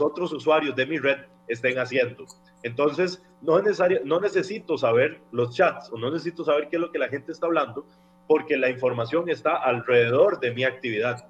otros 0.00 0.32
usuarios 0.32 0.76
de 0.76 0.86
mi 0.86 0.98
red 0.98 1.18
estén 1.48 1.78
haciendo. 1.78 2.26
Entonces, 2.62 3.22
no, 3.42 3.58
es 3.58 3.64
necesario, 3.64 4.00
no 4.04 4.20
necesito 4.20 4.78
saber 4.78 5.20
los 5.32 5.56
chats 5.56 5.90
o 5.90 5.98
no 5.98 6.10
necesito 6.10 6.44
saber 6.44 6.68
qué 6.68 6.76
es 6.76 6.82
lo 6.82 6.92
que 6.92 6.98
la 6.98 7.08
gente 7.08 7.32
está 7.32 7.46
hablando, 7.46 7.86
porque 8.28 8.56
la 8.56 8.70
información 8.70 9.28
está 9.28 9.56
alrededor 9.56 10.38
de 10.40 10.52
mi 10.52 10.64
actividad. 10.64 11.26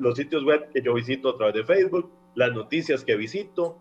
los 0.00 0.16
sitios 0.16 0.44
web 0.44 0.70
que 0.72 0.82
yo 0.82 0.94
visito 0.94 1.30
a 1.30 1.36
través 1.36 1.54
de 1.54 1.64
Facebook, 1.64 2.10
las 2.34 2.52
noticias 2.52 3.04
que 3.04 3.16
visito, 3.16 3.78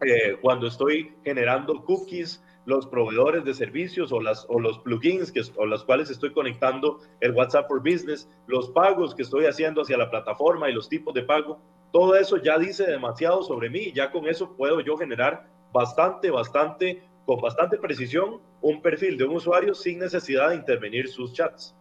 eh, 0.00 0.36
cuando 0.40 0.68
estoy 0.68 1.12
generando 1.24 1.84
cookies, 1.84 2.42
los 2.68 2.86
proveedores 2.86 3.44
de 3.44 3.54
servicios 3.54 4.12
o, 4.12 4.20
las, 4.20 4.44
o 4.50 4.60
los 4.60 4.78
plugins 4.80 5.32
que, 5.32 5.40
o 5.56 5.64
los 5.64 5.84
cuales 5.84 6.10
estoy 6.10 6.32
conectando 6.32 7.00
el 7.20 7.32
WhatsApp 7.32 7.66
for 7.66 7.80
Business, 7.80 8.28
los 8.46 8.68
pagos 8.68 9.14
que 9.14 9.22
estoy 9.22 9.46
haciendo 9.46 9.80
hacia 9.80 9.96
la 9.96 10.10
plataforma 10.10 10.68
y 10.68 10.74
los 10.74 10.86
tipos 10.86 11.14
de 11.14 11.22
pago, 11.22 11.58
todo 11.92 12.14
eso 12.14 12.36
ya 12.36 12.58
dice 12.58 12.84
demasiado 12.84 13.42
sobre 13.42 13.70
mí. 13.70 13.90
Ya 13.94 14.12
con 14.12 14.28
eso 14.28 14.54
puedo 14.54 14.80
yo 14.80 14.98
generar 14.98 15.48
bastante, 15.72 16.30
bastante, 16.30 17.02
con 17.24 17.40
bastante 17.40 17.78
precisión 17.78 18.38
un 18.60 18.82
perfil 18.82 19.16
de 19.16 19.24
un 19.24 19.36
usuario 19.36 19.74
sin 19.74 19.98
necesidad 19.98 20.50
de 20.50 20.56
intervenir 20.56 21.08
sus 21.08 21.32
chats. 21.32 21.74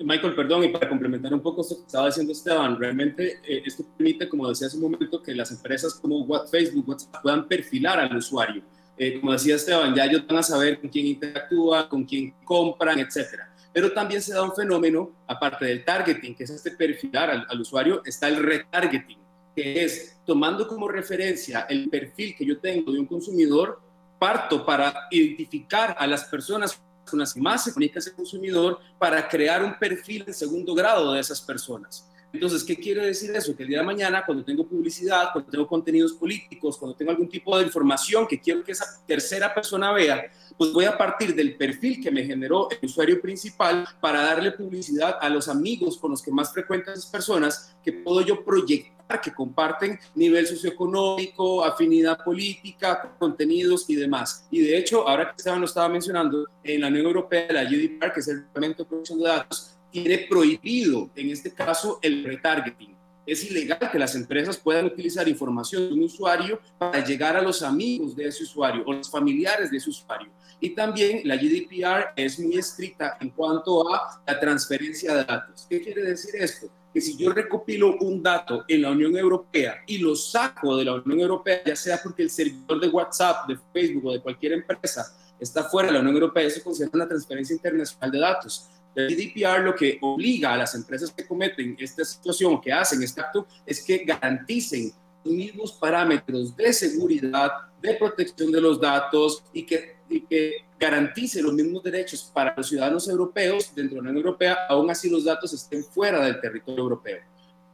Michael, 0.00 0.34
perdón, 0.34 0.64
y 0.64 0.68
para 0.68 0.90
complementar 0.90 1.32
un 1.32 1.40
poco 1.40 1.62
lo 1.62 1.68
que 1.68 1.82
estaba 1.86 2.06
diciendo 2.06 2.32
Esteban, 2.32 2.78
realmente 2.78 3.40
eh, 3.46 3.62
esto 3.64 3.82
permite, 3.96 4.28
como 4.28 4.46
decía 4.48 4.66
hace 4.66 4.76
un 4.76 4.90
momento, 4.90 5.22
que 5.22 5.34
las 5.34 5.50
empresas 5.50 5.94
como 5.94 6.26
Facebook, 6.48 6.86
WhatsApp 6.86 7.22
puedan 7.22 7.48
perfilar 7.48 7.98
al 7.98 8.14
usuario 8.14 8.62
eh, 8.98 9.20
como 9.20 9.32
decía 9.32 9.56
Esteban, 9.56 9.94
ya 9.94 10.04
ellos 10.04 10.26
van 10.26 10.38
a 10.38 10.42
saber 10.42 10.80
con 10.80 10.90
quién 10.90 11.06
interactúa, 11.06 11.88
con 11.88 12.04
quién 12.04 12.34
compran, 12.44 12.98
etcétera. 12.98 13.52
Pero 13.72 13.92
también 13.92 14.22
se 14.22 14.32
da 14.32 14.42
un 14.42 14.54
fenómeno, 14.54 15.10
aparte 15.26 15.66
del 15.66 15.84
targeting, 15.84 16.34
que 16.34 16.44
es 16.44 16.50
este 16.50 16.70
perfilar 16.70 17.30
al, 17.30 17.46
al 17.48 17.60
usuario, 17.60 18.02
está 18.04 18.28
el 18.28 18.42
retargeting, 18.42 19.18
que 19.54 19.84
es 19.84 20.16
tomando 20.24 20.66
como 20.66 20.88
referencia 20.88 21.66
el 21.68 21.88
perfil 21.90 22.34
que 22.36 22.46
yo 22.46 22.58
tengo 22.58 22.92
de 22.92 23.00
un 23.00 23.06
consumidor, 23.06 23.80
parto 24.18 24.64
para 24.64 25.08
identificar 25.10 25.94
a 25.98 26.06
las 26.06 26.24
personas 26.24 26.80
con 27.08 27.18
las 27.20 27.34
que 27.34 27.40
más 27.40 27.64
se 27.64 27.72
comunica 27.72 27.98
ese 27.98 28.14
consumidor 28.14 28.80
para 28.98 29.28
crear 29.28 29.62
un 29.62 29.78
perfil 29.78 30.24
en 30.26 30.34
segundo 30.34 30.74
grado 30.74 31.12
de 31.12 31.20
esas 31.20 31.40
personas. 31.40 32.08
Entonces, 32.36 32.64
¿qué 32.64 32.76
quiere 32.76 33.06
decir 33.06 33.34
eso? 33.34 33.56
Que 33.56 33.62
el 33.62 33.70
día 33.70 33.78
de 33.78 33.86
mañana, 33.86 34.22
cuando 34.26 34.44
tengo 34.44 34.68
publicidad, 34.68 35.30
cuando 35.32 35.50
tengo 35.50 35.66
contenidos 35.66 36.12
políticos, 36.12 36.76
cuando 36.76 36.94
tengo 36.94 37.10
algún 37.10 37.30
tipo 37.30 37.56
de 37.56 37.64
información 37.64 38.26
que 38.26 38.38
quiero 38.38 38.62
que 38.62 38.72
esa 38.72 38.84
tercera 39.06 39.54
persona 39.54 39.90
vea, 39.90 40.30
pues 40.58 40.70
voy 40.70 40.84
a 40.84 40.98
partir 40.98 41.34
del 41.34 41.56
perfil 41.56 41.98
que 42.02 42.10
me 42.10 42.24
generó 42.24 42.68
el 42.70 42.78
usuario 42.82 43.22
principal 43.22 43.88
para 44.02 44.20
darle 44.20 44.52
publicidad 44.52 45.16
a 45.18 45.30
los 45.30 45.48
amigos 45.48 45.96
con 45.96 46.10
los 46.10 46.22
que 46.22 46.30
más 46.30 46.52
frecuentan 46.52 46.92
esas 46.92 47.10
personas, 47.10 47.74
que 47.82 47.94
puedo 47.94 48.20
yo 48.20 48.44
proyectar 48.44 49.18
que 49.22 49.32
comparten 49.32 49.98
nivel 50.14 50.46
socioeconómico, 50.46 51.64
afinidad 51.64 52.22
política, 52.22 53.14
contenidos 53.18 53.88
y 53.88 53.94
demás. 53.94 54.46
Y 54.50 54.60
de 54.60 54.76
hecho, 54.76 55.08
ahora 55.08 55.30
que 55.30 55.36
Esteban 55.38 55.60
lo 55.60 55.66
estaba 55.66 55.88
mencionando, 55.88 56.46
en 56.62 56.80
la 56.82 56.88
Unión 56.88 57.06
Europea, 57.06 57.46
la 57.50 57.64
GDPR, 57.64 58.12
que 58.12 58.20
es 58.20 58.28
el 58.28 58.44
Reglamento 58.46 58.82
de 58.82 58.88
Protección 58.90 59.20
de 59.20 59.28
Datos, 59.28 59.75
tiene 59.90 60.18
prohibido, 60.28 61.10
en 61.14 61.30
este 61.30 61.52
caso, 61.52 61.98
el 62.02 62.24
retargeting. 62.24 62.94
es 63.26 63.42
ilegal 63.50 63.90
que 63.90 63.98
las 63.98 64.14
empresas 64.14 64.56
puedan 64.56 64.86
utilizar 64.86 65.26
información 65.28 65.88
de 65.88 65.94
un 65.94 66.04
usuario 66.04 66.60
para 66.78 67.04
llegar 67.04 67.36
a 67.36 67.42
los 67.42 67.62
amigos 67.62 68.14
de 68.14 68.28
ese 68.28 68.44
usuario 68.44 68.84
o 68.86 68.92
los 68.92 69.10
familiares 69.10 69.70
de 69.70 69.78
ese 69.78 69.90
usuario. 69.90 70.30
Y 70.60 70.70
también 70.70 71.22
la 71.24 71.36
GDPR 71.36 72.12
es 72.16 72.38
muy 72.38 72.56
estricta 72.56 73.16
en 73.20 73.30
cuanto 73.30 73.92
a 73.92 74.22
la 74.26 74.40
transferencia 74.40 75.14
de 75.14 75.24
datos. 75.24 75.66
¿Qué 75.68 75.82
quiere 75.82 76.02
decir 76.02 76.34
esto? 76.36 76.68
Que 76.94 77.00
si 77.00 77.16
yo 77.16 77.30
recopilo 77.30 77.96
un 77.98 78.22
dato 78.22 78.64
en 78.68 78.82
la 78.82 78.90
Unión 78.90 79.16
Europea 79.16 79.82
y 79.86 79.98
lo 79.98 80.16
saco 80.16 80.76
de 80.76 80.84
la 80.84 80.94
Unión 80.94 81.20
Europea, 81.20 81.62
ya 81.64 81.76
sea 81.76 82.00
porque 82.02 82.22
el 82.22 82.30
servidor 82.30 82.80
de 82.80 82.88
WhatsApp, 82.88 83.48
de 83.48 83.58
Facebook 83.72 84.06
o 84.06 84.12
de 84.12 84.20
cualquier 84.22 84.52
empresa 84.52 85.04
está 85.38 85.64
fuera 85.64 85.88
de 85.88 85.94
la 85.94 86.00
Unión 86.00 86.14
Europea, 86.14 86.44
eso 86.44 86.62
considera 86.62 86.90
una 86.94 87.08
transferencia 87.08 87.54
internacional 87.54 88.10
de 88.10 88.18
datos. 88.18 88.70
El 88.96 89.14
GDPR 89.14 89.62
lo 89.62 89.74
que 89.74 89.98
obliga 90.00 90.54
a 90.54 90.56
las 90.56 90.74
empresas 90.74 91.12
que 91.12 91.26
cometen 91.26 91.76
esta 91.78 92.02
situación, 92.02 92.58
que 92.62 92.72
hacen 92.72 93.02
este 93.02 93.20
acto, 93.20 93.46
es 93.66 93.84
que 93.84 93.98
garanticen 93.98 94.90
los 95.22 95.34
mismos 95.34 95.72
parámetros 95.72 96.56
de 96.56 96.72
seguridad, 96.72 97.52
de 97.82 97.94
protección 97.94 98.50
de 98.50 98.60
los 98.60 98.80
datos 98.80 99.44
y 99.52 99.64
que, 99.64 99.96
y 100.08 100.22
que 100.22 100.64
garantice 100.80 101.42
los 101.42 101.52
mismos 101.52 101.82
derechos 101.82 102.30
para 102.32 102.54
los 102.56 102.68
ciudadanos 102.68 103.06
europeos 103.06 103.74
dentro 103.74 103.96
de 103.96 104.02
la 104.02 104.10
Unión 104.10 104.16
Europea, 104.24 104.66
aún 104.66 104.90
así 104.90 105.10
los 105.10 105.24
datos 105.24 105.52
estén 105.52 105.84
fuera 105.84 106.24
del 106.24 106.40
territorio 106.40 106.82
europeo. 106.82 107.18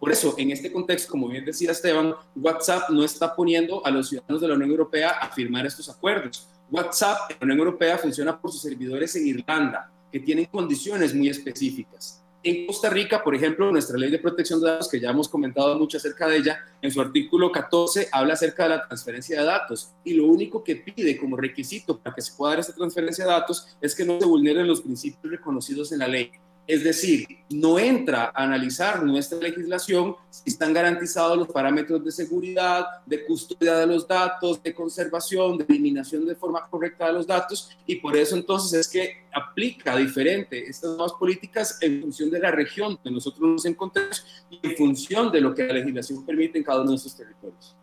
Por 0.01 0.11
eso, 0.11 0.35
en 0.37 0.51
este 0.51 0.73
contexto, 0.73 1.13
como 1.13 1.29
bien 1.29 1.45
decía 1.45 1.71
Esteban, 1.71 2.17
WhatsApp 2.35 2.91
no 2.91 3.05
está 3.05 3.37
poniendo 3.37 3.87
a 3.87 3.91
los 3.93 4.09
ciudadanos 4.09 4.41
de 4.41 4.49
la 4.49 4.55
Unión 4.55 4.71
Europea 4.71 5.11
a 5.11 5.31
firmar 5.31 5.65
estos 5.67 5.89
acuerdos. 5.89 6.49
WhatsApp 6.73 7.31
en 7.31 7.37
la 7.39 7.45
Unión 7.45 7.59
Europea 7.69 7.97
funciona 7.97 8.41
por 8.41 8.51
sus 8.51 8.63
servidores 8.63 9.15
en 9.15 9.29
Irlanda, 9.29 9.92
que 10.13 10.21
tienen 10.21 10.45
condiciones 10.45 11.15
muy 11.15 11.29
específicas. 11.29 12.23
En 12.45 12.67
Costa 12.67 12.91
Rica, 12.91 13.23
por 13.23 13.37
ejemplo, 13.37 13.71
nuestra 13.71 13.97
ley 13.97 14.11
de 14.11 14.19
protección 14.19 14.61
de 14.61 14.67
datos, 14.67 14.89
que 14.89 14.99
ya 14.99 15.11
hemos 15.11 15.29
comentado 15.29 15.79
mucho 15.79 15.97
acerca 15.97 16.27
de 16.27 16.39
ella, 16.39 16.59
en 16.83 16.91
su 16.91 17.01
artículo 17.01 17.53
14 17.53 18.09
habla 18.11 18.35
acerca 18.35 18.65
de 18.65 18.69
la 18.71 18.87
transferencia 18.87 19.39
de 19.39 19.47
datos 19.47 19.93
y 20.05 20.15
lo 20.15 20.27
único 20.27 20.65
que 20.65 20.75
pide 20.75 21.17
como 21.17 21.37
requisito 21.37 21.99
para 22.01 22.15
que 22.15 22.21
se 22.21 22.33
pueda 22.37 22.55
dar 22.55 22.61
esta 22.61 22.75
transferencia 22.75 23.25
de 23.25 23.31
datos 23.31 23.77
es 23.81 23.95
que 23.95 24.05
no 24.05 24.19
se 24.19 24.27
vulneren 24.27 24.67
los 24.67 24.81
principios 24.81 25.31
reconocidos 25.31 25.93
en 25.93 26.01
la 26.01 26.09
ley. 26.09 26.33
Es 26.67 26.85
decir, 26.85 27.27
no 27.51 27.79
entra 27.79 28.33
a 28.35 28.45
analizar 28.45 29.03
nuestra 29.03 29.39
legislación 29.39 30.15
si 30.31 30.51
están 30.51 30.73
garantizados 30.73 31.37
los 31.37 31.49
parámetros 31.49 32.05
de 32.05 32.13
seguridad, 32.13 32.87
de 33.05 33.25
custodia 33.25 33.79
de 33.79 33.87
los 33.87 34.07
datos, 34.07 34.63
de 34.63 34.73
conservación, 34.73 35.59
de 35.59 35.65
eliminación 35.69 36.25
de 36.25 36.37
forma 36.37 36.69
correcta 36.71 37.09
de 37.09 37.15
los 37.15 37.27
datos 37.27 37.77
y 37.85 37.97
por 37.97 38.17
eso 38.17 38.37
entonces 38.37 38.81
es 38.81 38.89
que 38.89 39.27
aplica 39.33 39.97
diferente 39.97 40.69
estas 40.69 40.91
nuevas 40.91 41.13
políticas 41.15 41.79
en 41.81 42.01
función 42.01 42.31
de 42.31 42.39
la 42.39 42.53
región 42.53 42.97
que 43.03 43.11
nosotros 43.11 43.43
nos 43.43 43.65
encontramos 43.67 44.25
y 44.49 44.61
en 44.63 44.77
función 44.77 45.33
de 45.33 45.41
lo 45.41 45.55
que 45.55 45.67
la 45.67 45.75
legislación 45.75 46.25
permite 46.25 46.59
en 46.59 46.65
cada 46.65 46.83
uno 46.83 46.91
de 46.91 46.97
esos 46.97 47.17
territorios 47.17 47.77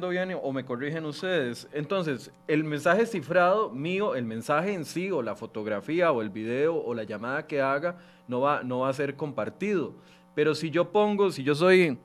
bien 0.00 0.36
o 0.42 0.52
me 0.52 0.64
corrigen 0.64 1.04
ustedes. 1.04 1.68
Entonces, 1.72 2.30
el 2.46 2.64
mensaje 2.64 3.06
cifrado 3.06 3.70
mío, 3.70 4.14
el 4.14 4.24
mensaje 4.24 4.72
en 4.72 4.84
sí, 4.84 5.10
o 5.10 5.22
la 5.22 5.34
fotografía, 5.34 6.12
o 6.12 6.22
el 6.22 6.30
video, 6.30 6.76
o 6.76 6.94
la 6.94 7.04
llamada 7.04 7.46
que 7.46 7.60
haga, 7.60 7.96
no 8.28 8.40
va, 8.40 8.62
no 8.62 8.80
va 8.80 8.88
a 8.88 8.92
ser 8.92 9.16
compartido. 9.16 9.94
Pero 10.34 10.54
si 10.54 10.70
yo 10.70 10.90
pongo, 10.90 11.30
si 11.30 11.42
yo 11.42 11.54
soy, 11.54 11.98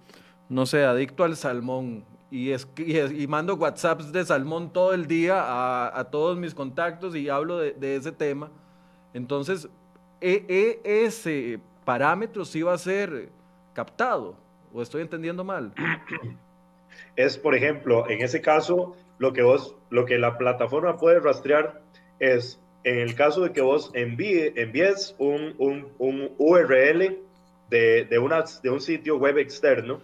no 0.47 0.65
sé, 0.65 0.85
adicto 0.85 1.23
al 1.23 1.35
salmón 1.35 2.05
y, 2.31 2.51
es, 2.51 2.67
y, 2.77 3.27
mando 3.27 3.55
WhatsApps 3.55 4.11
de 4.11 4.23
salmón 4.23 4.71
todo 4.71 4.93
el 4.93 5.07
día 5.07 5.97
a, 5.97 6.03
todos 6.05 6.37
mis 6.37 6.53
contactos 6.53 7.15
y 7.15 7.29
hablo 7.29 7.57
de, 7.57 7.95
ese 7.95 8.11
tema, 8.11 8.51
entonces 9.13 9.67
e, 10.21 10.45
e, 10.47 11.05
ese 11.05 11.59
parámetro 11.85 12.45
sí 12.45 12.61
va 12.61 12.73
a 12.73 12.77
ser 12.77 13.29
captado. 13.73 14.35
¿O 14.71 14.83
estoy 14.83 15.01
entendiendo 15.01 15.43
mal? 15.43 15.73
es, 17.15 17.37
por 17.37 17.55
ejemplo, 17.55 18.09
en 18.09 18.21
ese 18.21 18.41
caso, 18.41 18.95
lo 19.17 19.33
que 19.33 19.41
vos, 19.41 19.75
lo 19.89 20.05
que 20.05 20.17
la 20.17 20.37
plataforma 20.37 20.97
puede 20.97 21.19
rastrear 21.19 21.81
es, 22.19 22.61
en 22.83 22.99
el 22.99 23.15
caso 23.15 23.41
de 23.41 23.51
que 23.51 23.61
vos 23.61 23.91
envíe, 23.93 24.53
envíes 24.55 25.15
un, 25.17 25.55
un, 25.57 25.91
un 25.97 26.31
URL 26.37 27.19
de, 27.69 28.05
de, 28.05 28.19
una, 28.19 28.43
de 28.63 28.69
un 28.69 28.81
sitio 28.81 29.17
web 29.17 29.37
externo 29.37 30.01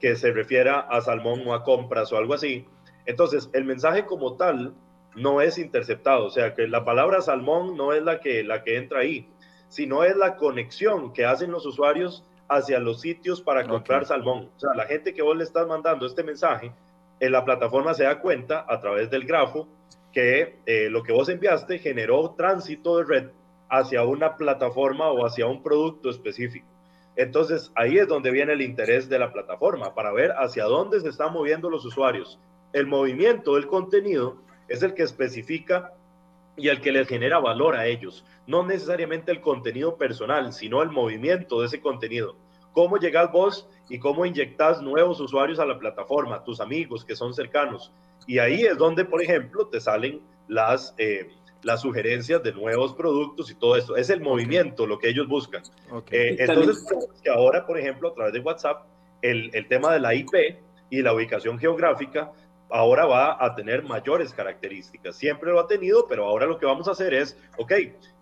que 0.00 0.16
se 0.16 0.32
refiera 0.32 0.80
a 0.80 1.00
salmón 1.00 1.46
o 1.46 1.54
a 1.54 1.62
compras 1.62 2.12
o 2.12 2.16
algo 2.16 2.34
así, 2.34 2.66
entonces 3.06 3.50
el 3.52 3.64
mensaje 3.64 4.04
como 4.06 4.36
tal 4.36 4.74
no 5.14 5.40
es 5.40 5.58
interceptado, 5.58 6.26
o 6.26 6.30
sea 6.30 6.54
que 6.54 6.66
la 6.66 6.84
palabra 6.84 7.20
salmón 7.20 7.76
no 7.76 7.92
es 7.92 8.02
la 8.02 8.20
que, 8.20 8.42
la 8.42 8.64
que 8.64 8.76
entra 8.76 9.00
ahí, 9.00 9.28
sino 9.68 10.04
es 10.04 10.16
la 10.16 10.36
conexión 10.36 11.12
que 11.12 11.24
hacen 11.24 11.50
los 11.50 11.66
usuarios 11.66 12.24
hacia 12.48 12.78
los 12.78 13.00
sitios 13.00 13.40
para 13.40 13.66
comprar 13.66 14.04
salmón. 14.04 14.50
O 14.56 14.60
sea, 14.60 14.74
la 14.74 14.86
gente 14.86 15.14
que 15.14 15.22
vos 15.22 15.36
le 15.36 15.44
estás 15.44 15.66
mandando 15.66 16.06
este 16.06 16.22
mensaje, 16.22 16.72
en 17.20 17.32
la 17.32 17.44
plataforma 17.44 17.94
se 17.94 18.04
da 18.04 18.20
cuenta 18.20 18.64
a 18.68 18.80
través 18.80 19.10
del 19.10 19.24
grafo 19.24 19.68
que 20.12 20.58
eh, 20.66 20.88
lo 20.90 21.02
que 21.02 21.12
vos 21.12 21.28
enviaste 21.28 21.78
generó 21.78 22.34
tránsito 22.36 22.98
de 22.98 23.04
red 23.04 23.30
hacia 23.68 24.04
una 24.04 24.36
plataforma 24.36 25.10
o 25.10 25.26
hacia 25.26 25.46
un 25.46 25.62
producto 25.62 26.10
específico. 26.10 26.66
Entonces 27.16 27.72
ahí 27.74 27.98
es 27.98 28.08
donde 28.08 28.30
viene 28.30 28.52
el 28.52 28.62
interés 28.62 29.08
de 29.08 29.18
la 29.18 29.32
plataforma, 29.32 29.94
para 29.94 30.12
ver 30.12 30.32
hacia 30.32 30.64
dónde 30.64 31.00
se 31.00 31.08
están 31.08 31.32
moviendo 31.32 31.70
los 31.70 31.84
usuarios. 31.84 32.38
El 32.72 32.86
movimiento 32.86 33.54
del 33.54 33.66
contenido 33.66 34.36
es 34.68 34.82
el 34.82 34.94
que 34.94 35.02
especifica 35.02 35.92
y 36.56 36.68
el 36.68 36.80
que 36.80 36.92
les 36.92 37.08
genera 37.08 37.38
valor 37.38 37.76
a 37.76 37.86
ellos. 37.86 38.24
No 38.46 38.64
necesariamente 38.64 39.32
el 39.32 39.40
contenido 39.40 39.96
personal, 39.96 40.52
sino 40.52 40.82
el 40.82 40.90
movimiento 40.90 41.60
de 41.60 41.66
ese 41.66 41.80
contenido. 41.80 42.36
Cómo 42.72 42.96
llegas 42.96 43.30
vos 43.32 43.68
y 43.88 43.98
cómo 43.98 44.26
inyectas 44.26 44.82
nuevos 44.82 45.20
usuarios 45.20 45.58
a 45.58 45.66
la 45.66 45.78
plataforma, 45.78 46.44
tus 46.44 46.60
amigos 46.60 47.04
que 47.04 47.16
son 47.16 47.34
cercanos. 47.34 47.92
Y 48.26 48.38
ahí 48.38 48.62
es 48.62 48.76
donde, 48.76 49.04
por 49.04 49.22
ejemplo, 49.22 49.68
te 49.68 49.80
salen 49.80 50.20
las, 50.48 50.94
eh, 50.98 51.28
las 51.62 51.82
sugerencias 51.82 52.42
de 52.42 52.52
nuevos 52.52 52.94
productos 52.94 53.50
y 53.50 53.54
todo 53.54 53.76
esto. 53.76 53.96
Es 53.96 54.10
el 54.10 54.20
movimiento 54.20 54.86
lo 54.86 54.98
que 54.98 55.08
ellos 55.08 55.28
buscan. 55.28 55.62
Eh, 56.10 56.36
entonces, 56.38 56.84
que 57.22 57.30
ahora, 57.30 57.66
por 57.66 57.78
ejemplo, 57.78 58.08
a 58.08 58.14
través 58.14 58.32
de 58.32 58.40
WhatsApp, 58.40 58.86
el, 59.22 59.50
el 59.54 59.68
tema 59.68 59.92
de 59.92 60.00
la 60.00 60.14
IP 60.14 60.34
y 60.90 61.02
la 61.02 61.14
ubicación 61.14 61.58
geográfica 61.58 62.32
ahora 62.70 63.06
va 63.06 63.44
a 63.44 63.54
tener 63.54 63.82
mayores 63.82 64.32
características. 64.32 65.16
Siempre 65.16 65.52
lo 65.52 65.60
ha 65.60 65.66
tenido, 65.66 66.06
pero 66.08 66.26
ahora 66.26 66.46
lo 66.46 66.58
que 66.58 66.66
vamos 66.66 66.88
a 66.88 66.92
hacer 66.92 67.14
es, 67.14 67.38
ok, 67.58 67.72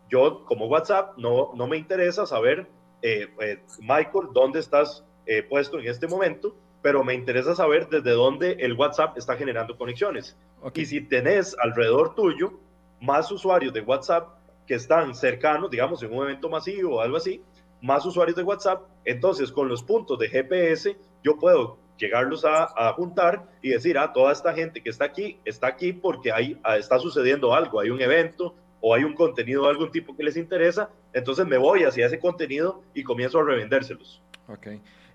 yo 0.09 0.44
como 0.44 0.66
WhatsApp 0.66 1.16
no, 1.16 1.52
no 1.55 1.66
me 1.66 1.76
interesa 1.76 2.26
saber, 2.26 2.68
eh, 3.02 3.28
eh, 3.40 3.62
Michael, 3.81 4.28
dónde 4.33 4.61
estás 4.61 5.05
eh, 5.26 5.42
puesto 5.42 5.78
en 5.78 5.87
este 5.87 6.07
momento, 6.07 6.55
pero 6.83 7.05
me 7.05 7.14
interesa 7.14 7.55
saber 7.55 7.88
desde 7.88 8.11
dónde 8.11 8.52
el 8.61 8.74
WhatsApp 8.74 9.16
está 9.16 9.37
generando 9.37 9.76
conexiones. 9.76 10.37
Y 10.74 10.85
si 10.85 11.00
tenés 11.00 11.57
alrededor 11.62 12.14
tuyo 12.14 12.61
más 13.00 13.31
usuarios 13.33 13.72
de 13.72 13.81
WhatsApp 13.81 14.37
que 14.66 14.74
están 14.74 15.14
cercanos, 15.14 15.70
digamos, 15.70 16.02
en 16.02 16.12
un 16.12 16.24
evento 16.24 16.48
masivo 16.48 16.96
o 16.96 17.00
algo 17.00 17.16
así, 17.16 17.42
más 17.81 18.05
usuarios 18.05 18.37
de 18.37 18.42
WhatsApp, 18.42 18.83
entonces 19.05 19.50
con 19.50 19.68
los 19.68 19.83
puntos 19.83 20.18
de 20.18 20.28
GPS 20.28 20.96
yo 21.22 21.38
puedo 21.38 21.78
llegarlos 22.02 22.44
a, 22.44 22.92
juntar 22.94 23.44
y 23.62 23.70
decir, 23.70 23.96
ah, 23.96 24.12
toda 24.12 24.32
esta 24.32 24.52
gente 24.52 24.82
que 24.82 24.90
está 24.90 25.04
aquí, 25.04 25.38
está 25.44 25.68
aquí 25.68 25.92
porque 25.92 26.32
ahí 26.32 26.58
ah, 26.64 26.76
está 26.76 26.98
sucediendo 26.98 27.54
algo, 27.54 27.80
hay 27.80 27.90
un 27.90 28.00
evento 28.00 28.54
o 28.80 28.94
hay 28.94 29.04
un 29.04 29.14
contenido 29.14 29.62
de 29.62 29.70
algún 29.70 29.90
tipo 29.92 30.16
que 30.16 30.24
les 30.24 30.36
interesa, 30.36 30.90
entonces 31.12 31.46
me 31.46 31.56
voy 31.56 31.84
hacia 31.84 32.06
ese 32.06 32.18
contenido 32.18 32.82
y 32.92 33.04
comienzo 33.04 33.38
a 33.38 33.44
revendérselos. 33.44 34.20
Ok. 34.48 34.66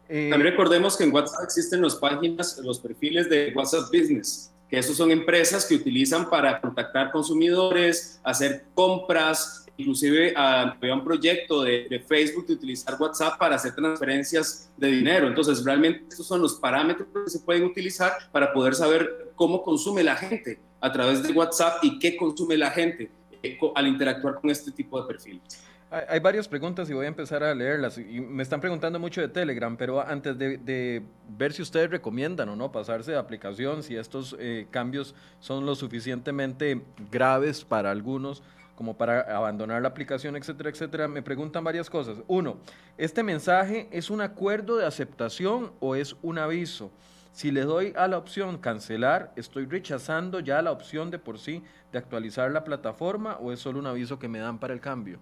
Eh, 0.10 0.30
También 0.30 0.43
recordemos 0.43 0.95
que 0.95 1.04
en 1.04 1.13
WhatsApp 1.13 1.43
existen 1.43 1.82
las 1.82 1.95
páginas, 1.97 2.58
los 2.63 2.80
perfiles 2.80 3.30
de 3.30 3.52
WhatsApp 3.54 3.91
Business, 3.91 4.54
que 4.69 4.80
esos 4.80 4.95
son 4.95 5.12
empresas 5.12 5.65
que 5.65 5.76
utilizan 5.76 6.30
para 6.30 6.62
contactar 6.62 7.12
consumidores, 7.12 8.21
hacer 8.23 8.63
compras, 8.73 9.66
inclusive 9.78 10.34
uh, 10.34 10.74
había 10.76 10.94
un 10.94 11.04
proyecto 11.04 11.63
de, 11.63 12.04
Facebook 12.08 12.48
de 12.48 12.54
utilizar 12.54 12.96
WhatsApp 13.00 13.38
para 13.38 13.56
hacer 13.56 13.74
transferencias 13.74 14.72
de 14.78 14.88
dinero. 14.88 15.28
Entonces, 15.28 15.63
realmente 15.63 16.06
estos 16.10 16.28
son 16.28 16.42
los 16.42 16.56
parámetros 16.56 17.08
que 17.26 17.30
se 17.30 17.40
pueden 17.40 17.63
utilizar 17.63 18.13
para 18.32 18.52
poder 18.52 18.76
saber 18.76 19.32
cómo 19.36 19.63
consume 19.63 20.04
la 20.04 20.16
gente 20.16 20.60
a 20.82 20.92
través 20.92 21.24
de 21.24 21.32
WhatsApp 21.32 21.84
y 21.84 22.00
qué 22.00 22.18
consume 22.18 22.58
la 22.58 22.72
gente 22.72 23.10
eh, 23.44 23.58
al 23.76 23.88
interactuar 23.88 24.36
con 24.42 24.50
este 24.50 24.72
tipo 24.72 25.02
de 25.02 25.08
perfiles. 25.08 25.63
Hay, 25.90 26.20
varias 26.20 26.50
preguntas 26.50 26.90
y 26.90 26.94
voy 26.94 27.06
a 27.06 27.08
empezar 27.08 27.44
a 27.44 27.56
leerlas. 27.56 27.98
Y 27.98 28.20
me 28.20 28.44
están 28.44 28.60
preguntando 28.60 29.00
mucho 29.00 29.22
de 29.22 29.30
Telegram, 29.30 29.78
pero 29.78 30.06
antes 30.06 30.38
de, 30.38 31.02
ver 31.38 31.54
si 31.54 31.62
ustedes 31.62 31.90
recomiendan 31.90 32.50
o 32.50 32.58
no 32.58 32.74
pasarse 32.74 33.12
de 33.12 33.18
aplicación, 33.18 33.84
si 33.84 33.96
estos 33.96 34.36
eh, 34.38 34.68
cambios 34.70 35.16
son 35.40 35.66
lo 35.66 35.76
suficientemente 35.76 36.82
graves 37.10 37.63
para 37.63 37.90
algunos, 37.90 38.44
como 38.78 38.96
para 38.96 39.22
abandonar 39.36 39.82
la 39.82 39.88
aplicación, 39.88 40.36
etcétera, 40.36 40.70
etcétera, 40.70 41.08
me 41.08 41.24
preguntan 41.24 41.63
varias 41.63 41.90
cosas. 41.90 42.20
Uno, 42.28 42.60
¿este 42.96 43.24
mensaje 43.24 43.90
es 43.92 44.12
un 44.12 44.22
acuerdo 44.22 44.78
de 44.78 44.86
aceptación 44.86 45.72
o 45.80 45.96
es 45.96 46.16
un 46.22 46.38
aviso? 46.38 46.92
Si 47.32 47.50
le 47.50 47.62
doy 47.62 47.92
a 47.96 48.08
la 48.08 48.20
opción 48.20 48.60
cancelar, 48.60 49.34
¿estoy 49.36 49.66
rechazando 49.66 50.42
ya 50.42 50.62
la 50.62 50.72
opción 50.72 51.10
de 51.10 51.18
por 51.18 51.40
sí 51.40 51.63
de 51.92 51.98
actualizar 51.98 52.52
la 52.52 52.63
plataforma 52.63 53.38
o 53.42 53.52
es 53.52 53.60
solo 53.60 53.80
un 53.80 53.88
aviso 53.88 54.20
que 54.20 54.28
me 54.28 54.38
dan 54.38 54.60
para 54.60 54.76
el 54.76 54.80
cambio? 54.80 55.20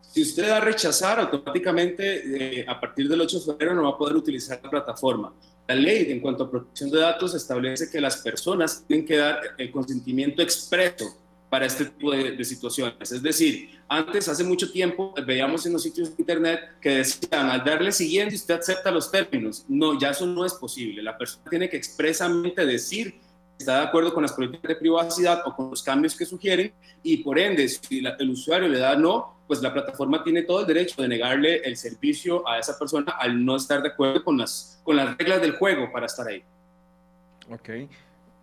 Si 0.00 0.22
usted 0.22 0.48
da 0.48 0.58
rechazar, 0.58 1.20
automáticamente 1.20 2.60
eh, 2.60 2.66
a 2.66 2.80
partir 2.80 3.08
del 3.08 3.20
8 3.20 3.38
de 3.38 3.44
febrero 3.44 3.74
no 3.74 3.84
va 3.84 3.90
a 3.90 3.98
poder 3.98 4.16
utilizar 4.16 4.58
la 4.64 4.68
plataforma. 4.68 5.32
La 5.68 5.76
ley 5.76 6.10
en 6.10 6.18
cuanto 6.18 6.42
a 6.42 6.50
protección 6.50 6.90
de 6.90 6.98
datos 6.98 7.36
establece 7.36 7.88
que 7.88 8.00
las 8.00 8.16
personas 8.16 8.84
tienen 8.84 9.06
que 9.06 9.16
dar 9.16 9.40
el 9.58 9.70
consentimiento 9.70 10.42
expreso 10.42 11.25
para 11.50 11.66
este 11.66 11.86
tipo 11.86 12.10
de, 12.10 12.44
situaciones. 12.44 13.12
Es 13.12 13.22
decir, 13.22 13.78
antes, 13.88 14.28
hace 14.28 14.44
mucho 14.44 14.70
tiempo, 14.70 15.14
veíamos 15.24 15.64
en 15.66 15.72
los 15.72 15.82
sitios 15.82 16.08
de 16.08 16.22
Internet 16.22 16.60
que 16.80 16.90
decían, 16.90 17.48
al 17.50 17.64
darle 17.64 17.92
siguiente, 17.92 18.34
usted 18.34 18.54
acepta 18.54 18.90
los 18.90 19.10
términos. 19.10 19.64
No, 19.68 19.98
ya 19.98 20.10
eso 20.10 20.26
no 20.26 20.44
es 20.44 20.54
posible. 20.54 21.02
La 21.02 21.16
persona 21.16 21.48
tiene 21.48 21.68
que 21.68 21.76
expresamente 21.76 22.66
decir 22.66 23.20
está 23.58 23.80
de 23.80 23.86
acuerdo 23.86 24.12
con 24.12 24.22
las 24.22 24.32
políticas 24.32 24.68
de 24.68 24.76
privacidad 24.76 25.42
o 25.46 25.54
con 25.54 25.70
los 25.70 25.82
cambios 25.82 26.14
que 26.14 26.26
sugieren 26.26 26.72
y 27.02 27.18
por 27.18 27.38
ende, 27.38 27.68
si 27.68 28.04
el 28.04 28.30
usuario 28.30 28.68
le 28.68 28.78
da 28.78 28.96
no, 28.96 29.40
pues 29.46 29.62
la 29.62 29.72
plataforma 29.72 30.22
tiene 30.22 30.42
todo 30.42 30.60
el 30.60 30.66
derecho 30.66 31.00
de 31.00 31.08
negarle 31.08 31.56
el 31.58 31.76
servicio 31.76 32.46
a 32.48 32.58
esa 32.58 32.78
persona 32.78 33.12
al 33.12 33.44
no 33.44 33.56
estar 33.56 33.82
de 33.82 33.88
acuerdo 33.88 34.22
con 34.24 34.36
las, 34.36 34.80
con 34.84 34.96
las 34.96 35.16
reglas 35.16 35.40
del 35.40 35.52
juego 35.52 35.90
para 35.90 36.06
estar 36.06 36.26
ahí. 36.26 36.42
Ok. 37.50 37.70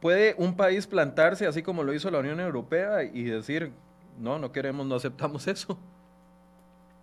¿Puede 0.04 0.36
un 0.38 0.58
país 0.58 0.86
plantarse 0.86 1.48
así 1.48 1.64
como 1.64 1.82
lo 1.82 1.94
hizo 1.94 2.12
la 2.12 2.20
Unión 2.20 2.42
Europea 2.42 3.06
y 3.06 3.24
decir, 3.24 3.72
no, 4.20 4.38
no 4.38 4.52
queremos, 4.52 4.86
no 4.86 4.96
aceptamos 4.96 5.48
eso? 5.48 5.80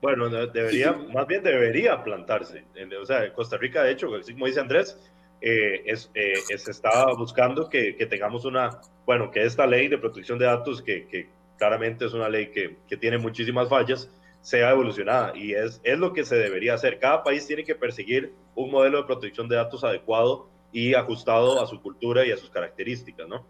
Bueno, 0.03 0.29
debería, 0.29 0.93
más 0.93 1.27
bien 1.27 1.43
debería 1.43 2.05
plantarse. 2.05 2.63
O 3.01 3.07
sea, 3.07 3.33
Costa 3.33 3.57
Rica, 3.57 3.85
de 3.85 3.93
hecho, 3.93 4.09
como 4.09 4.45
dice 4.45 4.61
Andrés, 4.61 4.99
eh, 5.41 5.81
es, 5.87 6.11
eh, 6.13 6.35
se 6.59 6.71
está 6.71 7.07
buscando 7.17 7.71
que, 7.71 7.95
tengamos 8.11 8.45
una, 8.45 8.83
bueno, 9.07 9.31
que 9.31 9.45
esta 9.45 9.67
ley 9.67 9.89
de 9.89 9.97
protección 9.97 10.39
de 10.39 10.45
datos, 10.45 10.83
que, 10.83 11.27
claramente 11.57 12.05
es 12.05 12.13
una 12.13 12.29
ley 12.29 12.51
que, 12.51 12.77
que, 12.87 12.99
tiene 12.99 13.17
muchísimas 13.17 13.71
fallas, 13.71 14.11
sea 14.43 14.73
evolucionada. 14.73 15.35
Y 15.35 15.55
es, 15.55 15.81
es 15.85 15.99
lo 15.99 16.13
que 16.13 16.27
se 16.27 16.37
debería 16.37 16.75
hacer. 16.75 16.99
Cada 16.99 17.23
país 17.23 17.47
tiene 17.47 17.65
que 17.65 17.75
perseguir 17.75 18.35
un 18.55 18.71
modelo 18.71 18.99
de 18.99 19.05
protección 19.05 19.49
de 19.49 19.57
datos 19.57 19.85
adecuado 19.85 20.51
y 20.72 20.94
ajustado 20.94 21.62
a 21.62 21.66
su 21.66 21.80
cultura 21.80 22.26
y 22.26 22.33
a 22.33 22.37
sus 22.37 22.50
características, 22.50 23.28
¿no? 23.28 23.44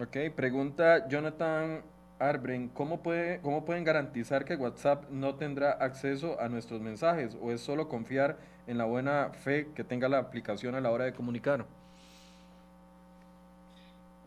Ok, 0.00 0.16
pregunta 0.34 1.08
Jonathan 1.08 1.82
Arbren, 2.18 2.68
¿cómo, 2.68 3.02
puede, 3.02 3.40
¿cómo 3.40 3.64
pueden 3.64 3.84
garantizar 3.84 4.44
que 4.44 4.56
WhatsApp 4.56 5.08
no 5.10 5.36
tendrá 5.36 5.72
acceso 5.72 6.40
a 6.40 6.48
nuestros 6.48 6.80
mensajes 6.80 7.36
o 7.40 7.52
es 7.52 7.60
solo 7.60 7.88
confiar 7.88 8.38
en 8.66 8.78
la 8.78 8.84
buena 8.84 9.30
fe 9.30 9.68
que 9.74 9.84
tenga 9.84 10.08
la 10.08 10.18
aplicación 10.18 10.74
a 10.74 10.80
la 10.80 10.90
hora 10.90 11.04
de 11.04 11.12
comunicar? 11.12 11.64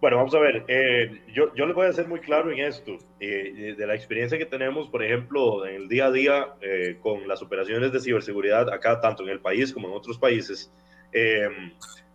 Bueno, 0.01 0.17
vamos 0.17 0.33
a 0.33 0.39
ver, 0.39 0.65
eh, 0.67 1.21
yo, 1.31 1.53
yo 1.53 1.67
les 1.67 1.75
voy 1.75 1.85
a 1.85 1.93
ser 1.93 2.07
muy 2.07 2.19
claro 2.21 2.51
en 2.51 2.59
esto, 2.59 2.97
eh, 3.19 3.75
de 3.77 3.85
la 3.85 3.93
experiencia 3.93 4.35
que 4.35 4.47
tenemos, 4.47 4.89
por 4.89 5.03
ejemplo, 5.03 5.63
en 5.67 5.75
el 5.75 5.87
día 5.87 6.07
a 6.07 6.11
día 6.11 6.47
eh, 6.59 6.97
con 7.01 7.27
las 7.27 7.43
operaciones 7.43 7.91
de 7.91 7.99
ciberseguridad 7.99 8.73
acá, 8.73 8.99
tanto 8.99 9.21
en 9.21 9.29
el 9.29 9.41
país 9.41 9.71
como 9.71 9.89
en 9.89 9.93
otros 9.93 10.17
países, 10.17 10.71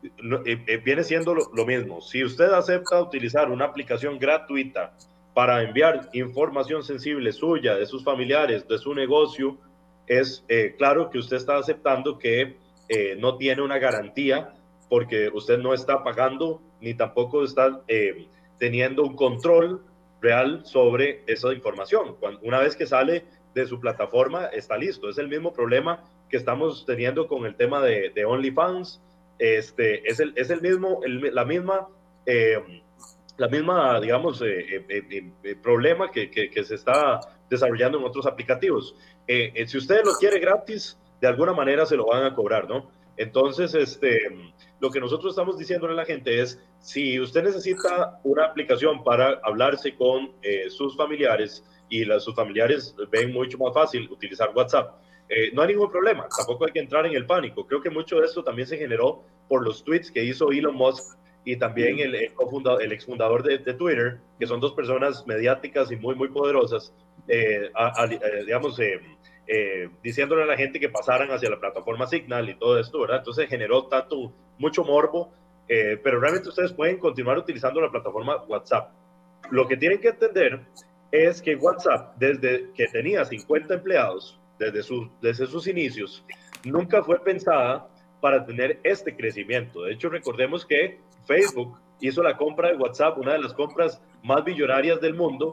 eh, 0.02 0.62
eh, 0.66 0.76
viene 0.78 1.02
siendo 1.04 1.34
lo, 1.34 1.66
mismo. 1.66 2.00
Si 2.00 2.22
usted 2.22 2.52
acepta 2.52 3.00
utilizar 3.00 3.50
una 3.50 3.64
aplicación 3.64 4.18
gratuita 4.18 4.92
para 5.34 5.62
enviar 5.62 6.08
información 6.12 6.82
sensible 6.82 7.32
suya, 7.32 7.74
de 7.74 7.86
sus 7.86 8.04
familiares, 8.04 8.66
de 8.68 8.78
su 8.78 8.94
negocio, 8.94 9.58
es 10.06 10.44
eh, 10.48 10.74
claro 10.78 11.10
que 11.10 11.18
usted 11.18 11.36
está 11.36 11.56
aceptando 11.58 12.18
que 12.18 12.56
no 13.18 13.36
tiene 13.36 13.62
una 13.62 13.78
garantía 13.78 14.54
porque 14.88 15.28
usted 15.34 15.58
no 15.58 15.74
está 15.74 16.04
pagando 16.04 16.62
ni 16.80 16.94
tampoco 16.94 17.42
está 17.42 17.80
teniendo 18.58 19.02
un 19.02 19.16
control 19.16 19.82
real 20.20 20.64
sobre 20.64 21.24
esa 21.26 21.52
información. 21.52 22.14
Cuando, 22.20 22.38
una 22.42 22.60
vez 22.60 22.76
que 22.76 22.86
sale 22.86 23.24
de 23.54 23.66
su 23.66 23.80
plataforma, 23.80 24.46
está 24.46 24.76
listo. 24.76 25.08
Es 25.08 25.18
el 25.18 25.26
mismo 25.26 25.52
problema 25.52 26.04
que 26.28 26.36
estamos 26.36 26.86
teniendo 26.86 27.26
con 27.26 27.44
el 27.44 27.56
tema 27.56 27.82
de, 27.82 28.10
de 28.10 28.24
OnlyFans, 28.24 29.00
este, 29.38 30.08
es, 30.08 30.20
el, 30.20 30.32
es 30.36 30.50
el 30.50 30.60
mismo, 30.62 31.00
la 31.04 31.44
misma, 31.44 31.88
eh, 32.24 32.82
la 33.36 33.48
misma, 33.48 34.00
digamos, 34.00 34.42
eh, 34.42 34.84
eh, 34.88 35.56
problema 35.62 36.10
que, 36.10 36.30
que, 36.30 36.64
se 36.64 36.74
está 36.74 37.20
desarrollando 37.50 37.98
en 37.98 38.04
otros 38.04 38.26
aplicativos. 38.26 38.96
si 39.26 39.76
usted 39.76 40.04
lo 40.04 40.12
quiere 40.14 40.40
gratis, 40.40 40.98
de 41.20 41.28
alguna 41.28 41.52
manera 41.52 41.86
se 41.86 41.96
lo 41.96 42.06
van 42.06 42.24
a 42.24 42.34
cobrar, 42.34 42.68
¿no? 42.68 42.90
Entonces, 43.16 43.74
este, 43.74 44.18
lo 44.80 44.90
que 44.90 45.00
nosotros 45.00 45.32
estamos 45.32 45.58
diciendo 45.58 45.86
a 45.86 45.92
la 45.92 46.04
gente 46.04 46.40
es, 46.40 46.60
si 46.80 47.18
usted 47.18 47.44
necesita 47.44 48.20
una 48.24 48.44
aplicación 48.44 49.02
para 49.02 49.40
hablarse 49.42 49.94
con 49.94 50.32
sus 50.68 50.96
familiares 50.96 51.64
y 51.88 52.04
las, 52.04 52.24
sus 52.24 52.34
familiares 52.34 52.94
ven 53.10 53.32
mucho 53.32 53.56
más 53.58 53.72
fácil 53.72 54.10
utilizar 54.10 54.50
WhatsApp, 54.54 54.96
eh, 55.28 55.50
no 55.52 55.62
hay 55.62 55.68
ningún 55.68 55.90
problema, 55.90 56.28
tampoco 56.36 56.66
hay 56.66 56.72
que 56.72 56.78
entrar 56.78 57.04
en 57.06 57.14
el 57.14 57.26
pánico. 57.26 57.66
Creo 57.66 57.80
que 57.80 57.90
mucho 57.90 58.20
de 58.20 58.26
esto 58.26 58.44
también 58.44 58.68
se 58.68 58.78
generó 58.78 59.24
por 59.48 59.64
los 59.64 59.82
tweets 59.84 60.10
que 60.10 60.24
hizo 60.24 60.52
Elon 60.52 60.74
Musk 60.74 61.16
y 61.44 61.56
también 61.56 61.98
el, 61.98 62.14
el 62.14 62.92
exfundador 62.92 63.42
de, 63.42 63.58
de, 63.58 63.74
Twitter, 63.74 64.18
que 64.38 64.46
son 64.46 64.60
dos 64.60 64.72
personas 64.72 65.26
mediáticas 65.26 65.90
y 65.92 65.96
muy, 65.96 66.14
muy 66.14 66.28
poderosas, 66.28 66.92
eh, 67.28 67.70
eh, 67.70 68.42
digamos, 68.44 68.80
diciéndole 70.02 70.42
a 70.42 70.46
la 70.46 70.56
gente 70.56 70.80
que 70.80 70.88
pasaran 70.88 71.30
hacia 71.30 71.50
la 71.50 71.60
plataforma 71.60 72.06
Signal 72.06 72.48
y 72.48 72.54
todo 72.54 72.80
esto, 72.80 73.00
¿verdad? 73.00 73.18
Entonces 73.18 73.48
generó 73.48 73.86
tanto, 73.86 74.32
mucho 74.58 74.84
morbo, 74.84 75.32
pero 75.68 76.18
realmente 76.18 76.48
ustedes 76.48 76.72
pueden 76.72 76.98
continuar 76.98 77.38
utilizando 77.38 77.80
la 77.80 77.90
plataforma 77.90 78.42
WhatsApp. 78.44 78.90
Lo 79.50 79.68
que 79.68 79.76
tienen 79.76 80.00
que 80.00 80.08
entender 80.08 80.60
es 81.12 81.40
que 81.40 81.54
WhatsApp, 81.54 82.16
desde 82.16 82.72
que 82.74 82.86
tenía 82.88 83.24
50 83.24 83.74
empleados, 83.74 84.40
desde, 84.58 85.10
desde 85.20 85.46
sus 85.46 85.66
inicios, 85.66 86.24
nunca 86.64 87.02
fue 87.02 87.22
pensada 87.22 87.88
para 88.20 88.44
tener 88.44 88.80
este 88.82 89.14
crecimiento. 89.14 89.82
De 89.82 89.92
hecho, 89.92 90.08
recordemos 90.08 90.64
que 90.64 91.00
Facebook 91.26 91.78
hizo 92.00 92.22
la 92.22 92.36
compra 92.36 92.70
de 92.70 92.76
WhatsApp, 92.76 93.18
una 93.18 93.32
de 93.32 93.38
las 93.38 93.52
compras 93.52 94.02
más 94.22 94.44
billonarias 94.44 95.00
del 95.00 95.14
mundo, 95.14 95.52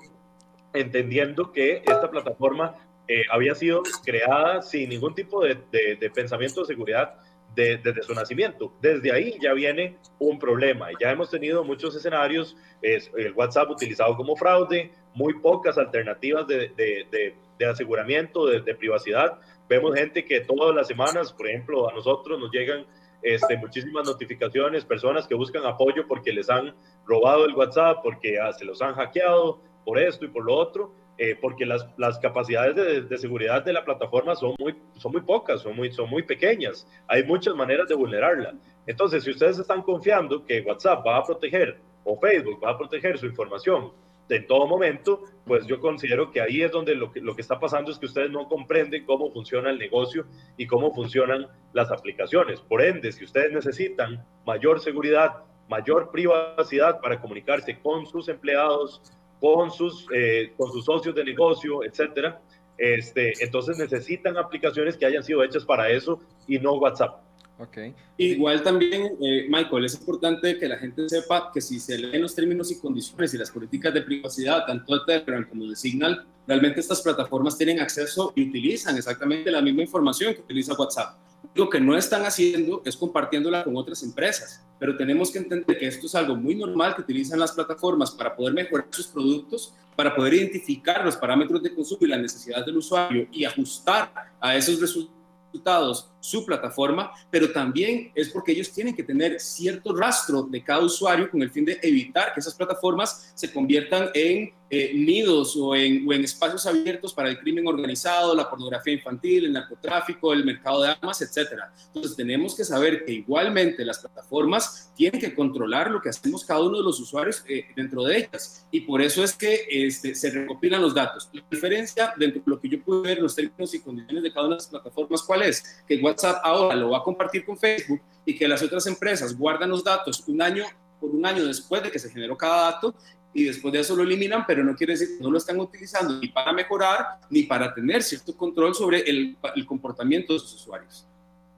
entendiendo 0.73 1.51
que 1.51 1.77
esta 1.77 2.09
plataforma 2.09 2.75
eh, 3.07 3.23
había 3.29 3.53
sido 3.53 3.83
creada 4.05 4.61
sin 4.61 4.89
ningún 4.89 5.13
tipo 5.13 5.43
de, 5.43 5.57
de, 5.71 6.09
pensamiento 6.09 6.61
de 6.61 6.67
seguridad 6.67 7.15
desde 7.55 8.01
su 8.01 8.13
nacimiento. 8.13 8.73
Desde 8.81 9.11
ahí 9.11 9.37
ya 9.41 9.53
viene 9.53 9.97
un 10.19 10.39
problema. 10.39 10.87
Ya 10.99 11.11
hemos 11.11 11.29
tenido 11.29 11.63
muchos 11.63 11.95
escenarios, 11.95 12.57
es, 12.81 13.11
el 13.15 13.33
WhatsApp 13.33 13.69
utilizado 13.69 14.15
como 14.15 14.35
fraude, 14.35 14.91
muy 15.13 15.39
pocas 15.39 15.77
alternativas 15.77 16.47
de, 16.47 17.35
de 17.57 17.65
aseguramiento, 17.65 18.45
de, 18.47 18.75
privacidad. 18.75 19.39
Vemos 19.69 19.95
gente 19.95 20.25
que 20.25 20.41
todas 20.41 20.75
las 20.75 20.87
semanas, 20.87 21.31
por 21.33 21.47
ejemplo, 21.47 21.89
a 21.89 21.93
nosotros 21.93 22.39
nos 22.39 22.51
llegan 22.51 22.85
este, 23.21 23.57
muchísimas 23.57 24.05
notificaciones, 24.05 24.85
personas 24.85 25.27
que 25.27 25.35
buscan 25.35 25.65
apoyo 25.65 26.07
porque 26.07 26.33
les 26.33 26.49
han 26.49 26.75
robado 27.05 27.45
el 27.45 27.55
WhatsApp, 27.55 27.99
porque 28.03 28.39
ah, 28.39 28.51
se 28.53 28.65
los 28.65 28.81
han 28.81 28.93
hackeado 28.95 29.61
por 29.85 29.99
esto 29.99 30.25
y 30.25 30.29
por 30.29 30.43
lo 30.43 30.55
otro, 30.55 30.93
eh, 31.17 31.37
porque 31.39 31.65
las, 31.65 31.85
capacidades 32.19 33.07
de, 33.09 33.17
seguridad 33.17 33.63
de 33.63 33.71
la 33.71 33.85
plataforma 33.85 34.35
son 34.35 34.55
muy, 34.57 34.75
son 34.97 35.11
muy 35.11 35.21
pocas, 35.21 35.61
son 35.61 35.75
muy, 35.75 35.91
son 35.91 36.09
muy 36.09 36.23
pequeñas. 36.23 36.87
Hay 37.07 37.23
muchas 37.23 37.55
maneras 37.55 37.87
de 37.87 37.95
vulnerarla. 37.95 38.55
Entonces, 38.87 39.23
si 39.23 39.31
ustedes 39.31 39.59
están 39.59 39.83
confiando 39.83 40.43
que 40.43 40.61
WhatsApp 40.61 41.05
va 41.05 41.17
a 41.17 41.23
proteger 41.23 41.79
o 42.03 42.19
Facebook 42.19 42.61
va 42.63 42.71
a 42.71 42.77
proteger 42.77 43.17
su 43.17 43.27
información 43.27 43.91
en 44.35 44.47
todo 44.47 44.67
momento, 44.67 45.23
pues 45.45 45.65
yo 45.67 45.79
considero 45.79 46.31
que 46.31 46.41
ahí 46.41 46.61
es 46.61 46.71
donde 46.71 46.95
lo 46.95 47.11
que, 47.11 47.21
lo 47.21 47.35
que 47.35 47.41
está 47.41 47.59
pasando 47.59 47.91
es 47.91 47.97
que 47.97 48.05
ustedes 48.05 48.31
no 48.31 48.47
comprenden 48.47 49.05
cómo 49.05 49.31
funciona 49.31 49.69
el 49.69 49.79
negocio 49.79 50.25
y 50.57 50.67
cómo 50.67 50.93
funcionan 50.93 51.47
las 51.73 51.91
aplicaciones. 51.91 52.59
Por 52.61 52.81
ende, 52.81 53.11
si 53.11 53.23
ustedes 53.23 53.51
necesitan 53.51 54.25
mayor 54.45 54.79
seguridad, 54.79 55.43
mayor 55.69 56.11
privacidad 56.11 56.99
para 57.01 57.19
comunicarse 57.19 57.79
con 57.79 58.05
sus 58.05 58.29
empleados, 58.29 59.01
con 59.39 59.71
sus, 59.71 60.07
eh, 60.13 60.53
con 60.57 60.71
sus 60.71 60.85
socios 60.85 61.15
de 61.15 61.23
negocio, 61.23 61.83
etcétera, 61.83 62.41
este, 62.77 63.33
entonces 63.43 63.77
necesitan 63.77 64.37
aplicaciones 64.37 64.97
que 64.97 65.05
hayan 65.05 65.23
sido 65.23 65.43
hechas 65.43 65.65
para 65.65 65.89
eso 65.89 66.19
y 66.47 66.59
no 66.59 66.73
WhatsApp. 66.73 67.21
Okay. 67.59 67.93
Igual 68.17 68.63
también, 68.63 69.15
eh, 69.21 69.45
Michael, 69.47 69.85
es 69.85 69.93
importante 69.93 70.57
que 70.57 70.67
la 70.67 70.77
gente 70.77 71.07
sepa 71.07 71.51
que 71.53 71.61
si 71.61 71.79
se 71.79 71.97
leen 71.97 72.23
los 72.23 72.33
términos 72.33 72.71
y 72.71 72.79
condiciones 72.79 73.33
y 73.33 73.37
las 73.37 73.51
políticas 73.51 73.93
de 73.93 74.01
privacidad, 74.01 74.65
tanto 74.65 74.93
de 74.93 75.01
Telegram 75.05 75.47
como 75.47 75.67
de 75.67 75.75
Signal, 75.75 76.25
realmente 76.47 76.79
estas 76.79 77.01
plataformas 77.01 77.57
tienen 77.57 77.79
acceso 77.79 78.33
y 78.35 78.49
utilizan 78.49 78.97
exactamente 78.97 79.51
la 79.51 79.61
misma 79.61 79.83
información 79.83 80.33
que 80.33 80.41
utiliza 80.41 80.73
WhatsApp. 80.73 81.15
Lo 81.53 81.69
que 81.69 81.79
no 81.79 81.95
están 81.95 82.25
haciendo 82.25 82.81
es 82.85 82.97
compartiéndola 82.97 83.63
con 83.63 83.77
otras 83.77 84.01
empresas, 84.01 84.65
pero 84.79 84.97
tenemos 84.97 85.29
que 85.29 85.37
entender 85.37 85.77
que 85.77 85.87
esto 85.87 86.07
es 86.07 86.15
algo 86.15 86.35
muy 86.35 86.55
normal 86.55 86.95
que 86.95 87.01
utilizan 87.01 87.39
las 87.39 87.51
plataformas 87.51 88.11
para 88.11 88.35
poder 88.35 88.53
mejorar 88.53 88.87
sus 88.89 89.07
productos, 89.07 89.75
para 89.95 90.15
poder 90.15 90.33
identificar 90.33 91.05
los 91.05 91.15
parámetros 91.15 91.61
de 91.61 91.73
consumo 91.73 91.99
y 92.01 92.07
las 92.07 92.19
necesidades 92.19 92.65
del 92.65 92.77
usuario 92.77 93.27
y 93.31 93.45
ajustar 93.45 94.11
a 94.39 94.55
esos 94.55 94.81
resultados 94.81 96.09
su 96.23 96.45
plataforma, 96.45 97.11
pero 97.29 97.51
también 97.51 98.11
es 98.15 98.29
porque 98.29 98.53
ellos 98.53 98.71
tienen 98.71 98.95
que 98.95 99.03
tener 99.03 99.41
cierto 99.41 99.93
rastro 99.93 100.43
de 100.43 100.63
cada 100.63 100.79
usuario 100.79 101.29
con 101.29 101.41
el 101.41 101.51
fin 101.51 101.65
de 101.65 101.79
evitar 101.83 102.33
que 102.33 102.39
esas 102.39 102.55
plataformas 102.55 103.33
se 103.35 103.51
conviertan 103.51 104.09
en 104.13 104.53
eh, 104.75 104.91
nidos 104.95 105.55
o 105.55 105.75
en, 105.75 106.07
o 106.07 106.13
en, 106.13 106.23
espacios 106.23 106.65
abiertos 106.65 107.13
para 107.13 107.29
el 107.29 107.37
crimen 107.37 107.67
organizado, 107.67 108.33
la 108.33 108.49
pornografía 108.49 108.93
infantil, 108.93 109.45
el 109.45 109.53
narcotráfico, 109.53 110.33
el 110.33 110.43
mercado 110.43 110.81
de 110.81 110.89
armas, 110.89 111.21
etc. 111.21 111.61
Entonces 111.87 112.15
tenemos 112.15 112.55
que 112.55 112.63
saber 112.63 113.05
que 113.05 113.11
igualmente 113.11 113.85
las 113.85 113.99
plataformas 113.99 114.91
tienen 114.95 115.21
que 115.21 115.35
controlar 115.35 115.91
lo 115.91 116.01
que 116.01 116.09
hacemos 116.09 116.43
cada 116.43 116.63
uno 116.63 116.77
de 116.77 116.83
los 116.83 116.99
usuarios 116.99 117.43
eh, 117.47 117.65
dentro 117.75 118.03
de 118.03 118.17
ellas. 118.17 118.65
Y 118.71 118.81
por 118.81 119.03
eso 119.03 119.23
es 119.23 119.33
que 119.33 119.67
este, 119.69 120.15
se 120.15 120.31
recopilan 120.31 120.81
los 120.81 120.95
datos. 120.95 121.29
La 121.33 121.43
diferencia 121.51 122.11
dentro 122.17 122.41
de 122.43 122.49
lo 122.49 122.59
que 122.59 122.69
yo 122.69 122.83
pude 122.83 123.01
ver, 123.01 123.19
los 123.19 123.35
términos 123.35 123.75
y 123.75 123.79
condiciones 123.79 124.23
de 124.23 124.33
cada 124.33 124.47
una 124.47 124.55
de 124.55 124.61
las 124.61 124.69
plataformas, 124.69 125.21
¿cuál 125.21 125.43
es? 125.43 125.83
Que 125.87 125.97
WhatsApp 126.13 126.41
ahora 126.43 126.75
lo 126.75 126.91
va 126.91 126.99
a 126.99 127.03
compartir 127.03 127.45
con 127.45 127.57
Facebook 127.57 128.01
y 128.25 128.35
que 128.35 128.47
las 128.47 128.61
otras 128.61 128.85
empresas 128.87 129.37
guardan 129.37 129.69
los 129.69 129.83
datos 129.83 130.23
un 130.27 130.41
año 130.41 130.63
por 130.99 131.09
un 131.09 131.25
año 131.25 131.45
después 131.45 131.83
de 131.83 131.91
que 131.91 131.99
se 131.99 132.09
generó 132.09 132.37
cada 132.37 132.71
dato 132.71 132.95
y 133.33 133.45
después 133.45 133.73
de 133.73 133.79
eso 133.79 133.95
lo 133.95 134.03
eliminan, 134.03 134.45
pero 134.45 134.63
no 134.63 134.75
quiere 134.75 134.93
decir 134.93 135.17
que 135.17 135.23
no 135.23 135.31
lo 135.31 135.37
están 135.37 135.59
utilizando 135.59 136.19
ni 136.19 136.27
para 136.27 136.53
mejorar 136.53 137.19
ni 137.29 137.43
para 137.43 137.73
tener 137.73 138.03
cierto 138.03 138.37
control 138.37 138.75
sobre 138.75 139.01
el, 139.09 139.37
comportamiento 139.65 140.33
de 140.33 140.39
sus 140.39 140.53
usuarios. 140.55 141.07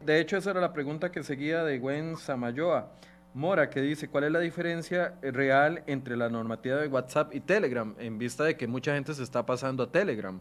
De 0.04 0.20
hecho, 0.20 0.38
esa 0.38 0.52
era 0.52 0.62
la 0.62 0.72
pregunta 0.72 1.12
que 1.12 1.24
seguía 1.24 1.64
de 1.64 1.80
Gwen 1.80 2.16
Samayoa. 2.16 2.92
Mora, 3.34 3.70
que 3.70 3.82
dice, 3.82 4.08
¿cuál 4.08 4.24
es 4.24 4.32
la 4.32 4.40
diferencia 4.40 5.16
real 5.22 5.84
entre 5.88 6.16
la 6.16 6.30
normativa 6.30 6.78
de 6.78 6.88
WhatsApp 6.88 7.36
y 7.36 7.42
Telegram 7.42 7.94
en 8.00 8.18
vista 8.18 8.46
de 8.46 8.56
que 8.56 8.68
mucha 8.68 8.94
gente 8.94 9.14
se 9.14 9.24
está 9.24 9.46
pasando 9.46 9.84
a 9.84 9.92
Telegram? 9.92 10.40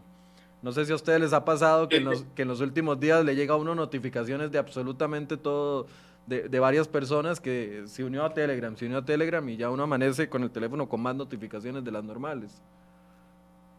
No 0.65 0.71
sé 0.71 0.83
si 0.83 0.91
a 0.91 0.95
ustedes 0.95 1.21
les 1.21 1.31
ha 1.31 1.45
pasado 1.45 1.87
que 1.87 1.97
en 1.97 2.05
los, 2.05 2.25
que 2.35 2.41
en 2.41 2.47
los 2.47 2.59
últimos 2.59 2.99
días 2.99 3.23
le 3.23 3.35
llega 3.35 3.53
a 3.53 3.57
uno 3.57 3.75
notificaciones 3.75 4.51
de 4.51 4.57
absolutamente 4.57 5.37
todo, 5.37 5.85
de, 6.25 6.49
de, 6.49 6.59
varias 6.59 6.87
personas 6.87 7.39
que 7.39 7.83
se 7.85 8.03
unió 8.03 8.25
a 8.25 8.33
Telegram, 8.33 8.75
se 8.75 8.87
unió 8.87 8.97
a 8.97 9.05
Telegram 9.05 9.47
y 9.47 9.57
ya 9.57 9.69
uno 9.69 9.83
amanece 9.83 10.27
con 10.27 10.41
el 10.41 10.49
teléfono 10.49 10.89
con 10.89 11.01
más 11.01 11.15
notificaciones 11.15 11.83
de 11.83 11.91
las 11.91 12.03
normales. 12.03 12.63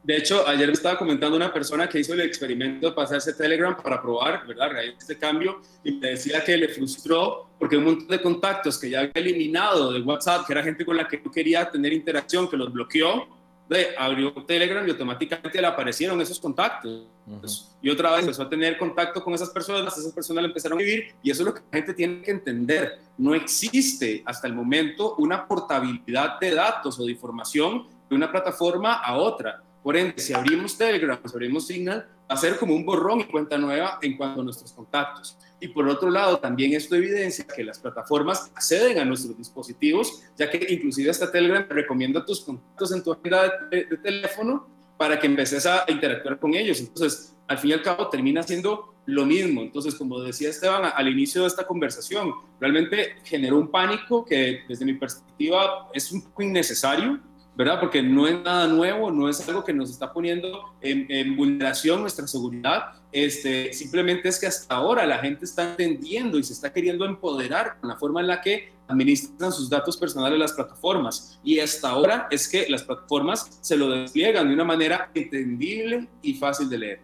De 0.05 0.17
hecho, 0.17 0.47
ayer 0.47 0.69
me 0.69 0.75
estaba 0.75 0.97
comentando 0.97 1.37
una 1.37 1.53
persona 1.53 1.89
que 1.89 1.99
hizo 1.99 2.15
el 2.15 2.21
experimento 2.21 2.91
de 2.91 2.95
pasarse 2.95 3.33
Telegram 3.33 3.77
para 3.77 4.01
probar, 4.01 4.47
¿verdad? 4.47 4.71
este 4.85 5.19
cambio 5.19 5.61
y 5.83 5.91
me 5.91 6.11
decía 6.11 6.45
que 6.45 6.57
le 6.57 6.69
frustró 6.69 7.49
porque 7.59 7.77
un 7.79 7.85
montón 7.87 8.07
de 8.07 8.23
contactos 8.23 8.79
que 8.79 8.91
ya 8.91 9.01
había 9.01 9.11
eliminado 9.17 9.93
de 9.93 10.03
WhatsApp, 10.03 10.47
que 10.47 10.53
era 10.53 10.63
gente 10.63 10.87
con 10.87 10.97
la 10.97 11.09
que 11.09 11.21
no 11.21 11.33
quería 11.33 11.69
tener 11.69 11.93
interacción, 11.93 12.49
que 12.49 12.57
los 12.57 12.73
bloqueó, 12.73 13.27
de, 13.69 13.95
abrió 13.99 14.33
Telegram 14.45 14.87
y 14.87 14.91
automáticamente 14.91 15.61
le 15.61 15.67
aparecieron 15.67 16.21
esos 16.21 16.39
contactos. 16.39 17.07
Uh 17.27 17.41
-huh. 17.41 17.67
Y 17.83 17.91
otra 17.91 18.11
vez 18.13 18.21
empezó 18.21 18.43
a 18.43 18.49
tener 18.49 18.79
contacto 18.79 19.23
con 19.23 19.35
esas 19.35 19.51
personas, 19.51 19.97
esas 19.97 20.13
personas 20.13 20.43
le 20.43 20.49
empezaron 20.49 20.79
a 20.79 20.83
vivir 20.83 21.15
y 21.23 21.31
eso 21.31 21.43
es 21.43 21.47
lo 21.47 21.55
que 21.55 21.61
la 21.61 21.79
gente 21.79 21.95
tiene 21.95 22.23
que 22.23 22.31
entender. 22.31 23.01
No 23.19 23.35
existe 23.35 24.23
hasta 24.25 24.47
el 24.47 24.55
momento 24.55 25.17
una 25.17 25.47
portabilidad 25.47 26.39
de 26.39 26.55
datos 26.55 26.99
o 27.01 27.05
de 27.05 27.13
información 27.13 27.87
de 28.09 28.17
una 28.17 28.31
plataforma 28.31 28.95
a 28.95 29.17
otra. 29.17 29.63
Por 29.83 29.97
ende, 29.97 30.19
si 30.19 30.33
abrimos 30.33 30.77
Telegram, 30.77 31.19
si 31.25 31.33
abrimos 31.33 31.67
Signal, 31.67 32.09
va 32.31 32.35
a 32.35 32.37
ser 32.37 32.59
como 32.59 32.75
un 32.75 32.85
borrón 32.85 33.21
y 33.21 33.25
cuenta 33.25 33.57
nueva 33.57 33.99
en 34.03 34.17
cuanto 34.17 34.41
a 34.41 34.45
nuestros 34.45 34.73
contactos. 34.73 35.39
Y 35.61 35.69
por 35.69 35.89
otro 35.89 36.11
lado, 36.11 36.39
también 36.39 36.75
esto 36.75 36.95
evidencia 36.95 37.47
que 37.47 37.65
las 37.65 37.79
plataformas 37.79 38.51
acceden 38.55 38.99
a 38.99 39.05
nuestros 39.05 39.37
dispositivos, 39.39 40.23
ya 40.37 40.51
que 40.51 40.67
inclusive 40.73 41.11
hasta 41.11 41.33
Telegram 41.33 41.67
recomienda 41.69 42.25
tus 42.25 42.41
contactos 42.41 42.93
en 42.93 43.03
tu 43.03 43.13
agenda 43.13 43.51
de, 43.71 43.85
de, 43.87 43.97
teléfono 43.97 44.69
para 44.99 45.19
que 45.19 45.27
empeces 45.27 45.65
a 45.67 45.85
interactuar 45.89 46.39
con 46.39 46.55
ellos. 46.55 46.81
Entonces, 46.81 47.35
al 47.49 47.59
fin 47.59 47.71
y 47.71 47.75
al 47.75 47.83
cabo, 47.83 48.09
termina 48.09 48.43
siendo 48.43 48.95
lo 49.07 49.25
mismo. 49.25 49.63
Entonces, 49.63 49.95
como 49.95 50.21
decía 50.21 50.51
Esteban 50.51 50.93
al 50.95 51.09
inicio 51.09 51.43
de 51.43 51.49
esta 51.49 51.67
conversación, 51.67 52.33
realmente 52.61 53.17
generó 53.25 53.59
un 53.59 53.71
pánico 53.71 54.25
que 54.25 54.61
desde 54.69 54.85
mi 54.85 54.95
perspectiva 54.95 55.89
es 55.95 56.13
un 56.13 56.23
poco 56.23 56.43
innecesario, 56.43 57.21
¿verdad? 57.57 57.81
Porque 57.81 58.03
no 58.03 58.27
es 58.27 58.43
nada 58.43 58.67
nuevo, 58.67 59.11
no 59.11 59.29
es 59.29 59.49
algo 59.49 59.65
que 59.65 59.73
nos 59.73 59.91
está 59.91 60.13
poniendo 60.13 60.75
en, 60.81 61.07
en, 61.11 61.37
vulneración 61.37 62.03
nuestra 62.03 62.27
seguridad, 62.27 62.93
este, 63.25 63.73
simplemente 63.73 64.29
es 64.29 64.39
que 64.39 64.47
hasta 64.47 64.75
ahora 64.75 65.07
la 65.07 65.19
gente 65.19 65.45
está 65.45 65.71
entendiendo 65.71 66.39
y 66.39 66.43
se 66.43 66.53
está 66.53 66.73
queriendo 66.73 67.05
empoderar 67.05 67.79
con 67.81 67.89
la 67.89 67.97
forma 67.97 68.21
en 68.21 68.27
la 68.27 68.41
que 68.41 68.73
administran 68.89 69.53
sus 69.53 69.71
datos 69.71 69.97
personales 69.97 70.39
las 70.39 70.53
plataformas. 70.53 71.41
Y 71.43 71.59
hasta 71.59 71.91
ahora 71.91 72.29
es 72.31 72.49
que 72.49 72.69
las 72.69 72.83
plataformas 72.83 73.59
se 73.61 73.77
lo 73.77 73.89
despliegan 73.89 74.49
de 74.49 74.55
una 74.55 74.65
manera 74.65 75.11
entendible 75.15 76.09
y 76.23 76.35
fácil 76.35 76.69
de 76.69 76.79
leer. 76.79 77.01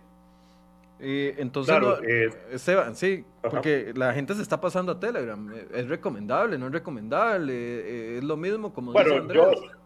Eh, 1.00 1.34
entonces, 1.38 1.74
claro, 1.74 2.00
no, 2.00 2.08
eh, 2.08 2.30
Esteban, 2.52 2.94
sí, 2.94 3.24
ajá. 3.40 3.50
porque 3.50 3.92
la 3.96 4.12
gente 4.12 4.34
se 4.34 4.42
está 4.42 4.60
pasando 4.60 4.92
a 4.92 5.00
Telegram. 5.00 5.52
¿Es 5.74 5.88
recomendable? 5.88 6.58
¿No 6.58 6.66
es 6.66 6.72
recomendable? 6.72 7.54
Eh, 7.54 8.18
¿Es 8.18 8.24
lo 8.24 8.36
mismo 8.36 8.72
como 8.72 8.92
bueno, 8.92 9.08
dice 9.08 9.20
Andrés? 9.20 9.42
Yo 9.60 9.82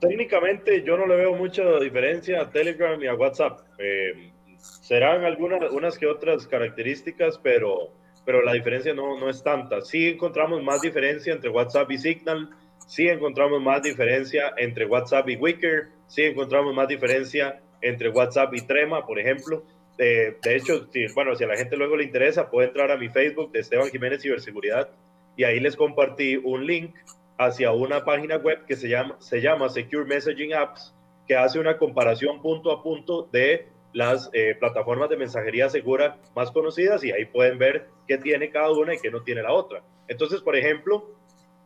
técnicamente 0.00 0.82
yo 0.82 0.96
no 0.96 1.06
le 1.06 1.16
veo 1.16 1.34
mucha 1.34 1.62
diferencia 1.78 2.42
a 2.42 2.50
Telegram 2.50 3.00
y 3.02 3.06
a 3.06 3.14
WhatsApp. 3.14 3.60
Eh, 3.78 4.32
serán 4.80 5.24
algunas 5.24 5.70
unas 5.72 5.98
que 5.98 6.06
otras 6.06 6.46
características, 6.46 7.38
pero, 7.38 7.90
pero 8.24 8.42
la 8.42 8.52
diferencia 8.52 8.94
no, 8.94 9.18
no 9.18 9.28
es 9.28 9.42
tanta. 9.42 9.80
Sí 9.80 10.08
encontramos 10.08 10.62
más 10.62 10.80
diferencia 10.80 11.32
entre 11.32 11.50
WhatsApp 11.50 11.90
y 11.90 11.98
Signal, 11.98 12.50
sí 12.86 13.08
encontramos 13.08 13.60
más 13.60 13.82
diferencia 13.82 14.54
entre 14.56 14.86
WhatsApp 14.86 15.28
y 15.28 15.36
Wicker, 15.36 15.88
sí 16.06 16.22
encontramos 16.22 16.74
más 16.74 16.88
diferencia 16.88 17.60
entre 17.80 18.08
WhatsApp 18.08 18.54
y 18.54 18.62
Trema, 18.62 19.06
por 19.06 19.18
ejemplo. 19.18 19.64
Eh, 19.98 20.36
de 20.42 20.56
hecho, 20.56 20.86
si, 20.92 21.06
bueno, 21.14 21.34
si 21.34 21.44
a 21.44 21.46
la 21.46 21.56
gente 21.56 21.76
luego 21.76 21.96
le 21.96 22.04
interesa, 22.04 22.50
puede 22.50 22.68
entrar 22.68 22.90
a 22.90 22.96
mi 22.96 23.08
Facebook 23.08 23.52
de 23.52 23.60
Esteban 23.60 23.88
Jiménez 23.88 24.22
Ciberseguridad 24.22 24.90
y 25.36 25.44
ahí 25.44 25.60
les 25.60 25.76
compartí 25.76 26.36
un 26.36 26.66
link 26.66 26.94
hacia 27.38 27.72
una 27.72 28.04
página 28.04 28.36
web 28.36 28.64
que 28.66 28.76
se 28.76 28.88
llama, 28.88 29.16
se 29.20 29.40
llama 29.40 29.68
Secure 29.68 30.06
Messaging 30.06 30.54
Apps, 30.54 30.94
que 31.26 31.36
hace 31.36 31.58
una 31.58 31.76
comparación 31.76 32.40
punto 32.40 32.70
a 32.70 32.82
punto 32.82 33.28
de 33.32 33.68
las 33.96 34.28
eh, 34.34 34.54
plataformas 34.60 35.08
de 35.08 35.16
mensajería 35.16 35.70
segura 35.70 36.18
más 36.34 36.50
conocidas 36.50 37.02
y 37.02 37.12
ahí 37.12 37.24
pueden 37.24 37.56
ver 37.56 37.86
qué 38.06 38.18
tiene 38.18 38.50
cada 38.50 38.70
una 38.70 38.92
y 38.92 38.98
qué 38.98 39.10
no 39.10 39.22
tiene 39.22 39.42
la 39.42 39.54
otra. 39.54 39.82
Entonces, 40.06 40.42
por 40.42 40.54
ejemplo, 40.54 41.14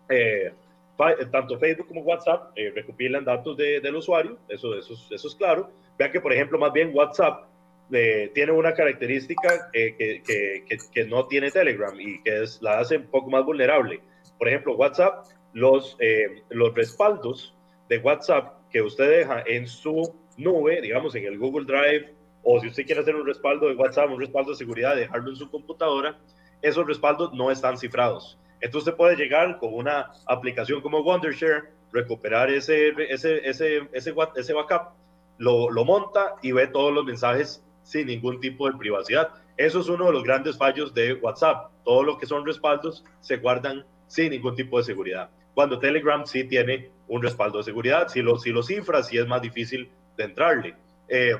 eh, 0.08 0.52
tanto 1.32 1.58
Facebook 1.58 1.88
como 1.88 2.02
WhatsApp 2.02 2.52
eh, 2.54 2.70
recopilan 2.72 3.24
datos 3.24 3.56
de, 3.56 3.80
del 3.80 3.96
usuario, 3.96 4.38
eso, 4.48 4.78
eso, 4.78 4.94
eso, 5.10 5.26
es 5.26 5.34
claro. 5.34 5.70
Vean 5.98 6.12
que, 6.12 6.20
por 6.20 6.32
ejemplo, 6.32 6.56
más 6.56 6.72
bien 6.72 6.92
WhatsApp 6.94 7.48
eh, 7.90 8.30
tiene 8.32 8.52
una 8.52 8.74
característica 8.74 9.68
que, 9.72 9.96
que, 9.96 10.22
que, 10.24 10.78
que, 10.92 11.04
no 11.06 11.26
tiene 11.26 11.50
Telegram 11.50 11.98
y 11.98 12.22
que 12.22 12.44
es, 12.44 12.62
la 12.62 12.78
hace 12.78 12.98
un 12.98 13.06
poco 13.06 13.28
más 13.28 13.44
vulnerable. 13.44 13.98
Por 14.38 14.46
ejemplo, 14.46 14.76
WhatsApp 14.76 15.24
los, 15.52 15.96
eh, 15.98 16.44
los 16.50 16.72
respaldos 16.76 17.56
de 17.88 17.98
WhatsApp 17.98 18.54
que 18.70 18.82
usted 18.82 19.10
deja 19.10 19.42
en 19.48 19.66
su 19.66 20.14
nube, 20.36 20.80
digamos 20.80 21.14
en 21.16 21.24
el 21.24 21.38
Google 21.38 21.66
Drive, 21.66 22.19
o 22.42 22.60
si 22.60 22.68
usted 22.68 22.86
quiere 22.86 23.00
hacer 23.00 23.16
un 23.16 23.26
respaldo 23.26 23.68
de 23.68 23.74
WhatsApp, 23.74 24.10
un 24.10 24.20
respaldo 24.20 24.50
de 24.50 24.56
seguridad, 24.56 24.96
dejarlo 24.96 25.30
en 25.30 25.36
su 25.36 25.50
computadora, 25.50 26.18
esos 26.62 26.86
respaldos 26.86 27.32
no 27.32 27.50
están 27.50 27.78
cifrados. 27.78 28.38
Entonces 28.60 28.88
usted 28.88 28.96
puede 28.96 29.16
llegar 29.16 29.58
con 29.58 29.74
una 29.74 30.10
aplicación 30.26 30.80
como 30.80 31.00
Wondershare, 31.00 31.70
recuperar 31.92 32.50
ese, 32.50 32.88
ese, 33.08 33.48
ese, 33.48 33.88
ese, 33.92 34.14
ese 34.36 34.52
backup, 34.52 34.92
lo, 35.38 35.70
lo 35.70 35.84
monta 35.84 36.36
y 36.42 36.52
ve 36.52 36.66
todos 36.66 36.92
los 36.92 37.04
mensajes 37.04 37.64
sin 37.82 38.06
ningún 38.06 38.40
tipo 38.40 38.70
de 38.70 38.76
privacidad. 38.76 39.30
Eso 39.56 39.80
es 39.80 39.88
uno 39.88 40.06
de 40.06 40.12
los 40.12 40.22
grandes 40.22 40.56
fallos 40.56 40.92
de 40.94 41.14
WhatsApp. 41.14 41.70
Todo 41.84 42.02
lo 42.02 42.18
que 42.18 42.26
son 42.26 42.46
respaldos 42.46 43.04
se 43.20 43.38
guardan 43.38 43.84
sin 44.06 44.30
ningún 44.30 44.54
tipo 44.54 44.78
de 44.78 44.84
seguridad 44.84 45.30
cuando 45.54 45.78
Telegram 45.78 46.24
sí 46.26 46.44
tiene 46.44 46.90
un 47.08 47.22
respaldo 47.22 47.58
de 47.58 47.64
seguridad. 47.64 48.08
Si 48.08 48.22
lo, 48.22 48.38
si 48.38 48.50
lo 48.50 48.62
cifras, 48.62 49.08
sí 49.08 49.18
es 49.18 49.26
más 49.26 49.42
difícil 49.42 49.90
de 50.16 50.24
entrarle. 50.24 50.74
Eh, 51.08 51.36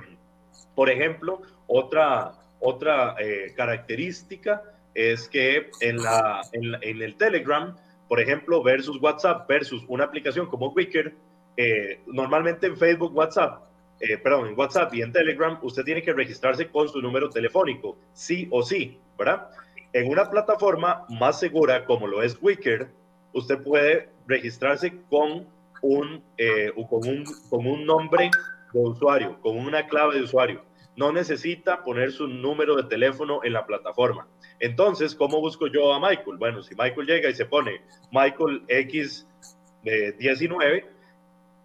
por 0.75 0.91
ejemplo, 0.91 1.43
otra, 1.67 2.33
otra 2.61 3.17
eh, 3.19 3.53
característica 3.57 4.63
es 4.95 5.29
que 5.29 5.71
en, 5.81 6.03
la, 6.03 6.43
en, 6.53 7.03
el 7.03 7.15
Telegram, 7.17 7.77
por 8.09 8.21
ejemplo, 8.21 8.63
versus 8.63 9.01
WhatsApp, 9.01 9.49
versus 9.49 9.85
una 9.89 10.05
aplicación 10.05 10.47
como 10.47 10.71
Wicker, 10.71 11.15
eh, 11.57 12.01
normalmente 12.07 12.67
en 12.67 12.77
Facebook, 12.77 13.17
WhatsApp, 13.17 13.63
eh, 14.01 14.17
perdón, 14.19 14.49
en 14.49 14.59
WhatsApp 14.59 14.95
y 14.95 15.03
en 15.03 15.13
Telegram, 15.13 15.59
usted 15.63 15.85
tiene 15.85 16.03
que 16.03 16.13
registrarse 16.13 16.69
con 16.69 16.89
su 16.89 17.01
número 17.01 17.29
telefónico, 17.31 17.97
sí 18.15 18.49
o 18.51 18.63
sí, 18.63 18.99
¿verdad? 19.19 19.49
En 19.93 20.11
una 20.11 20.31
plataforma 20.31 21.05
más 21.09 21.39
segura 21.39 21.85
como 21.85 22.07
lo 22.07 22.23
es 22.23 22.39
Wicker, 22.41 22.89
usted 23.33 23.63
puede 23.63 24.09
registrarse 24.27 25.03
con 25.09 25.47
un, 25.83 26.23
eh, 26.39 26.73
con 26.89 27.07
un, 27.07 27.25
con 27.49 27.67
un 27.67 27.85
nombre 27.85 28.31
de 28.73 28.81
usuario, 28.81 29.41
con 29.41 29.57
una 29.57 29.87
clave 29.87 30.17
de 30.17 30.23
usuario. 30.23 30.65
No 30.97 31.13
necesita 31.13 31.83
poner 31.83 32.13
su 32.13 32.27
número 32.27 32.77
de 32.77 32.85
teléfono 32.85 33.41
en 33.45 33.53
la 33.53 33.67
plataforma. 33.67 34.29
Entonces, 34.59 35.15
¿cómo 35.15 35.41
busco 35.41 35.67
yo 35.67 35.93
a 35.95 36.01
Michael? 36.01 36.37
Bueno, 36.37 36.63
si 36.63 36.75
Michael 36.75 37.07
llega 37.07 37.31
y 37.31 37.35
se 37.35 37.47
pone 37.47 37.81
Michael 38.13 38.67
X19, 38.67 40.85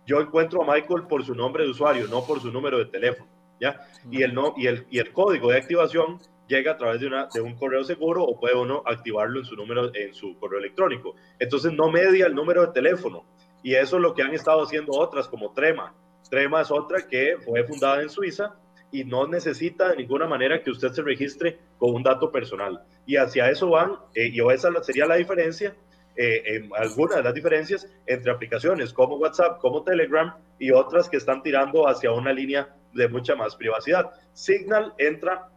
yo 0.06 0.22
encuentro 0.22 0.64
a 0.64 0.74
Michael 0.74 1.08
por 1.08 1.26
su 1.26 1.36
nombre 1.36 1.64
de 1.64 1.72
usuario, 1.72 2.08
no 2.08 2.26
por 2.26 2.40
su 2.40 2.52
número 2.52 2.78
de 2.78 2.86
teléfono. 2.86 3.30
¿ya? 3.60 3.82
Y, 4.10 4.24
el 4.24 4.34
no, 4.34 4.54
y, 4.58 4.68
el, 4.68 4.88
y 4.90 5.00
el 5.00 5.12
código 5.12 5.52
de 5.52 5.58
activación 5.58 6.20
llega 6.48 6.74
a 6.74 6.78
través 6.78 7.02
de, 7.02 7.08
una, 7.08 7.28
de 7.34 7.42
un 7.42 7.56
correo 7.56 7.84
seguro 7.84 8.24
o 8.24 8.40
puede 8.40 8.56
uno 8.56 8.84
activarlo 8.86 9.40
en 9.40 9.46
su 9.46 9.56
número, 9.56 9.94
en 9.96 10.14
su 10.14 10.38
correo 10.38 10.60
electrónico. 10.60 11.16
Entonces 11.40 11.74
no 11.74 11.90
media 11.90 12.28
el 12.28 12.36
número 12.36 12.66
de 12.66 12.74
teléfono. 12.74 13.26
Y 13.64 13.76
eso 13.76 13.96
es 13.96 14.02
lo 14.02 14.14
que 14.14 14.22
han 14.22 14.34
estado 14.34 14.64
haciendo 14.64 14.94
otras 14.94 15.28
como 15.28 15.54
Trema. 15.54 15.94
Trema 16.30 16.62
es 16.62 16.72
otra 16.72 17.08
que 17.08 17.38
fue 17.44 17.64
fundada 17.64 18.02
en 18.02 18.10
Suiza 18.10 18.56
y 18.92 19.04
no 19.04 19.28
necesita 19.28 19.90
de 19.90 19.98
ninguna 19.98 20.28
manera 20.28 20.62
que 20.62 20.72
usted 20.72 20.92
se 20.92 21.02
registre 21.02 21.60
con 21.78 21.94
un 21.94 22.04
dato 22.04 22.32
personal. 22.32 22.82
Y 23.06 23.18
hacia 23.18 23.50
eso 23.50 23.70
van, 23.70 23.94
eh, 24.14 24.30
y 24.32 24.40
esa 24.52 24.72
sería 24.84 25.06
la 25.06 25.16
diferencia, 25.16 25.76
eh, 26.16 26.70
algunas 26.78 27.18
de 27.18 27.24
las 27.24 27.34
diferencias 27.34 27.88
entre 28.06 28.32
aplicaciones 28.32 28.94
como 28.94 29.18
WhatsApp, 29.18 29.60
como 29.60 29.84
Telegram 29.84 30.34
y 30.58 30.72
otras 30.72 31.10
que 31.10 31.18
están 31.18 31.44
tirando 31.44 31.88
hacia 31.88 32.12
una 32.12 32.32
línea 32.32 32.74
de 32.94 33.10
mucha 33.10 33.36
más 33.36 33.56
privacidad. 33.56 34.12
Signal 34.34 34.94
entra 34.98 35.50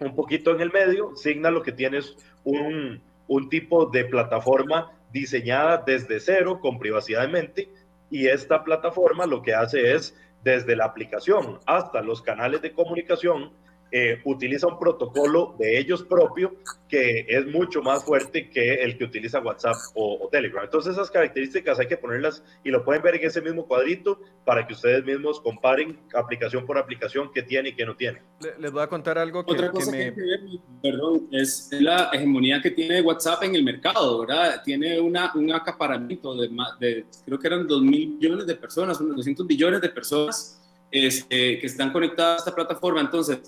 un 0.00 0.14
poquito 0.14 0.50
en 0.50 0.60
el 0.60 0.72
medio. 0.72 1.16
Signal 1.16 1.54
lo 1.54 1.62
que 1.62 1.72
tiene 1.72 1.98
es 1.98 2.16
un, 2.44 3.00
un 3.28 3.48
tipo 3.48 3.86
de 3.86 4.04
plataforma 4.04 4.92
diseñada 5.10 5.82
desde 5.86 6.20
cero 6.20 6.58
con 6.60 6.78
privacidad 6.78 7.24
en 7.24 7.32
mente 7.32 7.68
y 8.14 8.28
esta 8.28 8.62
plataforma 8.62 9.26
lo 9.26 9.42
que 9.42 9.54
hace 9.54 9.92
es 9.92 10.16
desde 10.44 10.76
la 10.76 10.84
aplicación 10.84 11.58
hasta 11.66 12.00
los 12.00 12.22
canales 12.22 12.62
de 12.62 12.72
comunicación 12.72 13.52
eh, 13.96 14.20
utiliza 14.24 14.66
un 14.66 14.76
protocolo 14.76 15.54
de 15.56 15.78
ellos 15.78 16.02
propio 16.02 16.56
que 16.88 17.26
es 17.28 17.46
mucho 17.46 17.80
más 17.80 18.04
fuerte 18.04 18.50
que 18.50 18.82
el 18.82 18.98
que 18.98 19.04
utiliza 19.04 19.38
WhatsApp 19.38 19.76
o, 19.94 20.28
Telegram. 20.32 20.64
Entonces 20.64 20.94
esas 20.94 21.12
características 21.12 21.78
hay 21.78 21.86
que 21.86 21.96
ponerlas 21.96 22.42
y 22.64 22.70
lo 22.70 22.84
pueden 22.84 23.04
ver 23.04 23.14
en 23.14 23.26
ese 23.26 23.40
mismo 23.40 23.68
cuadrito 23.68 24.18
para 24.44 24.66
que 24.66 24.72
ustedes 24.72 25.04
mismos 25.04 25.40
comparen 25.40 25.96
aplicación 26.12 26.66
por 26.66 26.76
aplicación 26.76 27.30
qué 27.32 27.44
tiene 27.44 27.68
y 27.68 27.76
qué 27.76 27.86
no 27.86 27.94
tiene. 27.94 28.20
Les 28.58 28.72
voy 28.72 28.82
a 28.82 28.88
contar 28.88 29.16
algo 29.16 29.46
que, 29.46 29.52
Otra 29.52 29.70
cosa 29.70 29.92
que, 29.92 30.10
me... 30.10 30.60
perdón, 30.82 31.28
es 31.30 31.68
la 31.70 32.10
hegemonía 32.12 32.60
que 32.60 32.72
tiene 32.72 33.00
WhatsApp 33.00 33.44
en 33.44 33.54
el 33.54 33.62
mercado, 33.62 34.26
¿verdad? 34.26 34.60
Tiene 34.64 34.98
una, 34.98 35.30
un 35.36 35.52
acaparamiento 35.52 36.34
de, 36.34 36.48
de 36.80 37.06
creo 37.24 37.38
que 37.38 37.46
eran 37.46 37.64
2 37.68 37.82
mil 37.82 38.08
millones 38.16 38.44
de 38.44 38.56
personas, 38.56 39.00
unos 39.00 39.18
200 39.18 39.46
billones 39.46 39.80
de 39.80 39.88
personas 39.90 40.60
este, 40.94 41.58
que 41.58 41.66
están 41.66 41.92
conectadas 41.92 42.36
a 42.36 42.38
esta 42.38 42.54
plataforma. 42.54 43.00
Entonces, 43.00 43.40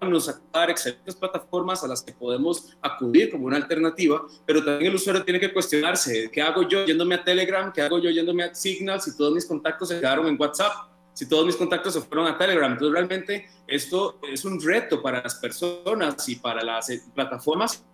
nos 0.00 0.28
a 0.30 0.40
dar 0.50 0.70
excelentes 0.70 1.14
plataformas 1.14 1.84
a 1.84 1.88
las 1.88 2.02
que 2.02 2.12
podemos 2.12 2.76
acudir 2.80 3.30
como 3.30 3.46
una 3.46 3.58
alternativa, 3.58 4.24
pero 4.46 4.64
también 4.64 4.90
el 4.90 4.96
usuario 4.96 5.22
tiene 5.22 5.38
que 5.38 5.52
cuestionarse, 5.52 6.30
¿qué 6.32 6.40
hago 6.40 6.66
yo 6.66 6.86
yéndome 6.86 7.16
a 7.16 7.22
Telegram? 7.22 7.70
¿Qué 7.70 7.82
hago 7.82 7.98
yo 7.98 8.08
yéndome 8.08 8.44
a 8.44 8.54
Signal 8.54 9.02
si 9.02 9.14
todos 9.16 9.34
mis 9.34 9.44
contactos 9.44 9.90
se 9.90 10.00
quedaron 10.00 10.26
en 10.28 10.40
WhatsApp? 10.40 10.72
Si 11.12 11.28
todos 11.28 11.44
mis 11.44 11.56
contactos 11.56 11.92
se 11.92 12.00
fueron 12.00 12.26
a 12.26 12.38
Telegram. 12.38 12.72
Entonces, 12.72 12.94
realmente 12.94 13.48
esto 13.66 14.18
es 14.32 14.44
un 14.46 14.60
reto 14.60 15.02
para 15.02 15.22
las 15.22 15.34
personas 15.34 16.28
y 16.28 16.36
para 16.36 16.64
las 16.64 16.88
eh, 16.88 17.02
plataformas 17.14 17.84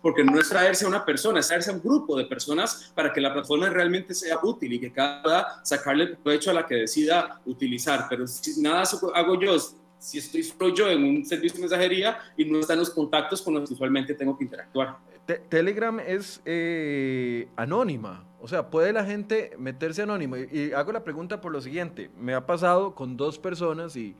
porque 0.00 0.22
no 0.22 0.38
es 0.38 0.48
traerse 0.48 0.84
a 0.84 0.88
una 0.88 1.04
persona, 1.04 1.40
es 1.40 1.48
traerse 1.48 1.70
a 1.70 1.74
un 1.74 1.80
grupo 1.80 2.16
de 2.16 2.26
personas 2.26 2.92
para 2.94 3.12
que 3.12 3.20
la 3.20 3.32
plataforma 3.32 3.68
realmente 3.68 4.14
sea 4.14 4.38
útil 4.42 4.72
y 4.72 4.80
que 4.80 4.92
cada 4.92 5.64
sacarle 5.64 6.08
provecho 6.08 6.50
a 6.50 6.54
la 6.54 6.66
que 6.66 6.76
decida 6.76 7.40
utilizar. 7.44 8.06
Pero 8.08 8.26
si 8.26 8.60
nada 8.60 8.84
hago 9.14 9.40
yo, 9.40 9.56
si 9.98 10.18
estoy 10.18 10.42
solo 10.42 10.74
yo 10.74 10.88
en 10.90 11.02
un 11.02 11.24
servicio 11.24 11.56
de 11.56 11.62
mensajería 11.62 12.18
y 12.36 12.44
no 12.44 12.60
están 12.60 12.78
los 12.78 12.90
contactos 12.90 13.42
con 13.42 13.54
los 13.54 13.68
que 13.68 13.74
usualmente 13.74 14.14
tengo 14.14 14.36
que 14.36 14.44
interactuar. 14.44 14.98
Telegram 15.48 15.98
es 15.98 16.40
eh, 16.44 17.48
anónima, 17.56 18.24
o 18.40 18.46
sea, 18.46 18.70
puede 18.70 18.92
la 18.92 19.04
gente 19.04 19.56
meterse 19.58 20.02
anónimo. 20.02 20.36
y 20.36 20.70
hago 20.72 20.92
la 20.92 21.02
pregunta 21.02 21.40
por 21.40 21.50
lo 21.50 21.60
siguiente, 21.60 22.10
me 22.16 22.34
ha 22.34 22.46
pasado 22.46 22.94
con 22.94 23.16
dos 23.16 23.40
personas 23.40 23.96
y 23.96 24.14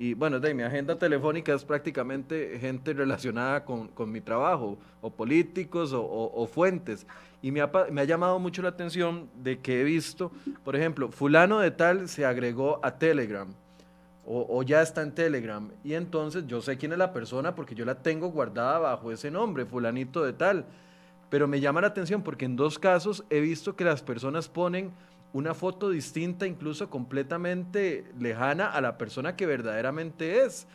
y 0.00 0.14
bueno, 0.14 0.38
de 0.38 0.54
mi 0.54 0.62
agenda 0.62 0.96
telefónica 0.96 1.52
es 1.52 1.64
prácticamente 1.64 2.56
gente 2.60 2.92
relacionada 2.92 3.64
con, 3.64 3.90
mi 4.06 4.20
trabajo, 4.20 4.78
o 5.00 5.10
políticos 5.10 5.90
o, 5.92 6.46
fuentes. 6.46 7.04
Y 7.42 7.50
me 7.50 7.60
ha, 7.60 8.04
llamado 8.04 8.38
mucho 8.38 8.62
la 8.62 8.68
atención 8.68 9.28
de 9.42 9.58
que 9.58 9.80
he 9.80 9.84
visto, 9.84 10.30
por 10.64 10.76
ejemplo, 10.76 11.10
fulano 11.10 11.58
de 11.58 11.72
tal 11.72 12.08
se 12.08 12.24
agregó 12.24 12.78
a 12.84 12.96
Telegram. 12.96 13.48
O, 14.24 14.62
ya 14.62 14.82
está 14.82 15.02
en 15.02 15.12
Telegram. 15.12 15.68
Y 15.82 15.94
entonces 15.94 16.46
yo 16.46 16.62
sé 16.62 16.76
quién 16.76 16.92
es 16.92 16.98
la 16.98 17.12
persona 17.12 17.56
porque 17.56 17.74
yo 17.74 17.84
la 17.84 17.96
tengo 17.96 18.30
guardada 18.30 18.78
bajo 18.78 19.10
ese 19.10 19.32
nombre, 19.32 19.66
fulanito 19.66 20.22
de 20.22 20.32
tal. 20.32 20.64
Pero 21.28 21.48
me 21.48 21.60
llama 21.60 21.80
la 21.80 21.88
atención 21.88 22.22
porque 22.22 22.44
en 22.44 22.54
dos 22.54 22.78
casos 22.78 23.24
he 23.30 23.40
visto 23.40 23.74
que 23.74 23.84
las 23.84 24.02
personas 24.02 24.48
ponen 24.48 24.92
una 25.32 25.54
foto 25.54 25.90
distinta, 25.90 26.46
incluso 26.46 26.88
completamente 26.88 28.04
lejana 28.18 28.70
a 28.70 28.80
la 28.80 28.96
persona 28.96 29.36
que 29.36 29.46
verdaderamente 29.46 30.44
es. 30.44 30.66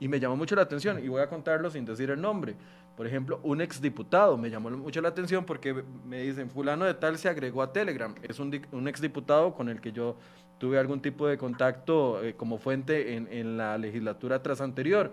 Y 0.00 0.08
me 0.08 0.18
llamó 0.18 0.36
mucho 0.36 0.56
la 0.56 0.62
atención, 0.62 1.02
y 1.04 1.08
voy 1.08 1.20
a 1.20 1.28
contarlo 1.28 1.70
sin 1.70 1.84
decir 1.84 2.10
el 2.10 2.20
nombre. 2.20 2.56
Por 2.96 3.06
ejemplo, 3.06 3.40
un 3.42 3.60
exdiputado 3.60 4.36
me 4.36 4.50
llamó 4.50 4.70
mucho 4.70 5.00
la 5.00 5.08
atención 5.08 5.44
porque 5.44 5.84
me 6.06 6.22
dicen, 6.22 6.50
fulano 6.50 6.84
de 6.84 6.94
tal 6.94 7.16
se 7.18 7.28
agregó 7.28 7.62
a 7.62 7.72
Telegram. 7.72 8.14
Es 8.22 8.38
un, 8.38 8.60
un 8.72 8.88
exdiputado 8.88 9.54
con 9.54 9.68
el 9.68 9.80
que 9.80 9.92
yo 9.92 10.16
tuve 10.58 10.78
algún 10.78 11.00
tipo 11.00 11.26
de 11.26 11.38
contacto 11.38 12.22
eh, 12.22 12.34
como 12.34 12.58
fuente 12.58 13.14
en, 13.16 13.26
en, 13.30 13.56
la 13.56 13.78
legislatura 13.78 14.42
tras 14.42 14.60
anterior. 14.60 15.10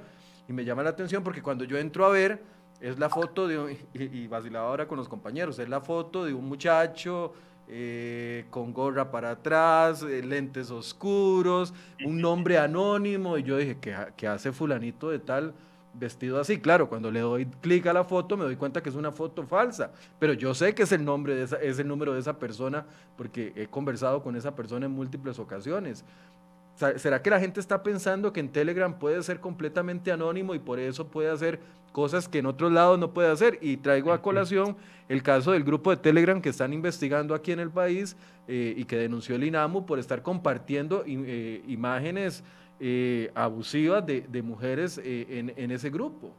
Y 0.50 0.54
me 0.54 0.66
llama 0.66 0.84
la 0.84 0.90
atención 0.90 1.24
porque 1.24 1.42
cuando 1.42 1.64
yo 1.64 1.78
entro 1.78 2.06
a 2.06 2.10
ver, 2.10 2.44
es 2.82 3.00
la 3.00 3.08
foto 3.10 3.48
de, 3.48 3.78
y, 3.94 4.04
y 4.04 4.28
vacilaba 4.28 4.68
ahora 4.68 4.88
con 4.88 4.98
los 4.98 5.08
compañeros, 5.08 5.58
es 5.60 5.70
la 5.70 5.80
foto 5.80 6.26
de 6.26 6.34
un 6.34 6.46
muchacho 6.46 7.34
eh, 7.70 8.46
con 8.50 8.74
gorra 8.74 9.12
para 9.12 9.32
atrás, 9.32 10.02
eh, 10.04 10.24
lentes 10.24 10.72
oscuros, 10.72 11.74
un 12.06 12.22
nombre 12.22 12.58
anónimo. 12.58 13.38
Y 13.38 13.44
yo 13.44 13.58
dije, 13.58 13.78
¿qué, 14.16 14.28
hace 14.28 14.52
fulanito 14.52 15.10
de 15.10 15.20
tal 15.20 15.54
vestido 15.94 16.40
así? 16.40 16.60
Claro, 16.60 16.88
cuando 16.88 17.12
le 17.12 17.20
doy 17.20 17.46
clic 17.46 17.86
a 17.88 17.94
la 17.94 18.04
foto 18.04 18.38
me 18.38 18.46
doy 18.46 18.56
cuenta 18.56 18.82
que 18.82 18.90
es 18.90 18.96
una 18.96 19.12
foto 19.12 19.44
falsa, 19.44 19.92
pero 20.20 20.34
yo 20.34 20.54
sé 20.54 20.74
que 20.74 20.84
es 20.84 20.92
el 20.92 21.04
nombre 21.04 21.44
es 21.44 21.80
el 21.80 21.88
número 21.88 22.14
de 22.14 22.20
esa 22.20 22.40
persona 22.40 22.86
porque 23.18 23.52
he 23.56 23.68
conversado 23.68 24.24
con 24.24 24.36
esa 24.36 24.56
persona 24.56 24.86
en 24.86 24.92
múltiples 24.94 25.38
ocasiones. 25.40 26.06
¿Será 26.78 27.24
que 27.24 27.32
la 27.32 27.40
gente 27.40 27.60
está 27.60 27.82
pensando 27.82 28.32
que 28.32 28.40
en 28.40 28.50
Telegram 28.50 29.00
puede 29.00 29.24
ser 29.24 29.40
completamente 29.40 30.12
anónimo 30.12 30.54
y 30.54 30.60
por 30.60 30.80
eso 30.80 31.08
puede 31.08 31.32
hacer 31.32 31.60
cosas 31.92 32.30
que 32.30 32.38
en 32.38 32.46
otros 32.46 32.72
lados 32.72 33.00
no 33.00 33.14
puede 33.14 33.32
hacer? 33.32 33.58
Y 33.62 33.78
traigo 33.78 34.14
a 34.14 34.22
colación 34.22 34.78
el 35.10 35.24
caso 35.24 35.54
del 35.54 35.64
grupo 35.64 35.90
de 35.90 35.98
Telegram 35.98 36.40
que 36.40 36.50
están 36.50 36.74
investigando 36.74 37.34
aquí 37.34 37.52
en 37.52 37.60
el 37.62 37.72
país 37.72 38.16
eh, 38.48 38.76
y 38.78 38.86
que 38.86 38.96
denunció 38.96 39.36
el 39.36 39.44
INAMU 39.46 39.88
por 39.88 39.98
estar 39.98 40.22
compartiendo 40.22 41.04
eh, 41.08 41.64
imágenes 41.68 42.44
eh, 42.80 43.32
abusivas 43.34 44.06
de, 44.06 44.42
mujeres 44.44 45.02
en, 45.04 45.72
ese 45.72 45.90
grupo. 45.90 46.32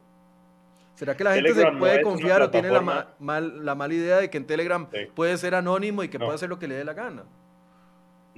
¿Será 0.95 1.17
que 1.17 1.25
la 1.25 1.33
gente 1.33 1.53
se 1.53 1.69
puede 1.73 2.01
confiar 2.01 2.41
o 2.43 2.49
tiene 2.49 2.71
la, 2.71 3.09
mal, 3.19 3.65
la 3.65 3.75
mala 3.75 3.93
idea 3.93 4.17
de 4.19 4.29
que 4.29 4.37
en 4.37 4.45
Telegram 4.45 4.87
puede 5.15 5.37
ser 5.37 5.53
anónimo 5.53 6.01
y 6.01 6.07
que 6.07 6.17
puede 6.17 6.35
hacer 6.35 6.47
lo 6.47 6.57
que 6.57 6.69
le 6.69 6.75
dé 6.75 6.85
la 6.85 6.93
gana? 6.93 7.25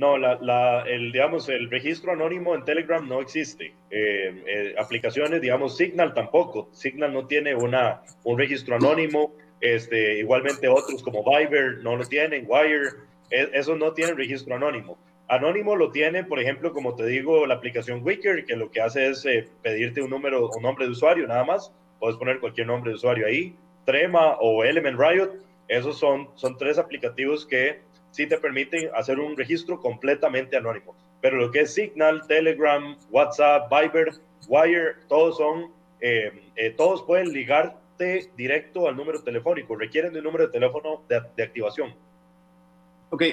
No, 0.01 0.17
la, 0.17 0.83
el, 0.87 1.11
digamos, 1.11 1.47
el 1.47 1.69
registro 1.69 2.13
anónimo 2.13 2.55
en 2.55 2.65
Telegram 2.65 3.07
no 3.07 3.21
existe. 3.21 3.75
Eh, 3.91 4.43
eh, 4.47 4.75
aplicaciones, 4.79 5.39
digamos, 5.41 5.77
Signal 5.77 6.15
tampoco. 6.15 6.69
Signal 6.71 7.13
no 7.13 7.27
tiene 7.27 7.53
una, 7.53 8.01
un 8.23 8.35
registro 8.35 8.77
anónimo. 8.77 9.31
Este, 9.59 10.17
igualmente 10.17 10.67
otros 10.67 11.03
como 11.03 11.23
Viber 11.23 11.83
no 11.83 11.97
lo 11.97 12.05
tienen, 12.05 12.47
Wire, 12.47 12.89
e, 13.29 13.51
esos 13.53 13.77
no 13.77 13.93
tienen 13.93 14.17
registro 14.17 14.55
anónimo. 14.55 14.97
Anónimo 15.27 15.75
lo 15.75 15.91
tiene, 15.91 16.23
por 16.23 16.39
ejemplo, 16.39 16.73
como 16.73 16.95
te 16.95 17.05
digo, 17.05 17.45
la 17.45 17.53
aplicación 17.53 18.01
Wicker, 18.03 18.45
que 18.45 18.55
lo 18.55 18.71
que 18.71 18.81
hace 18.81 19.07
es 19.07 19.23
eh, 19.27 19.49
pedirte 19.61 20.01
un 20.01 20.09
número, 20.09 20.49
un 20.49 20.63
nombre 20.63 20.85
de 20.85 20.93
usuario, 20.93 21.27
nada 21.27 21.43
más. 21.43 21.71
Puedes 21.99 22.17
poner 22.17 22.39
cualquier 22.39 22.65
nombre 22.65 22.89
de 22.89 22.95
usuario 22.95 23.27
ahí. 23.27 23.55
Trema 23.85 24.37
o 24.39 24.63
Element 24.63 24.99
Riot, 24.99 25.29
esos 25.67 25.99
son, 25.99 26.27
son 26.33 26.57
tres 26.57 26.79
aplicativos 26.79 27.45
que 27.45 27.81
sí 28.11 28.27
te 28.27 28.37
permiten 28.37 28.89
hacer 28.95 29.19
un 29.19 29.35
registro 29.35 29.79
completamente 29.79 30.57
anónimo. 30.57 30.95
Pero 31.21 31.37
lo 31.37 31.51
que 31.51 31.61
es 31.61 31.73
Signal, 31.73 32.25
Telegram, 32.27 32.97
WhatsApp, 33.09 33.71
Viber, 33.71 34.13
Wire, 34.47 34.95
todos 35.07 35.37
son, 35.37 35.71
eh, 35.99 36.51
eh, 36.55 36.71
todos 36.71 37.03
pueden 37.03 37.31
ligarte 37.31 38.31
directo 38.35 38.87
al 38.87 38.95
número 38.95 39.21
telefónico, 39.21 39.75
requieren 39.75 40.11
de 40.11 40.19
un 40.19 40.25
número 40.25 40.47
de 40.47 40.51
teléfono 40.51 41.03
de, 41.07 41.43
activación. 41.43 41.93
Ok, 43.11 43.23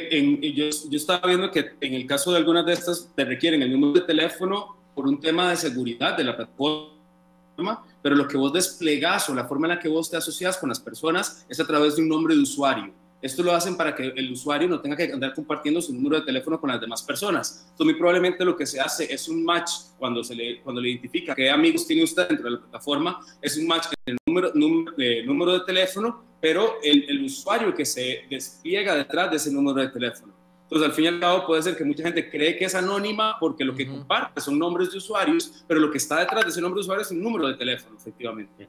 yo, 0.55 0.69
yo, 0.91 0.97
estaba 0.97 1.27
viendo 1.27 1.51
que 1.51 1.71
en 1.81 1.95
el 1.95 2.07
caso 2.07 2.33
de 2.33 2.39
algunas 2.39 2.67
de 2.67 2.73
estas 2.73 3.11
te 3.15 3.25
requieren 3.25 3.63
el 3.63 3.73
número 3.73 4.01
de 4.01 4.07
teléfono 4.07 4.77
por 4.95 5.07
un 5.07 5.21
tema 5.21 5.51
de 5.51 5.57
seguridad 5.57 6.17
de 6.17 6.25
la 6.25 6.37
plataforma, 6.37 7.85
pero 8.03 8.15
lo 8.15 8.29
que 8.29 8.37
vos 8.37 8.53
desplegás 8.53 9.29
o 9.31 9.35
la 9.35 9.45
forma 9.45 9.69
en 9.69 9.75
la 9.75 9.81
que 9.81 9.89
vos 9.89 10.11
te 10.11 10.17
asocias 10.17 10.59
con 10.59 10.69
las 10.69 10.81
personas 10.81 11.47
es 11.49 11.61
a 11.61 11.67
través 11.67 11.97
de 11.97 12.03
un 12.03 12.09
nombre 12.09 12.35
de 12.35 12.43
usuario. 12.43 12.93
Esto 13.21 13.43
lo 13.43 13.53
hacen 13.53 13.77
para 13.77 13.97
que 13.97 14.13
el 14.15 14.31
usuario 14.31 14.69
no 14.69 14.81
tenga 14.81 14.97
que 14.97 15.13
andar 15.13 15.35
compartiendo 15.35 15.83
su 15.83 15.93
número 15.93 16.21
de 16.21 16.27
teléfono 16.27 16.61
con 16.61 16.71
las 16.71 16.81
demás 16.81 17.03
personas. 17.03 17.67
Entonces, 17.71 17.87
muy 17.87 17.95
probablemente 17.95 18.45
lo 18.45 18.57
que 18.57 18.65
se 18.65 18.81
hace 18.81 19.13
es 19.13 19.29
un 19.29 19.45
match 19.45 19.71
cuando, 19.99 20.23
se 20.23 20.37
le, 20.37 20.61
cuando 20.61 20.81
le 20.81 20.91
identifica 20.91 21.35
qué 21.35 21.51
amigos 21.51 21.85
tiene 21.87 22.05
usted 22.05 22.29
dentro 22.29 22.45
de 22.45 22.51
la 22.53 22.61
plataforma, 22.61 23.19
es 23.43 23.57
un 23.57 23.67
match 23.67 23.87
en 24.07 24.13
el 24.13 24.19
número, 24.25 24.53
número, 24.55 24.95
eh, 24.99 25.23
número 25.25 25.53
de 25.55 25.61
teléfono, 25.65 26.25
pero 26.41 26.77
el, 26.81 27.11
el, 27.11 27.25
usuario 27.25 27.75
que 27.75 27.85
se 27.85 28.25
despliega 28.31 28.95
detrás 28.95 29.31
de 29.31 29.37
ese 29.37 29.51
número 29.51 29.81
de 29.81 29.89
teléfono. 29.89 30.33
Entonces, 30.63 30.89
al 30.89 30.95
fin 30.95 31.05
y 31.07 31.09
al 31.09 31.19
cabo, 31.19 31.47
puede 31.47 31.63
ser 31.63 31.77
que 31.77 31.85
mucha 31.85 32.05
gente 32.05 32.31
cree 32.31 32.57
que 32.57 32.67
es 32.67 32.75
anónima 32.75 33.37
porque 33.41 33.65
lo 33.65 33.75
que 33.75 33.87
comparte 33.87 34.41
son 34.41 34.59
nombres 34.59 34.93
de 34.93 34.99
usuarios, 34.99 35.65
pero 35.67 35.81
lo 35.81 35.91
que 35.91 35.99
está 35.99 36.21
detrás 36.21 36.45
de 36.45 36.51
ese 36.51 36.61
nombre 36.61 36.79
de 36.79 36.83
usuario 36.83 37.03
es 37.03 37.11
un 37.11 37.23
número 37.23 37.49
de 37.49 37.55
teléfono, 37.55 37.97
efectivamente. 37.97 38.69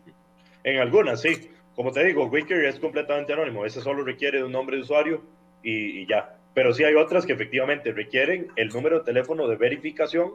En 0.63 0.79
algunas, 0.79 1.21
sí. 1.21 1.51
Como 1.79 1.93
te 1.93 2.03
digo, 2.03 2.25
Wicker 2.25 2.65
es 2.65 2.77
completamente 2.77 3.31
anónimo. 3.31 3.65
Ese 3.65 3.79
solo 3.79 4.03
requiere 4.03 4.43
un 4.43 4.51
nombre 4.51 4.75
de 4.75 4.81
usuario 4.81 5.21
y, 5.63 6.05
ya. 6.07 6.35
Pero 6.53 6.73
sí 6.73 6.83
hay 6.83 6.95
otras 6.95 7.25
que 7.25 7.31
efectivamente 7.31 7.93
requieren 7.93 8.49
el 8.57 8.67
número 8.67 8.99
de 8.99 9.05
teléfono 9.05 9.47
de 9.47 9.55
verificación. 9.55 10.33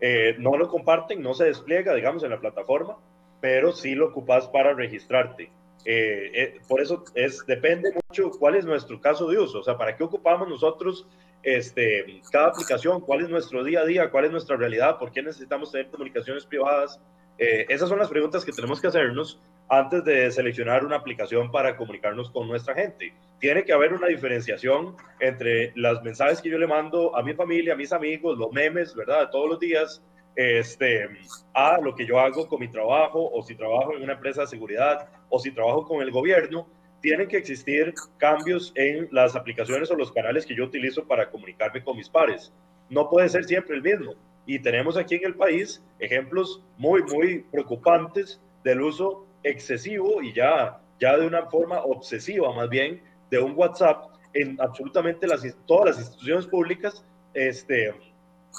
Eh, 0.00 0.34
no 0.40 0.56
lo 0.56 0.66
comparten, 0.66 1.22
no 1.22 1.32
se 1.32 1.44
despliega, 1.44 1.94
digamos, 1.94 2.24
en 2.24 2.30
la 2.30 2.40
plataforma, 2.40 2.96
pero 3.40 3.70
sí 3.70 3.94
lo 3.94 4.08
ocupas 4.08 4.48
para 4.48 4.74
registrarte. 4.74 5.44
Eh, 5.84 6.32
eh, 6.34 6.60
por 6.66 6.80
eso 6.80 7.04
es, 7.14 7.46
depende 7.46 7.92
mucho 8.08 8.32
cuál 8.32 8.56
es 8.56 8.64
nuestro 8.64 9.00
caso 9.00 9.28
de 9.28 9.38
uso, 9.38 9.60
o 9.60 9.62
sea, 9.62 9.78
para 9.78 9.96
qué 9.96 10.02
ocupamos 10.02 10.48
nosotros 10.48 11.06
este, 11.44 12.20
cada 12.32 12.48
aplicación, 12.48 13.00
cuál 13.00 13.20
es 13.20 13.28
nuestro 13.28 13.62
día 13.62 13.82
a 13.82 13.84
día, 13.84 14.10
cuál 14.10 14.24
es 14.24 14.32
nuestra 14.32 14.56
realidad, 14.56 14.98
por 14.98 15.12
qué 15.12 15.22
necesitamos 15.22 15.70
tener 15.70 15.86
comunicaciones 15.86 16.44
privadas. 16.44 16.98
Eh, 17.38 17.66
esas 17.68 17.88
son 17.88 18.00
las 18.00 18.08
preguntas 18.08 18.44
que 18.44 18.50
tenemos 18.50 18.80
que 18.80 18.88
hacernos 18.88 19.38
antes 19.68 20.04
de 20.04 20.30
seleccionar 20.30 20.84
una 20.84 20.96
aplicación 20.96 21.50
para 21.50 21.76
comunicarnos 21.76 22.30
con 22.30 22.48
nuestra 22.48 22.74
gente. 22.74 23.14
Tiene 23.38 23.64
que 23.64 23.72
haber 23.72 23.92
una 23.92 24.06
diferenciación 24.06 24.96
entre 25.20 25.72
los 25.74 26.02
mensajes 26.02 26.40
que 26.40 26.50
yo 26.50 26.58
le 26.58 26.66
mando 26.66 27.16
a 27.16 27.22
mi 27.22 27.34
familia, 27.34 27.74
a 27.74 27.76
mis 27.76 27.92
amigos, 27.92 28.38
los 28.38 28.52
memes, 28.52 28.94
¿verdad? 28.94 29.30
Todos 29.30 29.50
los 29.50 29.60
días, 29.60 30.02
este, 30.36 31.08
a 31.54 31.80
lo 31.80 31.94
que 31.94 32.06
yo 32.06 32.18
hago 32.18 32.48
con 32.48 32.60
mi 32.60 32.68
trabajo 32.68 33.30
o 33.30 33.42
si 33.42 33.54
trabajo 33.54 33.94
en 33.94 34.02
una 34.02 34.14
empresa 34.14 34.42
de 34.42 34.46
seguridad 34.48 35.08
o 35.28 35.38
si 35.38 35.50
trabajo 35.50 35.86
con 35.86 36.02
el 36.02 36.10
gobierno, 36.10 36.68
tienen 37.00 37.28
que 37.28 37.36
existir 37.36 37.92
cambios 38.16 38.72
en 38.76 39.08
las 39.10 39.36
aplicaciones 39.36 39.90
o 39.90 39.96
los 39.96 40.10
canales 40.10 40.46
que 40.46 40.56
yo 40.56 40.64
utilizo 40.64 41.06
para 41.06 41.30
comunicarme 41.30 41.84
con 41.84 41.96
mis 41.96 42.08
pares. 42.08 42.52
No 42.88 43.10
puede 43.10 43.28
ser 43.28 43.44
siempre 43.44 43.76
el 43.76 43.82
mismo. 43.82 44.14
Y 44.46 44.58
tenemos 44.60 44.96
aquí 44.96 45.16
en 45.16 45.24
el 45.24 45.34
país 45.34 45.82
ejemplos 45.98 46.62
muy, 46.78 47.02
muy 47.02 47.40
preocupantes 47.50 48.40
del 48.62 48.80
uso 48.80 49.26
excesivo 49.44 50.20
y 50.22 50.32
ya, 50.32 50.80
ya 50.98 51.16
de 51.16 51.26
una 51.26 51.46
forma 51.46 51.78
obsesiva 51.80 52.52
más 52.52 52.68
bien 52.68 53.00
de 53.30 53.38
un 53.38 53.52
WhatsApp 53.56 54.06
en 54.32 54.60
absolutamente 54.60 55.26
todas 55.66 55.86
las 55.86 55.98
instituciones 55.98 56.46
públicas, 56.46 57.04
este, 57.34 57.94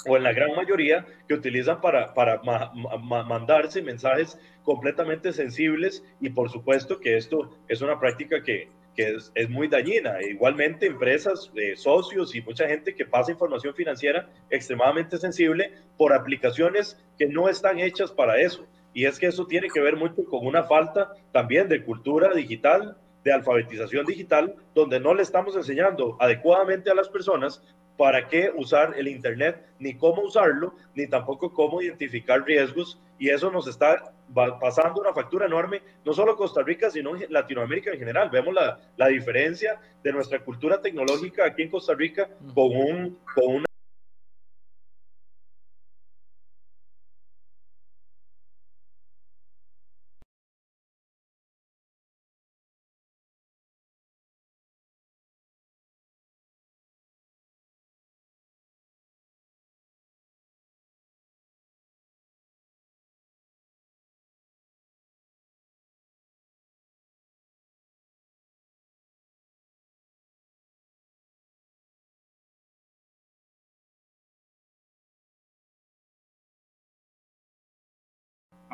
o 0.06 0.16
en 0.16 0.22
la 0.22 0.32
gran 0.32 0.54
mayoría, 0.54 1.06
que 1.28 1.34
utilizan 1.34 1.80
para, 1.80 2.14
para 2.14 2.40
mandarse 2.42 3.82
mensajes 3.82 4.38
completamente 4.62 5.32
sensibles 5.32 6.02
y 6.20 6.30
por 6.30 6.50
supuesto 6.50 6.98
que 6.98 7.16
esto 7.16 7.56
es 7.68 7.82
una 7.82 8.00
práctica 8.00 8.42
que, 8.42 8.68
que 8.94 9.14
es, 9.14 9.30
es, 9.34 9.48
muy 9.48 9.68
dañina. 9.68 10.20
Igualmente, 10.22 10.86
empresas, 10.86 11.50
eh, 11.54 11.76
socios 11.76 12.34
y 12.34 12.40
mucha 12.40 12.66
gente 12.66 12.94
que 12.94 13.04
pasa 13.04 13.32
información 13.32 13.74
financiera 13.74 14.28
extremadamente 14.50 15.18
sensible 15.18 15.72
por 15.96 16.12
aplicaciones 16.12 16.98
que 17.18 17.26
no 17.26 17.48
están 17.48 17.78
hechas 17.78 18.10
para 18.10 18.40
eso. 18.40 18.66
Y 18.96 19.04
es 19.04 19.18
que 19.18 19.26
eso 19.26 19.46
tiene 19.46 19.68
que 19.68 19.78
ver 19.82 19.94
mucho 19.94 20.24
con 20.24 20.46
una 20.46 20.64
falta 20.64 21.12
también 21.30 21.68
de 21.68 21.84
cultura 21.84 22.32
digital, 22.32 22.96
de 23.24 23.30
alfabetización 23.30 24.06
digital, 24.06 24.54
donde 24.74 24.98
no 24.98 25.12
le 25.12 25.22
estamos 25.22 25.54
enseñando 25.54 26.16
adecuadamente 26.18 26.90
a 26.90 26.94
las 26.94 27.10
personas 27.10 27.62
para 27.98 28.26
qué 28.26 28.50
usar 28.56 28.94
el 28.96 29.08
Internet, 29.08 29.66
ni 29.78 29.98
cómo 29.98 30.22
usarlo, 30.22 30.72
ni 30.94 31.06
tampoco 31.06 31.52
cómo 31.52 31.82
identificar 31.82 32.42
riesgos. 32.42 32.98
Y 33.18 33.28
eso 33.28 33.50
nos 33.50 33.66
está 33.68 34.14
pasando 34.60 35.02
una 35.02 35.12
factura 35.12 35.44
enorme, 35.44 35.82
no 36.02 36.14
solo 36.14 36.34
Costa 36.34 36.62
Rica, 36.62 36.90
sino 36.90 37.16
en 37.16 37.30
Latinoamérica 37.30 37.90
en 37.90 37.98
general. 37.98 38.30
Vemos 38.30 38.54
la, 38.54 38.80
la 38.96 39.08
diferencia 39.08 39.78
de 40.02 40.12
nuestra 40.12 40.42
cultura 40.42 40.80
tecnológica 40.80 41.44
aquí 41.44 41.64
en 41.64 41.70
Costa 41.70 41.92
Rica 41.92 42.30
con, 42.54 42.74
un, 42.74 43.18
con 43.34 43.56
una 43.56 43.66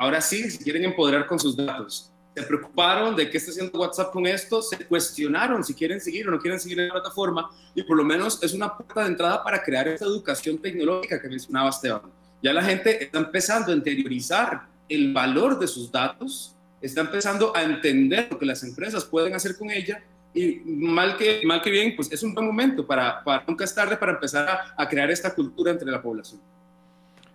Ahora 0.03 0.19
sí, 0.19 0.51
si 0.51 0.57
quieren 0.57 0.83
empoderar 0.83 1.25
con 1.27 1.39
sus 1.39 1.55
datos. 1.55 2.11
Se 2.35 2.43
preocuparon 2.43 3.15
de 3.15 3.29
qué 3.29 3.37
está 3.37 3.51
haciendo 3.51 3.79
WhatsApp 3.79 4.11
con 4.11 4.27
esto, 4.27 4.61
se 4.61 4.85
cuestionaron 4.85 5.63
si 5.63 5.73
quieren 5.73 6.01
seguir 6.01 6.27
o 6.27 6.31
no 6.31 6.39
quieren 6.39 6.59
seguir 6.59 6.81
en 6.81 6.87
la 6.87 6.95
plataforma 6.95 7.49
y 7.73 7.83
por 7.83 7.95
lo 7.95 8.03
menos 8.03 8.43
es 8.43 8.53
una 8.53 8.75
puerta 8.75 9.03
de 9.03 9.07
entrada 9.07 9.41
para 9.41 9.63
crear 9.63 9.87
esta 9.87 10.03
educación 10.03 10.57
tecnológica 10.57 11.21
que 11.21 11.29
mencionaba 11.29 11.69
Esteban. 11.69 12.01
Ya 12.41 12.51
la 12.51 12.61
gente 12.61 13.01
está 13.01 13.19
empezando 13.19 13.71
a 13.71 13.75
interiorizar 13.75 14.67
el 14.89 15.13
valor 15.13 15.57
de 15.57 15.67
sus 15.67 15.89
datos, 15.89 16.57
está 16.81 16.99
empezando 16.99 17.55
a 17.55 17.63
entender 17.63 18.27
lo 18.29 18.37
que 18.37 18.45
las 18.45 18.61
empresas 18.63 19.05
pueden 19.05 19.33
hacer 19.35 19.57
con 19.57 19.71
ella 19.71 20.03
y 20.33 20.59
mal 20.65 21.15
que, 21.15 21.43
mal 21.45 21.61
que 21.61 21.69
bien, 21.69 21.95
pues 21.95 22.11
es 22.11 22.21
un 22.23 22.33
buen 22.33 22.45
momento 22.45 22.85
para, 22.85 23.23
para 23.23 23.45
nunca 23.47 23.63
es 23.63 23.73
tarde 23.73 23.95
para 23.95 24.11
empezar 24.11 24.73
a 24.75 24.89
crear 24.89 25.09
esta 25.09 25.33
cultura 25.33 25.71
entre 25.71 25.89
la 25.89 26.01
población. 26.01 26.41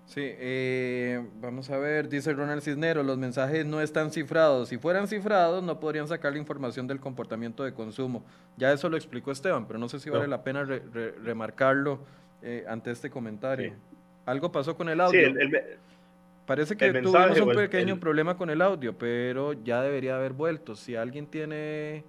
Sí, 0.08 0.22
eh, 0.24 1.22
vamos 1.38 1.68
a 1.68 1.76
ver, 1.76 2.08
dice 2.08 2.32
Ronald 2.32 2.62
Cisneros, 2.62 3.04
los 3.04 3.18
mensajes 3.18 3.66
no 3.66 3.82
están 3.82 4.10
cifrados. 4.10 4.70
Si 4.70 4.78
fueran 4.78 5.06
cifrados, 5.06 5.62
no 5.62 5.78
podrían 5.78 6.08
sacar 6.08 6.32
la 6.32 6.38
información 6.38 6.86
del 6.86 6.98
comportamiento 6.98 7.62
de 7.62 7.74
consumo. 7.74 8.24
Ya 8.56 8.72
eso 8.72 8.88
lo 8.88 8.96
explicó 8.96 9.32
Esteban, 9.32 9.66
pero 9.66 9.78
no 9.78 9.86
sé 9.86 10.00
si 10.00 10.08
vale 10.08 10.26
la 10.26 10.42
pena 10.42 10.64
remarcarlo 10.64 12.00
eh, 12.40 12.64
ante 12.66 12.90
este 12.90 13.10
comentario. 13.10 13.74
Algo 14.24 14.50
pasó 14.50 14.74
con 14.78 14.88
el 14.88 14.98
audio. 14.98 15.28
Parece 16.46 16.74
que 16.74 16.90
tuvimos 16.90 17.38
un 17.38 17.54
pequeño 17.54 18.00
problema 18.00 18.34
con 18.34 18.48
el 18.48 18.62
audio, 18.62 18.96
pero 18.96 19.52
ya 19.52 19.82
debería 19.82 20.16
haber 20.16 20.32
vuelto. 20.32 20.74
Si 20.74 20.96
alguien 20.96 21.26
tiene... 21.26 22.02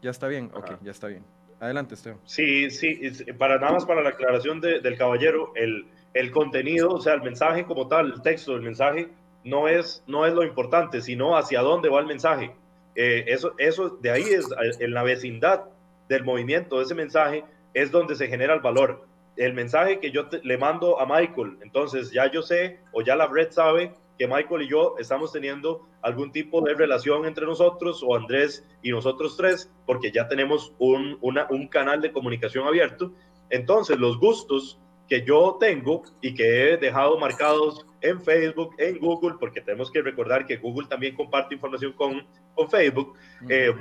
Ya 0.00 0.10
está 0.10 0.28
bien, 0.28 0.48
ok, 0.54 0.74
ya 0.80 0.92
está 0.92 1.08
bien. 1.08 1.24
Adelante, 1.58 1.96
Esteban. 1.96 2.20
Sí, 2.24 2.70
sí, 2.70 3.00
para 3.36 3.58
nada 3.58 3.72
más 3.72 3.84
para 3.84 4.00
la 4.00 4.10
aclaración 4.10 4.60
del 4.60 4.96
caballero, 4.96 5.52
el 5.56 5.86
el 6.14 6.30
contenido, 6.30 6.90
o 6.90 7.00
sea, 7.00 7.14
el 7.14 7.22
mensaje 7.22 7.64
como 7.64 7.88
tal, 7.88 8.12
el 8.12 8.22
texto 8.22 8.52
del 8.52 8.62
mensaje, 8.62 9.08
no 9.44 9.68
es, 9.68 10.02
no 10.06 10.26
es 10.26 10.34
lo 10.34 10.44
importante, 10.44 11.00
sino 11.00 11.36
hacia 11.36 11.60
dónde 11.60 11.88
va 11.88 12.00
el 12.00 12.06
mensaje. 12.06 12.52
Eh, 12.94 13.24
eso, 13.28 13.54
eso 13.58 13.90
de 14.00 14.10
ahí 14.10 14.22
es, 14.22 14.48
en 14.80 14.92
la 14.92 15.02
vecindad 15.02 15.64
del 16.08 16.24
movimiento 16.24 16.80
ese 16.80 16.94
mensaje, 16.94 17.44
es 17.72 17.90
donde 17.90 18.16
se 18.16 18.26
genera 18.26 18.54
el 18.54 18.60
valor. 18.60 19.06
El 19.36 19.54
mensaje 19.54 20.00
que 20.00 20.10
yo 20.10 20.28
le 20.42 20.58
mando 20.58 21.00
a 21.00 21.06
Michael, 21.06 21.58
entonces 21.62 22.10
ya 22.10 22.30
yo 22.30 22.42
sé, 22.42 22.80
o 22.92 23.02
ya 23.02 23.14
la 23.14 23.28
red 23.28 23.50
sabe, 23.50 23.94
que 24.18 24.26
Michael 24.26 24.62
y 24.62 24.68
yo 24.68 24.96
estamos 24.98 25.32
teniendo 25.32 25.86
algún 26.02 26.30
tipo 26.30 26.60
de 26.60 26.74
relación 26.74 27.24
entre 27.24 27.46
nosotros, 27.46 28.02
o 28.06 28.16
Andrés 28.16 28.66
y 28.82 28.90
nosotros 28.90 29.36
tres, 29.36 29.72
porque 29.86 30.10
ya 30.12 30.28
tenemos 30.28 30.74
un, 30.78 31.16
un 31.22 31.68
canal 31.68 32.02
de 32.02 32.12
comunicación 32.12 32.66
abierto. 32.66 33.12
Entonces, 33.48 33.98
los 33.98 34.18
gustos 34.18 34.78
que 35.10 35.22
yo 35.22 35.56
tengo 35.58 36.04
y 36.22 36.32
que 36.34 36.72
he 36.72 36.76
dejado 36.76 37.18
marcados 37.18 37.84
en 38.00 38.22
Facebook, 38.22 38.76
en 38.78 38.98
Google, 38.98 39.34
porque 39.40 39.60
tenemos 39.60 39.90
que 39.90 40.00
recordar 40.02 40.46
que 40.46 40.56
Google 40.56 40.86
también 40.86 41.16
comparte 41.16 41.56
información 41.56 41.92
con, 41.94 42.24
con 42.54 42.70
Facebook, 42.70 43.18
eh, 43.48 43.74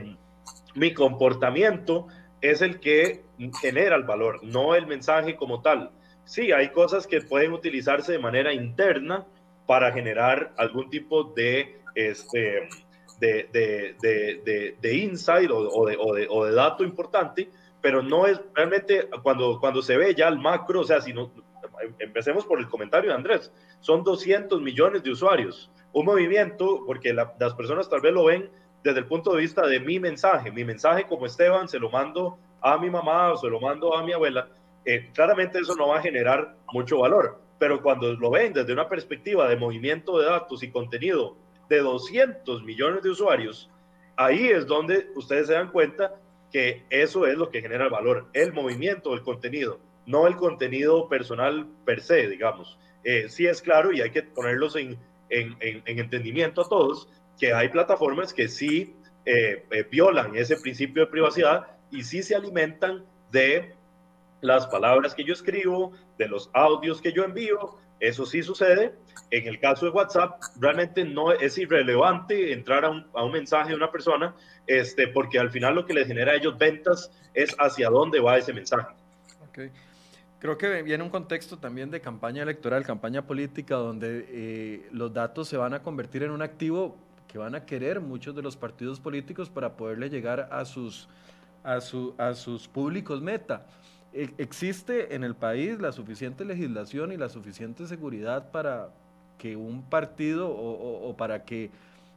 mi 0.73 0.91
comportamiento 0.91 2.07
es 2.41 2.63
el 2.63 2.79
que 2.79 3.23
genera 3.61 3.95
el 3.95 4.05
valor, 4.05 4.43
no 4.43 4.73
el 4.73 4.87
mensaje 4.87 5.35
como 5.35 5.61
tal. 5.61 5.91
Sí, 6.25 6.51
hay 6.51 6.69
cosas 6.69 7.05
que 7.05 7.21
pueden 7.21 7.53
utilizarse 7.53 8.11
de 8.11 8.19
manera 8.19 8.51
interna 8.51 9.27
para 9.67 9.91
generar 9.91 10.51
algún 10.57 10.89
tipo 10.89 11.25
de, 11.25 11.79
este, 11.93 12.69
de, 13.19 13.49
de, 13.53 13.95
de, 14.01 14.75
de, 14.81 14.97
insight 14.97 15.51
o, 15.51 15.85
de, 15.85 15.95
o 16.29 16.45
de 16.45 16.53
dato 16.53 16.83
importante, 16.83 17.49
pero 17.81 18.01
no 18.01 18.25
es 18.25 18.41
realmente 18.53 19.09
cuando, 19.23 19.59
cuando 19.59 19.81
se 19.81 19.97
ve 19.97 20.13
ya 20.15 20.27
el 20.27 20.39
macro, 20.39 20.81
o 20.81 20.83
sea, 20.83 21.01
si 21.01 21.13
no, 21.13 21.31
empecemos 21.99 22.45
por 22.45 22.59
el 22.59 22.67
comentario 22.67 23.09
de 23.09 23.15
Andrés, 23.15 23.51
son 23.79 24.03
200 24.03 24.61
millones 24.61 25.03
de 25.03 25.11
usuarios, 25.11 25.71
un 25.93 26.05
movimiento, 26.05 26.83
porque 26.85 27.13
las 27.13 27.53
personas 27.55 27.89
tal 27.89 28.01
vez 28.01 28.13
lo 28.13 28.25
ven 28.25 28.49
desde 28.83 28.99
el 28.99 29.05
punto 29.05 29.33
de 29.33 29.41
vista 29.41 29.65
de 29.65 29.79
mi 29.79 29.99
mensaje, 29.99 30.51
mi 30.51 30.63
mensaje 30.63 31.05
como 31.07 31.25
Esteban 31.25 31.67
se 31.67 31.79
lo 31.79 31.89
mando 31.89 32.37
a 32.61 32.77
mi 32.77 32.89
mamá 32.89 33.31
o 33.31 33.37
se 33.37 33.49
lo 33.49 33.59
mando 33.59 33.95
a 33.95 34.03
mi 34.03 34.13
abuela, 34.13 34.49
eh, 34.85 35.09
claramente 35.13 35.59
eso 35.59 35.75
no 35.75 35.89
va 35.89 35.99
a 35.99 36.01
generar 36.01 36.55
mucho 36.71 36.99
valor, 36.99 37.41
pero 37.57 37.81
cuando 37.81 38.13
lo 38.13 38.31
ven 38.31 38.53
desde 38.53 38.73
una 38.73 38.87
perspectiva 38.87 39.47
de 39.47 39.57
movimiento 39.57 40.19
de 40.19 40.25
datos 40.25 40.63
y 40.63 40.71
contenido 40.71 41.35
de 41.69 41.79
200 41.79 42.63
millones 42.63 43.03
de 43.03 43.09
usuarios, 43.09 43.69
ahí 44.15 44.47
es 44.47 44.65
donde 44.65 45.09
ustedes 45.15 45.47
se 45.47 45.53
dan 45.53 45.71
cuenta 45.71 46.13
que 46.51 46.83
eso 46.89 47.27
es 47.27 47.37
lo 47.37 47.49
que 47.49 47.61
genera 47.61 47.85
el 47.85 47.89
valor, 47.89 48.27
el 48.33 48.53
movimiento, 48.53 49.13
el 49.13 49.23
contenido, 49.23 49.79
no 50.05 50.27
el 50.27 50.35
contenido 50.35 51.07
personal 51.07 51.67
per 51.85 52.01
se, 52.01 52.27
digamos. 52.27 52.79
Eh, 53.03 53.27
sí 53.29 53.45
es 53.45 53.61
claro 53.61 53.91
y 53.91 54.01
hay 54.01 54.11
que 54.11 54.23
ponerlos 54.23 54.75
en, 54.75 54.97
en, 55.29 55.55
entendimiento 55.85 56.61
a 56.61 56.69
todos 56.69 57.07
que 57.39 57.53
hay 57.53 57.69
plataformas 57.69 58.33
que 58.33 58.49
sí 58.49 58.95
eh, 59.25 59.65
eh, 59.71 59.87
violan 59.89 60.35
ese 60.35 60.57
principio 60.57 61.05
de 61.05 61.11
privacidad 61.11 61.67
y 61.91 62.03
sí 62.03 62.23
se 62.23 62.35
alimentan 62.35 63.05
de 63.31 63.73
las 64.41 64.67
palabras 64.67 65.13
que 65.13 65.23
yo 65.23 65.33
escribo, 65.33 65.93
de 66.17 66.27
los 66.27 66.49
audios 66.53 67.01
que 67.01 67.13
yo 67.13 67.23
envío, 67.23 67.77
eso 67.99 68.25
sí 68.25 68.43
sucede. 68.43 68.93
En 69.31 69.47
el 69.47 69.59
caso 69.59 69.85
de 69.85 69.91
WhatsApp, 69.91 70.41
realmente 70.59 71.03
no 71.03 71.31
es 71.31 71.57
irrelevante 71.57 72.53
entrar 72.53 72.85
a 72.85 72.89
un, 72.89 73.05
a 73.13 73.23
un, 73.23 73.31
mensaje 73.31 73.69
de 73.69 73.75
una 73.75 73.91
persona, 73.91 74.35
este, 74.65 75.07
porque 75.07 75.37
al 75.39 75.51
final 75.51 75.75
lo 75.75 75.85
que 75.85 75.93
les 75.93 76.07
genera 76.07 76.31
a 76.31 76.35
ellos 76.35 76.57
ventas 76.57 77.11
es 77.33 77.55
hacia 77.59 77.89
dónde 77.89 78.19
va 78.19 78.37
ese 78.37 78.53
mensaje. 78.53 78.87
Okay. 79.49 79.71
Creo 80.39 80.57
que 80.57 80.81
viene 80.83 81.03
un 81.03 81.09
contexto 81.09 81.57
también 81.57 81.91
de 81.91 81.99
campaña 81.99 82.43
electoral, 82.43 82.85
campaña 82.85 83.27
política, 83.27 83.75
donde 83.75 84.25
eh, 84.29 84.87
los 84.91 85.13
datos 85.13 85.49
se 85.49 85.57
van 85.57 85.73
a 85.73 85.83
convertir 85.83 86.23
en 86.23 86.31
un 86.31 86.41
activo 86.41 86.97
que 87.27 87.37
van 87.37 87.55
a 87.55 87.65
querer 87.65 87.99
muchos 87.99 88.33
de 88.35 88.41
los 88.41 88.55
partidos 88.55 89.01
políticos 89.01 89.49
para 89.49 89.75
poderle 89.75 90.09
llegar 90.09 90.47
a 90.51 90.63
sus, 90.63 91.09
a 91.61 91.81
su, 91.81 92.15
a 92.17 92.33
sus 92.33 92.69
públicos 92.69 93.21
meta. 93.21 93.67
E, 94.13 94.29
¿Existe 94.37 95.15
en 95.15 95.23
el 95.23 95.35
país 95.35 95.79
la 95.79 95.91
suficiente 95.91 96.45
legislación 96.45 97.11
y 97.11 97.17
la 97.17 97.29
suficiente 97.29 97.87
seguridad 97.87 98.51
para 98.51 98.89
que 99.37 99.55
un 99.55 99.83
partido 99.83 100.49
o, 100.49 101.15
para 101.15 101.45
que 101.45 101.71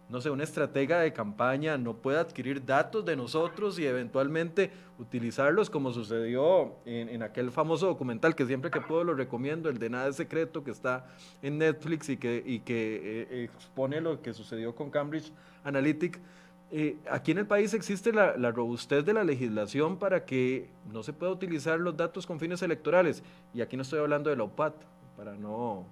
no 0.08 0.20
sé, 0.20 0.28
una 0.28 0.44
estratega 0.44 1.00
de 1.00 1.14
campaña 1.14 1.78
no 1.78 1.94
puede 1.94 2.18
adquirir 2.18 2.66
datos 2.66 3.02
de 3.06 3.16
nosotros 3.16 3.78
y 3.78 3.86
eventualmente 3.86 4.70
utilizarlos 4.98 5.70
como 5.70 5.90
sucedió 5.90 6.74
en, 6.84 7.22
aquel 7.22 7.50
famoso 7.50 7.86
documental 7.86 8.34
que 8.34 8.44
siempre 8.44 8.70
que 8.70 8.82
puedo 8.82 9.04
lo 9.04 9.14
recomiendo, 9.14 9.70
el 9.70 9.78
de 9.78 9.88
Nada 9.88 10.08
es 10.08 10.16
Secreto, 10.16 10.64
que 10.64 10.70
está 10.70 11.06
en 11.40 11.56
Netflix 11.56 12.10
y 12.10 12.18
que, 12.18 12.42
y 12.44 12.58
que 12.58 13.26
eh, 13.30 13.44
expone 13.44 14.02
lo 14.02 14.20
que 14.20 14.34
sucedió 14.34 14.74
con 14.74 14.90
Cambridge 14.90 15.32
Analytic. 15.64 16.20
Eh, 16.74 16.96
aquí 17.10 17.32
en 17.32 17.38
el 17.38 17.46
país 17.46 17.74
existe 17.74 18.12
la, 18.12 18.32
robustez 18.50 19.04
de 19.04 19.12
la 19.12 19.24
legislación 19.24 19.98
para 19.98 20.24
que 20.24 20.70
no 20.90 21.02
se 21.02 21.12
pueda 21.12 21.30
utilizar 21.30 21.78
los 21.78 21.96
datos 21.96 22.26
con 22.26 22.40
fines 22.40 22.62
electorales. 22.62 23.22
Y 23.52 23.60
aquí 23.60 23.76
no 23.76 23.82
estoy 23.82 24.00
hablando 24.00 24.30
de 24.30 24.36
la 24.36 24.44
OPAT, 24.44 24.74
para 25.16 25.34
no 25.34 25.84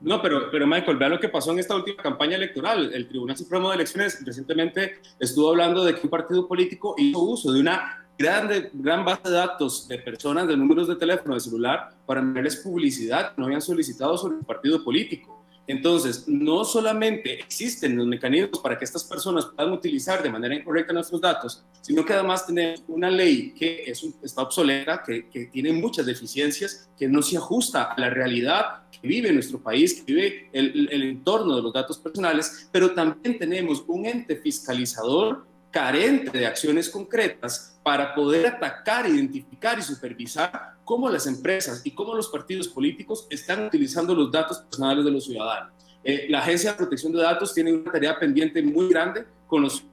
no, 0.00 0.20
pero, 0.20 0.50
pero 0.50 0.66
Michael, 0.66 0.98
vea 0.98 1.08
lo 1.08 1.18
que 1.18 1.30
pasó 1.30 1.52
en 1.52 1.58
esta 1.58 1.74
última 1.74 2.02
campaña 2.02 2.36
electoral. 2.36 2.92
El 2.92 3.08
Tribunal 3.08 3.36
Supremo 3.36 3.70
de 3.70 3.76
Elecciones 3.76 4.22
recientemente 4.24 5.00
estuvo 5.18 5.48
hablando 5.48 5.84
de 5.84 5.94
que 5.94 6.02
un 6.02 6.10
partido 6.10 6.46
político 6.46 6.94
hizo 6.98 7.18
uso 7.18 7.50
de 7.50 7.60
una 7.60 8.06
grande, 8.18 8.70
gran 8.74 9.04
base 9.04 9.22
de 9.24 9.36
datos 9.36 9.88
de 9.88 9.98
personas, 9.98 10.46
de 10.48 10.56
números 10.56 10.88
de 10.88 10.96
teléfono, 10.96 11.34
de 11.34 11.40
celular, 11.40 11.90
para 12.04 12.20
enviarles 12.20 12.56
publicidad 12.56 13.34
que 13.34 13.40
no 13.40 13.46
habían 13.46 13.62
solicitado 13.62 14.18
sobre 14.18 14.36
el 14.36 14.44
partido 14.44 14.84
político. 14.84 15.42
Entonces, 15.66 16.28
no 16.28 16.64
solamente 16.64 17.40
existen 17.40 17.96
los 17.96 18.06
mecanismos 18.06 18.60
para 18.60 18.78
que 18.78 18.84
estas 18.84 19.04
personas 19.04 19.46
puedan 19.46 19.72
utilizar 19.72 20.22
de 20.22 20.30
manera 20.30 20.54
incorrecta 20.54 20.92
nuestros 20.92 21.20
datos, 21.20 21.64
sino 21.80 22.04
que 22.04 22.12
además 22.12 22.46
tenemos 22.46 22.82
una 22.86 23.10
ley 23.10 23.52
que 23.52 23.84
es 23.86 24.04
está 24.22 24.42
obsoleta, 24.42 25.02
que, 25.02 25.46
tiene 25.52 25.72
muchas 25.72 26.06
deficiencias, 26.06 26.88
que 26.96 27.08
no 27.08 27.22
se 27.22 27.36
ajusta 27.36 27.84
a 27.84 28.00
la 28.00 28.10
realidad 28.10 28.88
que 28.90 29.06
vive 29.06 29.32
nuestro 29.32 29.60
país, 29.60 29.94
que 29.94 30.12
vive 30.12 30.50
el 30.52 31.02
entorno 31.02 31.56
de 31.56 31.62
los 31.62 31.72
datos 31.72 31.98
personales, 31.98 32.68
pero 32.70 32.92
también 32.92 33.38
tenemos 33.38 33.84
un 33.86 34.06
ente 34.06 34.36
fiscalizador 34.36 35.46
carente 35.70 36.38
de 36.38 36.46
acciones 36.46 36.88
concretas 36.88 37.75
para 37.86 38.16
poder 38.16 38.48
atacar, 38.48 39.08
identificar 39.08 39.78
y 39.78 39.82
supervisar 39.82 40.72
cómo 40.84 41.08
las 41.08 41.24
empresas 41.28 41.82
y 41.84 41.92
cómo 41.92 42.16
los 42.16 42.26
partidos 42.26 42.66
políticos 42.66 43.28
están 43.30 43.64
utilizando 43.64 44.12
los 44.12 44.32
datos 44.32 44.58
personales 44.58 45.04
de 45.04 45.10
los 45.12 45.24
ciudadanos. 45.24 45.72
Eh, 46.02 46.26
la 46.28 46.40
Agencia 46.40 46.72
de 46.72 46.78
Protección 46.78 47.12
de 47.12 47.22
Datos 47.22 47.54
tiene 47.54 47.72
una 47.72 47.92
tarea 47.92 48.18
pendiente 48.18 48.60
muy 48.60 48.88
grande 48.88 49.24
con 49.46 49.62
los 49.62 49.84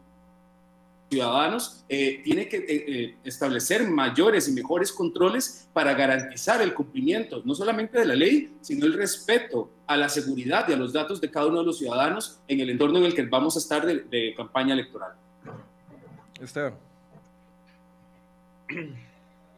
ciudadanos, 1.07 1.85
eh, 1.87 2.21
tiene 2.23 2.47
que 2.47 2.65
eh, 2.67 3.17
establecer 3.23 3.87
mayores 3.87 4.49
y 4.49 4.53
mejores 4.53 4.91
controles 4.91 5.69
para 5.71 5.93
garantizar 5.93 6.63
el 6.63 6.73
cumplimiento, 6.73 7.43
no 7.45 7.53
solamente 7.53 7.99
de 7.99 8.05
la 8.05 8.15
ley, 8.15 8.55
sino 8.61 8.87
el 8.87 8.93
respeto 8.93 9.69
a 9.85 9.95
la 9.97 10.09
seguridad 10.09 10.67
y 10.67 10.73
a 10.73 10.77
los 10.77 10.93
datos 10.93 11.21
de 11.21 11.29
cada 11.29 11.45
uno 11.45 11.59
de 11.59 11.65
los 11.65 11.77
ciudadanos 11.77 12.39
en 12.47 12.59
el 12.59 12.71
entorno 12.71 12.97
en 12.97 13.05
el 13.05 13.13
que 13.13 13.21
vamos 13.21 13.55
a 13.55 13.59
estar 13.59 13.85
de, 13.85 13.99
de 14.09 14.33
campaña 14.35 14.73
electoral. 14.73 15.11
Esteban. 16.41 16.73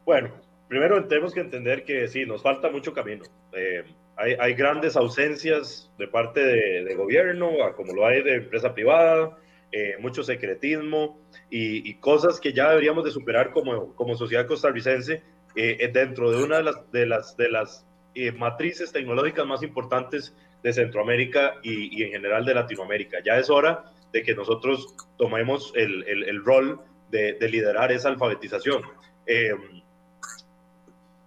Bueno, 0.05 0.29
primero 0.67 1.03
tenemos 1.07 1.33
que 1.33 1.39
entender 1.39 1.83
que 1.83 2.07
sí, 2.07 2.27
nos 2.27 2.43
falta 2.43 2.69
mucho 2.69 2.93
camino. 2.93 3.23
Eh, 3.53 3.83
hay, 4.17 4.53
grandes 4.53 4.95
ausencias 4.95 5.91
de 5.97 6.07
parte 6.07 6.41
de, 6.41 6.93
gobierno, 6.93 7.51
como 7.75 7.91
lo 7.91 8.05
hay 8.05 8.21
de 8.21 8.35
empresa 8.35 8.75
privada, 8.75 9.35
eh, 9.71 9.95
mucho 9.99 10.23
secretismo 10.23 11.19
y, 11.49 11.95
cosas 11.95 12.39
que 12.39 12.53
ya 12.53 12.69
deberíamos 12.69 13.03
de 13.03 13.09
superar 13.09 13.51
como, 13.51 13.95
como 13.95 14.15
sociedad 14.15 14.45
costarricense 14.45 15.23
eh, 15.55 15.89
dentro 15.91 16.29
de 16.29 16.43
una 16.43 16.57
de 16.57 16.63
las, 16.63 16.91
de 16.91 17.05
las, 17.07 17.35
de 17.35 17.49
las 17.49 17.85
matrices 18.37 18.91
tecnológicas 18.91 19.45
más 19.47 19.63
importantes 19.63 20.35
de 20.65 20.73
Centroamérica 20.73 21.55
y, 21.61 22.01
en 22.01 22.11
general 22.11 22.43
de 22.43 22.55
Latinoamérica. 22.55 23.19
Ya 23.23 23.37
es 23.37 23.51
hora 23.51 23.91
de 24.11 24.23
que 24.23 24.33
nosotros 24.33 24.95
tomemos 25.17 25.71
el, 25.75 26.03
el, 26.07 26.43
rol 26.43 26.79
de, 27.09 27.33
de, 27.33 27.49
liderar 27.49 27.91
esa 27.91 28.09
alfabetización. 28.09 28.81
Eh, 29.25 29.53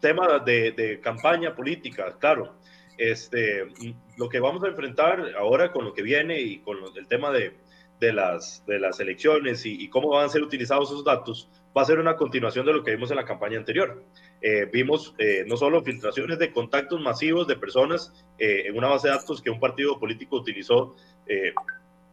tema 0.01 0.39
de, 0.41 0.72
de, 0.72 1.01
campaña 1.01 1.55
política, 1.55 2.16
claro. 2.18 2.55
Este, 2.97 3.68
lo 4.16 4.29
que 4.29 4.41
vamos 4.41 4.62
a 4.64 4.68
enfrentar 4.68 5.35
ahora 5.37 5.70
con 5.70 5.85
lo 5.85 5.95
que 5.95 6.03
viene 6.03 6.41
y 6.41 6.59
con 6.59 6.79
el 6.97 7.07
tema 7.07 7.31
de, 7.31 7.55
de, 8.01 8.12
las, 8.12 8.64
de 8.66 8.81
las 8.81 8.99
elecciones 8.99 9.64
y, 9.66 9.85
y, 9.85 9.89
cómo 9.89 10.11
van 10.11 10.26
a 10.26 10.29
ser 10.29 10.43
utilizados 10.43 10.91
esos 10.91 11.05
datos 11.05 11.49
va 11.76 11.83
a 11.83 11.85
ser 11.85 12.01
una 12.01 12.16
continuación 12.16 12.66
de 12.66 12.72
lo 12.72 12.83
que 12.83 12.91
vimos 12.91 13.11
en 13.12 13.16
la 13.16 13.24
campaña 13.24 13.57
anterior. 13.57 14.03
Eh, 14.41 14.68
vimos 14.72 15.14
eh, 15.18 15.45
no 15.47 15.57
solo 15.57 15.83
filtraciones 15.83 16.41
de 16.41 16.53
contactos 16.53 17.01
masivos 17.01 17.47
de 17.47 17.57
personas 17.57 18.12
en 18.39 18.76
una 18.76 18.89
base 18.89 19.09
de 19.09 19.14
datos 19.14 19.41
que 19.43 19.51
un 19.51 19.61
partido 19.61 19.99
político 19.99 20.37
utilizó 20.37 20.97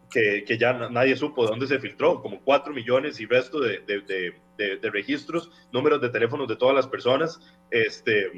que, 0.10 0.58
ya 0.58 0.74
nadie 0.90 1.16
supo 1.16 1.44
de 1.44 1.50
dónde 1.52 1.68
se 1.68 1.80
filtró, 1.80 2.22
como 2.22 2.40
4 2.42 2.74
millones 2.74 3.20
y 3.20 3.26
resto 3.26 3.60
de, 3.60 3.80
de, 3.80 4.90
registros, 4.90 5.52
números 5.72 6.02
de 6.02 6.10
teléfonos 6.10 6.48
de 6.48 6.56
todas 6.56 6.76
las 6.76 6.88
personas. 6.88 7.40
Este, 7.72 8.32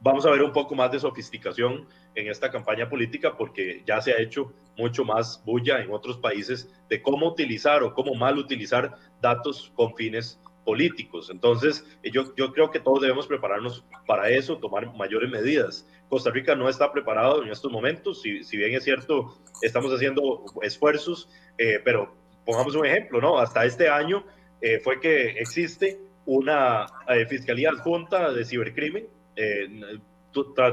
vamos 0.00 0.26
a 0.26 0.30
ver 0.30 0.42
un 0.42 0.52
poco 0.52 0.74
más 0.74 0.90
de 0.90 1.00
sofisticación 1.00 1.86
en 2.14 2.28
esta 2.28 2.50
campaña 2.50 2.88
política 2.88 3.36
porque 3.36 3.82
ya 3.86 4.00
se 4.00 4.12
ha 4.12 4.18
hecho 4.18 4.52
mucho 4.76 5.04
más 5.04 5.42
bulla 5.44 5.80
en 5.80 5.92
otros 5.92 6.18
países 6.18 6.72
de 6.88 7.00
cómo 7.02 7.28
utilizar 7.28 7.82
o 7.82 7.94
cómo 7.94 8.14
mal 8.14 8.38
utilizar 8.38 8.96
datos 9.20 9.72
con 9.74 9.94
fines 9.94 10.40
políticos. 10.64 11.30
Entonces, 11.30 11.84
yo, 12.02 12.34
yo 12.36 12.52
creo 12.52 12.70
que 12.70 12.80
todos 12.80 13.00
debemos 13.00 13.26
prepararnos 13.26 13.84
para 14.06 14.28
eso, 14.28 14.58
tomar 14.58 14.94
mayores 14.96 15.30
medidas. 15.30 15.88
Costa 16.08 16.30
Rica 16.30 16.54
no 16.54 16.68
está 16.68 16.92
preparado 16.92 17.42
en 17.42 17.50
estos 17.50 17.70
momentos, 17.70 18.22
si, 18.22 18.42
si 18.44 18.56
bien 18.56 18.74
es 18.74 18.84
cierto, 18.84 19.38
estamos 19.62 19.92
haciendo 19.92 20.44
esfuerzos, 20.62 21.28
eh, 21.58 21.80
pero 21.84 22.14
pongamos 22.44 22.74
un 22.74 22.86
ejemplo, 22.86 23.20
¿no? 23.20 23.38
Hasta 23.38 23.64
este 23.64 23.88
año 23.88 24.24
eh, 24.60 24.80
fue 24.80 25.00
que 25.00 25.30
existe 25.32 25.98
una 26.24 26.86
eh, 27.08 27.26
Fiscalía 27.26 27.70
Adjunta 27.70 28.32
de 28.32 28.44
Cibercrimen. 28.44 29.06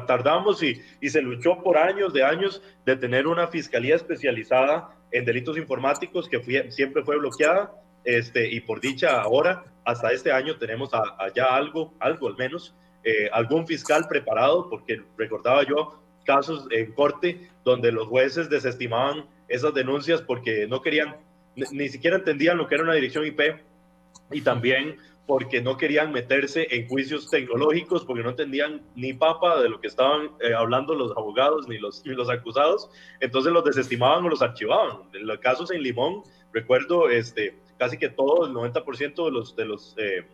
tardamos 0.08 0.62
y, 0.64 0.82
y 1.02 1.10
se 1.10 1.22
luchó 1.22 1.62
por 1.64 1.78
años 1.78 2.14
de 2.14 2.24
años 2.24 2.62
de 2.86 2.96
tener 2.96 3.28
una 3.28 3.48
fiscalía 3.48 3.96
especializada 3.96 4.96
en 5.12 5.26
delitos 5.26 5.58
informáticos 5.58 6.28
que 6.28 6.72
siempre 6.72 7.04
fue 7.04 7.18
bloqueada. 7.18 7.74
Este, 8.04 8.48
y 8.52 8.60
por 8.60 8.82
dicha 8.82 9.22
ahora, 9.22 9.64
hasta 9.84 10.12
este 10.12 10.32
año 10.32 10.58
tenemos 10.58 10.92
allá 10.94 11.56
algo, 11.56 11.94
algo 12.00 12.28
al 12.28 12.36
menos, 12.36 12.76
eh, 13.06 13.30
algún 13.32 13.68
fiscal 13.68 14.08
preparado, 14.08 14.68
porque 14.68 15.02
recordaba 15.16 15.64
yo 15.64 16.02
casos 16.26 16.68
en 16.72 16.92
corte 16.94 17.50
donde 17.64 17.92
los 17.92 18.08
jueces 18.08 18.50
desestimaban 18.50 19.26
esas 19.48 19.76
denuncias 19.76 20.24
porque 20.24 20.66
no 20.66 20.82
querían, 20.82 21.16
ni, 21.56 21.88
siquiera 21.88 22.18
entendían 22.18 22.58
lo 22.58 22.68
que 22.68 22.74
era 22.74 22.84
una 22.84 22.96
dirección 22.96 23.24
IP 23.24 23.42
y 24.32 24.42
también 24.42 24.98
porque 25.28 25.62
no 25.62 25.78
querían 25.78 26.12
meterse 26.12 26.68
en 26.72 26.88
juicios 26.88 27.30
tecnológicos, 27.30 28.06
porque 28.06 28.24
no 28.24 28.32
entendían 28.32 28.82
ni 28.96 29.14
papa 29.14 29.62
de 29.62 29.70
lo 29.70 29.80
que 29.80 29.88
estaban 29.88 30.32
eh, 30.40 30.56
hablando 30.56 30.96
los 30.96 31.12
abogados 31.12 31.68
ni 31.68 31.78
los, 31.78 32.04
ni 32.06 32.16
los 32.16 32.30
acusados, 32.30 32.90
entonces 33.20 33.54
los 33.54 33.64
desestimaban 33.64 34.26
o 34.26 34.30
los 34.30 34.42
archivaban. 34.42 35.02
En 35.14 35.28
los 35.28 35.40
casos 35.40 35.72
en 35.72 35.82
Limón, 35.82 36.24
recuerdo 36.54 37.10
este, 37.10 37.56
casi 37.78 37.98
que 37.98 38.10
todo, 38.10 38.48
el 38.48 38.54
90% 38.54 39.26
de 39.26 39.32
los, 39.32 39.56
de 39.56 39.66
los 39.66 39.96
eh, 39.98 40.26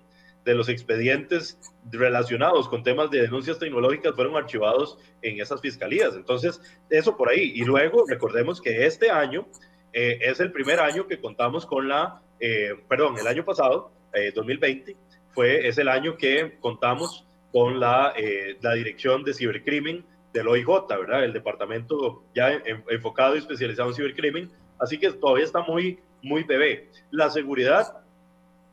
de 0.45 0.55
los 0.55 0.69
expedientes 0.69 1.59
relacionados 1.91 2.67
con 2.67 2.83
temas 2.83 3.11
de 3.11 3.21
denuncias 3.21 3.59
tecnológicas 3.59 4.15
fueron 4.15 4.35
archivados 4.35 4.97
en 5.21 5.39
esas 5.39 5.61
fiscalías. 5.61 6.15
Entonces, 6.15 6.61
eso 6.89 7.15
por 7.15 7.29
ahí. 7.29 7.51
Y 7.55 7.63
luego, 7.63 8.05
recordemos 8.07 8.61
que 8.61 8.85
este 8.85 9.11
año 9.11 9.47
eh, 9.93 10.19
es 10.21 10.39
el 10.39 10.51
primer 10.51 10.79
año 10.79 11.07
que 11.07 11.19
contamos 11.19 11.65
con 11.65 11.87
la, 11.87 12.21
eh, 12.39 12.75
perdón, 12.87 13.17
el 13.19 13.27
año 13.27 13.45
pasado, 13.45 13.91
2020, 14.35 14.97
fue, 15.29 15.67
es 15.69 15.77
el 15.77 15.87
año 15.87 16.17
que 16.17 16.57
contamos 16.59 17.25
con 17.53 17.79
la, 17.79 18.13
la 18.59 18.73
Dirección 18.73 19.23
de 19.23 19.33
Cibercrimen 19.33 20.05
del 20.33 20.47
OIJ, 20.47 20.87
¿verdad? 20.89 21.23
El 21.23 21.33
departamento 21.33 22.23
ya 22.33 22.51
enfocado 22.89 23.35
y 23.35 23.39
especializado 23.39 23.89
en 23.89 23.95
cibercrimen. 23.95 24.51
Así 24.79 24.97
que 24.97 25.11
todavía 25.11 25.45
está 25.45 25.61
muy, 25.61 25.99
muy 26.21 26.43
bebé. 26.43 26.89
La 27.11 27.29
seguridad 27.29 28.00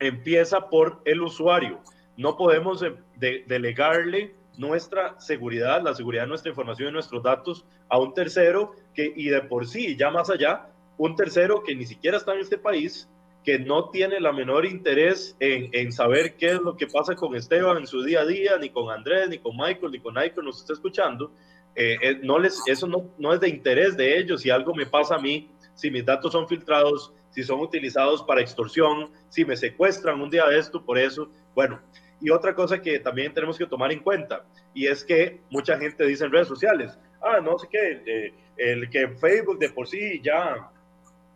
empieza 0.00 0.68
por 0.68 1.00
el 1.04 1.22
usuario. 1.22 1.80
No 2.16 2.36
podemos 2.36 2.84
delegarle 3.16 4.34
nuestra 4.56 5.18
seguridad, 5.20 5.82
la 5.82 5.94
seguridad 5.94 6.24
de 6.24 6.28
nuestra 6.28 6.50
información 6.50 6.88
y 6.88 6.92
nuestros 6.92 7.22
datos 7.22 7.64
a 7.88 7.98
un 7.98 8.12
tercero 8.12 8.72
que, 8.94 9.12
y 9.14 9.28
de 9.28 9.40
por 9.42 9.66
sí, 9.66 9.96
ya 9.96 10.10
más 10.10 10.30
allá, 10.30 10.68
un 10.96 11.14
tercero 11.14 11.62
que 11.62 11.76
ni 11.76 11.86
siquiera 11.86 12.16
está 12.16 12.34
en 12.34 12.40
este 12.40 12.58
país, 12.58 13.08
que 13.44 13.58
no 13.58 13.90
tiene 13.90 14.20
la 14.20 14.32
menor 14.32 14.66
interés 14.66 15.36
en, 15.38 15.70
en, 15.72 15.92
saber 15.92 16.34
qué 16.36 16.46
es 16.48 16.60
lo 16.60 16.76
que 16.76 16.88
pasa 16.88 17.14
con 17.14 17.34
Esteban 17.36 17.78
en 17.78 17.86
su 17.86 18.02
día 18.02 18.22
a 18.22 18.26
día, 18.26 18.58
ni 18.58 18.68
con 18.68 18.90
Andrés, 18.90 19.28
ni 19.28 19.38
con 19.38 19.56
Michael, 19.56 19.92
ni 19.92 20.00
con 20.00 20.14
Michael, 20.14 20.44
nos 20.44 20.60
está 20.60 20.72
escuchando. 20.72 21.32
Eh, 21.74 21.96
eh, 22.02 22.20
no 22.22 22.38
les, 22.40 22.60
eso 22.66 22.88
no, 22.88 23.04
no 23.16 23.32
es 23.32 23.40
de 23.40 23.48
interés 23.48 23.96
de 23.96 24.18
ellos. 24.18 24.42
Si 24.42 24.50
algo 24.50 24.74
me 24.74 24.86
pasa 24.86 25.14
a 25.14 25.18
mí, 25.18 25.48
si 25.74 25.90
mis 25.90 26.04
datos 26.04 26.32
son 26.32 26.48
filtrados, 26.48 27.12
si 27.30 27.42
son 27.42 27.60
utilizados 27.60 28.22
para 28.22 28.40
extorsión, 28.40 29.10
si 29.28 29.44
me 29.44 29.56
secuestran 29.56 30.20
un 30.20 30.30
día 30.30 30.46
de 30.46 30.58
esto, 30.58 30.84
por 30.84 30.98
eso, 30.98 31.30
bueno. 31.54 31.80
Y 32.20 32.30
otra 32.30 32.54
cosa 32.54 32.82
que 32.82 32.98
también 32.98 33.32
tenemos 33.32 33.56
que 33.56 33.66
tomar 33.66 33.92
en 33.92 34.00
cuenta, 34.00 34.44
y 34.74 34.86
es 34.86 35.04
que 35.04 35.40
mucha 35.50 35.78
gente 35.78 36.04
dice 36.04 36.24
en 36.24 36.32
redes 36.32 36.48
sociales, 36.48 36.98
ah, 37.22 37.40
no 37.40 37.58
sé 37.58 37.68
qué, 37.70 38.02
eh, 38.06 38.34
el 38.56 38.90
que 38.90 39.08
Facebook 39.08 39.58
de 39.58 39.70
por 39.70 39.86
sí 39.86 40.20
ya, 40.22 40.70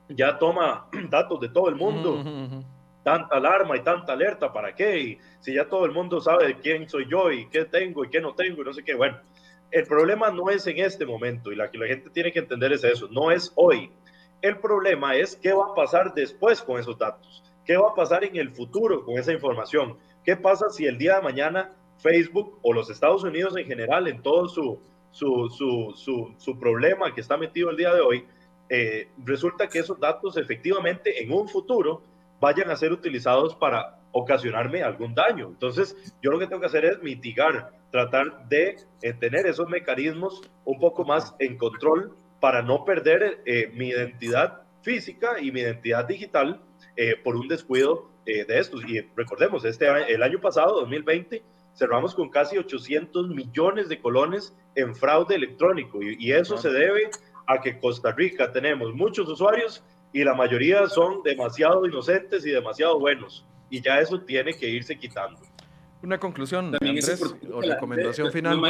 ya 0.08 0.38
toma 0.38 0.88
datos 1.10 1.40
de 1.40 1.48
todo 1.48 1.68
el 1.68 1.76
mundo. 1.76 2.64
Tanta 3.04 3.34
alarma 3.34 3.76
y 3.76 3.80
tanta 3.80 4.12
alerta, 4.12 4.52
¿para 4.52 4.76
qué? 4.76 4.98
Y 4.98 5.18
si 5.40 5.54
ya 5.54 5.68
todo 5.68 5.84
el 5.86 5.90
mundo 5.90 6.20
sabe 6.20 6.56
quién 6.62 6.88
soy 6.88 7.08
yo 7.08 7.32
y 7.32 7.48
qué 7.48 7.64
tengo 7.64 8.04
y 8.04 8.10
qué 8.10 8.20
no 8.20 8.32
tengo 8.32 8.62
y 8.62 8.64
no 8.64 8.72
sé 8.72 8.84
qué, 8.84 8.94
bueno, 8.94 9.18
el 9.72 9.86
problema 9.86 10.30
no 10.30 10.50
es 10.50 10.66
en 10.68 10.78
este 10.78 11.04
momento 11.04 11.50
y 11.50 11.56
la 11.56 11.70
que 11.70 11.78
la 11.78 11.86
gente 11.88 12.10
tiene 12.10 12.30
que 12.30 12.38
entender 12.38 12.72
es 12.72 12.84
eso, 12.84 13.08
no 13.10 13.30
es 13.30 13.52
hoy. 13.56 13.90
El 14.42 14.58
problema 14.58 15.14
es 15.14 15.36
qué 15.36 15.52
va 15.52 15.66
a 15.66 15.74
pasar 15.74 16.14
después 16.14 16.60
con 16.60 16.80
esos 16.80 16.98
datos, 16.98 17.44
qué 17.64 17.76
va 17.76 17.90
a 17.90 17.94
pasar 17.94 18.24
en 18.24 18.36
el 18.36 18.50
futuro 18.50 19.04
con 19.04 19.16
esa 19.16 19.32
información, 19.32 19.96
qué 20.24 20.36
pasa 20.36 20.68
si 20.68 20.84
el 20.84 20.98
día 20.98 21.16
de 21.16 21.22
mañana 21.22 21.72
Facebook 21.98 22.58
o 22.62 22.72
los 22.72 22.90
Estados 22.90 23.22
Unidos 23.22 23.56
en 23.56 23.66
general, 23.66 24.08
en 24.08 24.20
todo 24.20 24.48
su, 24.48 24.80
su, 25.12 25.48
su, 25.94 26.34
su, 26.36 26.58
problema 26.58 27.14
que 27.14 27.20
está 27.20 27.36
metido 27.36 27.70
el 27.70 27.76
día 27.76 27.94
de 27.94 28.00
hoy, 28.00 28.26
eh, 28.68 29.08
resulta 29.24 29.68
que 29.68 29.78
esos 29.78 30.00
datos 30.00 30.36
efectivamente 30.36 31.22
en 31.22 31.32
un 31.32 31.48
futuro 31.48 32.02
vayan 32.40 32.68
a 32.70 32.76
ser 32.76 32.92
utilizados 32.92 33.54
para 33.54 34.00
ocasionarme 34.10 34.82
algún 34.82 35.14
daño. 35.14 35.46
Entonces, 35.46 35.96
yo 36.20 36.32
lo 36.32 36.40
que 36.40 36.48
tengo 36.48 36.60
que 36.60 36.66
hacer 36.66 36.84
es 36.84 37.00
mitigar 37.00 37.70
tratar 37.92 38.48
de 38.48 38.76
eh, 39.02 39.12
tener 39.12 39.46
esos 39.46 39.68
mecanismos 39.68 40.42
un 40.64 40.80
poco 40.80 41.04
más 41.04 41.36
en 41.38 41.56
control 41.56 42.16
para 42.42 42.60
no 42.60 42.84
perder 42.84 43.40
eh, 43.46 43.70
mi 43.72 43.90
identidad 43.90 44.62
física 44.82 45.38
y 45.40 45.52
mi 45.52 45.60
identidad 45.60 46.06
digital 46.08 46.60
eh, 46.96 47.14
por 47.22 47.36
un 47.36 47.46
descuido 47.46 48.10
de 48.26 48.44
estos. 48.48 48.84
Y 48.84 49.00
recordemos, 49.16 49.64
este 49.64 49.86
el 50.12 50.24
año 50.24 50.40
pasado, 50.40 50.80
2020, 50.80 51.40
cerramos 51.72 52.16
con 52.16 52.30
casi 52.30 52.58
800 52.58 53.28
millones 53.28 53.88
de 53.88 54.00
colones 54.00 54.56
en 54.74 54.92
fraude 54.96 55.36
electrónico 55.36 56.00
y, 56.02 56.32
eso 56.32 56.58
se 56.58 56.70
debe 56.70 57.10
a 57.46 57.60
que 57.60 57.78
Costa 57.78 58.10
Rica 58.10 58.50
tenemos 58.50 58.92
muchos 58.92 59.28
usuarios 59.28 59.84
y 60.12 60.24
la 60.24 60.34
mayoría 60.34 60.88
son 60.88 61.22
demasiado 61.22 61.86
inocentes 61.86 62.44
y 62.44 62.50
demasiado 62.50 62.98
buenos 62.98 63.46
y 63.70 63.80
ya 63.80 64.00
eso 64.00 64.20
tiene 64.20 64.52
que 64.52 64.68
irse 64.68 64.98
quitando. 64.98 65.40
Una 66.02 66.18
conclusión, 66.18 66.74
Andrés, 66.74 67.22
o 67.52 67.60
recomendación 67.60 68.32
final. 68.32 68.60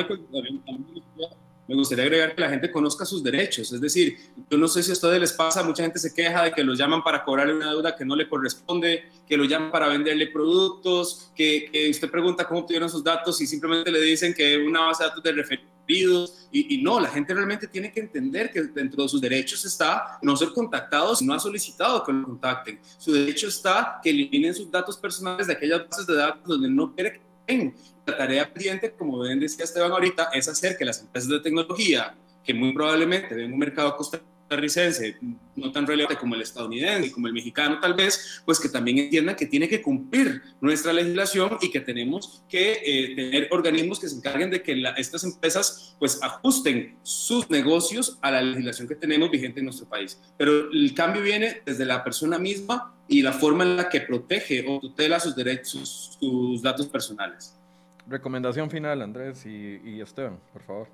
Me 1.68 1.74
gustaría 1.76 2.04
agregar 2.04 2.34
que 2.34 2.40
la 2.40 2.50
gente 2.50 2.70
conozca 2.70 3.04
sus 3.04 3.22
derechos. 3.22 3.72
Es 3.72 3.80
decir, 3.80 4.16
yo 4.50 4.58
no 4.58 4.68
sé 4.68 4.82
si 4.82 4.90
a 4.90 4.94
ustedes 4.94 5.20
les 5.20 5.32
pasa, 5.32 5.62
mucha 5.62 5.82
gente 5.82 5.98
se 5.98 6.12
queja 6.12 6.44
de 6.44 6.52
que 6.52 6.64
los 6.64 6.76
llaman 6.76 7.02
para 7.02 7.24
cobrarle 7.24 7.54
una 7.54 7.70
deuda 7.70 7.94
que 7.94 8.04
no 8.04 8.16
le 8.16 8.28
corresponde, 8.28 9.04
que 9.26 9.36
lo 9.36 9.44
llaman 9.44 9.70
para 9.70 9.88
venderle 9.88 10.26
productos, 10.26 11.30
que, 11.34 11.68
que 11.72 11.90
usted 11.90 12.10
pregunta 12.10 12.46
cómo 12.46 12.60
obtuvieron 12.60 12.90
sus 12.90 13.04
datos 13.04 13.40
y 13.40 13.46
simplemente 13.46 13.90
le 13.92 14.00
dicen 14.00 14.34
que 14.34 14.58
una 14.58 14.86
base 14.86 15.04
de 15.04 15.08
datos 15.08 15.22
de 15.22 15.32
referidos. 15.32 15.68
Y, 16.50 16.74
y, 16.74 16.82
no, 16.82 16.98
la 17.00 17.08
gente 17.08 17.34
realmente 17.34 17.66
tiene 17.66 17.92
que 17.92 18.00
entender 18.00 18.50
que 18.50 18.62
dentro 18.62 19.02
de 19.02 19.08
sus 19.08 19.20
derechos 19.20 19.64
está 19.64 20.18
no 20.22 20.36
ser 20.36 20.50
contactados, 20.52 21.20
no 21.20 21.34
ha 21.34 21.40
solicitado 21.40 22.02
que 22.02 22.12
lo 22.12 22.24
contacten. 22.24 22.80
Su 22.96 23.12
derecho 23.12 23.48
está 23.48 24.00
que 24.02 24.08
eliminen 24.08 24.54
sus 24.54 24.70
datos 24.70 24.96
personales 24.96 25.48
de 25.48 25.52
aquellas 25.52 25.86
bases 25.88 26.06
de 26.06 26.14
datos 26.14 26.44
donde 26.44 26.70
no 26.70 26.94
quiere 26.94 27.12
que 27.12 27.20
la 28.06 28.16
tarea 28.16 28.52
pendiente, 28.52 28.92
como 28.92 29.20
bien 29.20 29.40
decía 29.40 29.64
Esteban 29.64 29.92
ahorita, 29.92 30.30
es 30.32 30.48
hacer 30.48 30.76
que 30.76 30.84
las 30.84 31.00
empresas 31.00 31.30
de 31.30 31.40
tecnología, 31.40 32.14
que 32.44 32.54
muy 32.54 32.72
probablemente 32.72 33.34
ven 33.34 33.52
un 33.52 33.58
mercado 33.58 33.96
costarricense 33.96 35.16
no 35.56 35.72
tan 35.72 35.86
relevante 35.86 36.18
como 36.18 36.34
el 36.34 36.42
estadounidense 36.42 37.12
como 37.12 37.26
el 37.26 37.32
mexicano 37.32 37.78
tal 37.80 37.94
vez, 37.94 38.42
pues 38.44 38.60
que 38.60 38.68
también 38.68 38.98
entiendan 38.98 39.36
que 39.36 39.46
tiene 39.46 39.68
que 39.68 39.80
cumplir 39.80 40.42
nuestra 40.60 40.92
legislación 40.92 41.58
y 41.60 41.70
que 41.70 41.80
tenemos 41.80 42.42
que 42.48 42.80
eh, 42.84 43.14
tener 43.14 43.48
organismos 43.50 43.98
que 43.98 44.08
se 44.08 44.16
encarguen 44.16 44.50
de 44.50 44.62
que 44.62 44.82
estas 44.96 45.24
empresas 45.24 45.96
pues 45.98 46.22
ajusten 46.22 46.96
sus 47.02 47.48
negocios 47.50 48.18
a 48.20 48.30
la 48.30 48.42
legislación 48.42 48.88
que 48.88 48.96
tenemos 48.96 49.30
vigente 49.30 49.60
en 49.60 49.66
nuestro 49.66 49.88
país. 49.88 50.20
Pero 50.36 50.70
el 50.70 50.94
cambio 50.94 51.22
viene 51.22 51.62
desde 51.64 51.84
la 51.84 52.02
persona 52.04 52.38
misma 52.38 52.94
y 53.08 53.22
la 53.22 53.32
forma 53.32 53.64
en 53.64 53.76
la 53.76 53.88
que 53.88 54.00
protege 54.00 54.64
o 54.66 54.80
tutela 54.80 55.20
sus 55.20 55.34
derechos, 55.36 56.16
sus 56.18 56.62
datos 56.62 56.86
personales. 56.86 57.54
Recomendación 58.12 58.68
final, 58.68 59.00
Andrés 59.00 59.46
y, 59.46 59.98
Esteban, 60.02 60.38
por 60.52 60.62
favor. 60.62 60.88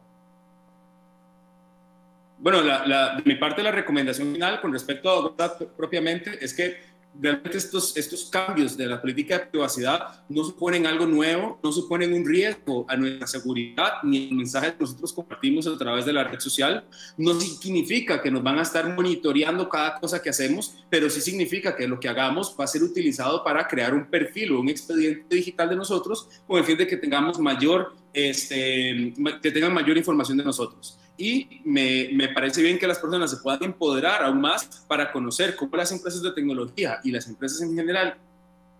Bueno, 2.38 2.62
de 2.62 3.22
mi 3.24 3.34
parte 3.34 3.60
la 3.60 3.72
recomendación 3.72 4.32
final 4.34 4.60
con 4.60 4.72
respecto 4.72 5.10
a 5.10 5.58
propiamente 5.76 6.38
es 6.44 6.54
que 6.54 6.76
realmente 7.20 7.58
estos, 7.58 7.96
estos 7.96 8.26
cambios 8.26 8.76
de 8.76 8.86
la 8.86 9.00
política 9.00 9.38
de 9.38 9.46
privacidad 9.46 10.24
no 10.28 10.44
suponen 10.44 10.86
algo 10.86 11.06
nuevo, 11.06 11.58
no 11.62 11.72
suponen 11.72 12.12
un 12.12 12.24
riesgo 12.24 12.86
a 12.88 12.96
nuestra 12.96 13.26
seguridad 13.26 13.94
ni 14.02 14.28
el 14.28 14.34
mensaje 14.34 14.72
que 14.72 14.80
nosotros 14.80 15.12
compartimos 15.12 15.66
a 15.66 15.76
través 15.76 16.04
de 16.04 16.12
la 16.12 16.24
red 16.24 16.38
social. 16.38 16.84
No 17.16 17.38
significa 17.40 18.22
que 18.22 18.30
nos 18.30 18.42
van 18.42 18.58
a 18.58 18.62
estar 18.62 18.94
monitoreando 18.94 19.68
cada 19.68 19.98
cosa 19.98 20.22
que 20.22 20.30
hacemos, 20.30 20.76
pero 20.88 21.10
sí 21.10 21.20
significa 21.20 21.74
que 21.74 21.88
lo 21.88 21.98
que 21.98 22.08
hagamos 22.08 22.54
va 22.58 22.64
a 22.64 22.68
ser 22.68 22.82
utilizado 22.82 23.42
para 23.42 23.66
crear 23.66 23.94
un 23.94 24.06
perfil 24.06 24.52
o 24.52 24.60
un 24.60 24.68
expediente 24.68 25.34
digital 25.34 25.68
de 25.70 25.76
nosotros 25.76 26.28
con 26.46 26.58
el 26.58 26.64
fin 26.64 26.78
de 26.78 26.86
que 26.86 26.96
tengamos 26.96 27.38
mayor, 27.38 27.94
este, 28.12 29.14
que 29.42 29.50
tengan 29.50 29.74
mayor 29.74 29.96
información 29.96 30.38
de 30.38 30.44
nosotros 30.44 30.98
y 31.18 31.60
me, 31.64 32.10
me, 32.12 32.28
parece 32.28 32.62
bien 32.62 32.78
que 32.78 32.86
las 32.86 32.98
personas 32.98 33.30
se 33.30 33.38
puedan 33.38 33.64
empoderar 33.64 34.22
aún 34.22 34.40
más 34.40 34.84
para 34.86 35.10
conocer 35.10 35.56
cómo 35.56 35.76
las 35.76 35.90
empresas 35.90 36.22
de 36.22 36.30
tecnología 36.30 37.00
y 37.02 37.10
las 37.10 37.26
empresas 37.26 37.60
en 37.60 37.74
general 37.74 38.16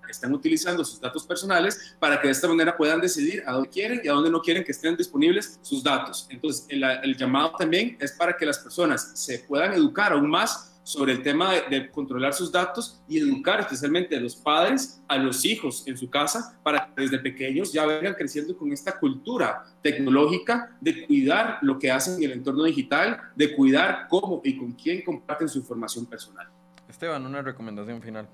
están 0.09 0.33
utilizando 0.33 0.85
sus 0.85 1.01
datos 1.01 1.27
personales 1.27 1.97
para 1.99 2.21
que 2.21 2.29
de 2.29 2.33
esta 2.33 2.49
manera 2.49 2.77
puedan 2.77 3.01
decidir 3.01 3.43
a 3.47 3.53
dónde 3.53 3.69
quieren 3.69 4.01
y 4.03 4.09
a 4.09 4.13
dónde 4.13 4.31
no 4.31 4.41
quieren 4.41 4.65
que 4.65 4.73
estén 4.73 4.97
disponibles 4.97 5.59
sus 5.63 5.83
datos. 5.83 6.27
Entonces, 6.31 6.65
el, 6.69 6.83
el 6.85 7.17
llamado 7.17 7.53
también 7.59 7.97
es 8.01 8.13
para 8.13 8.37
que 8.37 8.47
las 8.47 8.59
personas 8.59 9.11
se 9.15 9.41
puedan 9.41 9.73
educar 9.73 10.13
aún 10.13 10.31
más 10.31 10.78
sobre 10.89 11.13
el 11.13 11.23
tema 11.23 11.53
de, 11.69 11.91
controlar 11.91 12.33
sus 12.33 12.51
datos 12.51 12.99
y 13.07 13.19
educar 13.19 13.61
especialmente 13.61 14.17
a 14.17 14.21
los 14.21 14.35
padres, 14.35 15.03
a 15.07 15.19
los 15.19 15.45
hijos 15.45 15.87
en 15.87 15.99
su 15.99 16.09
casa, 16.09 16.59
para 16.63 16.87
que 16.87 17.03
desde 17.03 17.19
pequeños 17.19 17.75
ya 17.75 17.85
vengan 17.85 18.15
creciendo 18.15 18.57
con 18.57 18.73
esta 18.73 18.99
cultura 18.99 19.67
tecnológica 19.83 20.75
de 20.81 21.07
cuidar 21.07 21.59
lo 21.61 21.79
que 21.79 21.91
hacen 21.91 22.15
en 22.15 22.23
el 22.31 22.33
entorno 22.39 22.65
digital, 22.65 23.21
de 23.37 23.55
cuidar 23.55 24.07
cómo 24.09 24.41
y 24.43 24.57
con 24.57 24.73
quién 24.73 25.03
comparten 25.03 25.47
su 25.51 25.59
información 25.59 26.07
personal. 26.07 26.49
Esteban, 26.89 27.27
una 27.27 27.43
recomendación 27.43 28.01
final. 28.01 28.27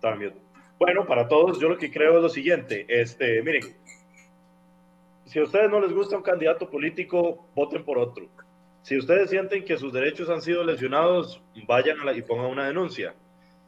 también. 0.00 0.34
Bueno, 0.76 1.06
para 1.06 1.28
todos, 1.28 1.60
yo 1.60 1.68
lo 1.68 1.78
que 1.78 1.92
creo 1.92 2.16
es 2.16 2.22
lo 2.22 2.28
siguiente. 2.28 2.84
Este, 2.88 3.40
miren, 3.42 3.76
si 5.26 5.38
a 5.38 5.44
ustedes 5.44 5.70
no 5.70 5.80
les 5.80 5.92
gusta 5.92 6.16
un 6.16 6.22
candidato 6.22 6.68
político, 6.68 7.46
voten 7.54 7.84
por 7.84 7.98
otro. 7.98 8.28
Si 8.82 8.98
ustedes 8.98 9.30
sienten 9.30 9.64
que 9.64 9.78
sus 9.78 9.92
derechos 9.92 10.28
han 10.28 10.42
sido 10.42 10.62
lesionados, 10.62 11.42
vayan 11.66 12.00
a 12.00 12.04
la, 12.04 12.12
y 12.12 12.22
pongan 12.22 12.50
una 12.50 12.66
denuncia. 12.66 13.14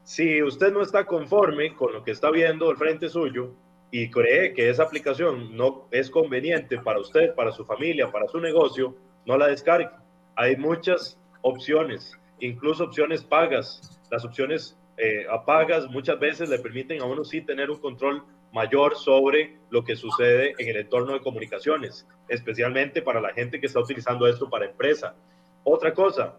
Si 0.04 0.42
usted 0.42 0.72
no 0.72 0.82
está 0.82 1.06
conforme 1.06 1.74
con 1.74 1.92
lo 1.92 2.04
que 2.04 2.10
está 2.10 2.30
viendo 2.30 2.68
al 2.68 2.76
frente 2.76 3.08
suyo 3.08 3.52
y 3.90 4.10
cree 4.10 4.52
que 4.52 4.68
esa 4.68 4.82
aplicación 4.82 5.56
no 5.56 5.88
es 5.90 6.10
conveniente 6.10 6.78
para 6.78 7.00
usted, 7.00 7.34
para 7.34 7.50
su 7.52 7.64
familia, 7.64 8.12
para 8.12 8.28
su 8.28 8.38
negocio, 8.38 8.94
no 9.24 9.38
la 9.38 9.46
descargue. 9.46 9.88
Hay 10.36 10.56
muchas 10.56 11.18
opciones, 11.40 12.12
incluso 12.40 12.84
opciones 12.84 13.24
pagas. 13.24 13.98
Las 14.10 14.24
opciones 14.24 14.78
eh, 14.98 15.26
a 15.30 15.44
pagas 15.44 15.88
muchas 15.88 16.20
veces 16.20 16.50
le 16.50 16.58
permiten 16.58 17.00
a 17.00 17.06
uno 17.06 17.24
sí 17.24 17.40
tener 17.40 17.70
un 17.70 17.78
control 17.78 18.22
mayor 18.56 18.96
sobre 18.96 19.58
lo 19.68 19.84
que 19.84 19.96
sucede 19.96 20.54
en 20.56 20.68
el 20.70 20.78
entorno 20.78 21.12
de 21.12 21.20
comunicaciones, 21.20 22.06
especialmente 22.26 23.02
para 23.02 23.20
la 23.20 23.34
gente 23.34 23.60
que 23.60 23.66
está 23.66 23.80
utilizando 23.80 24.26
esto 24.26 24.48
para 24.48 24.64
empresa. 24.64 25.14
Otra 25.62 25.92
cosa, 25.92 26.38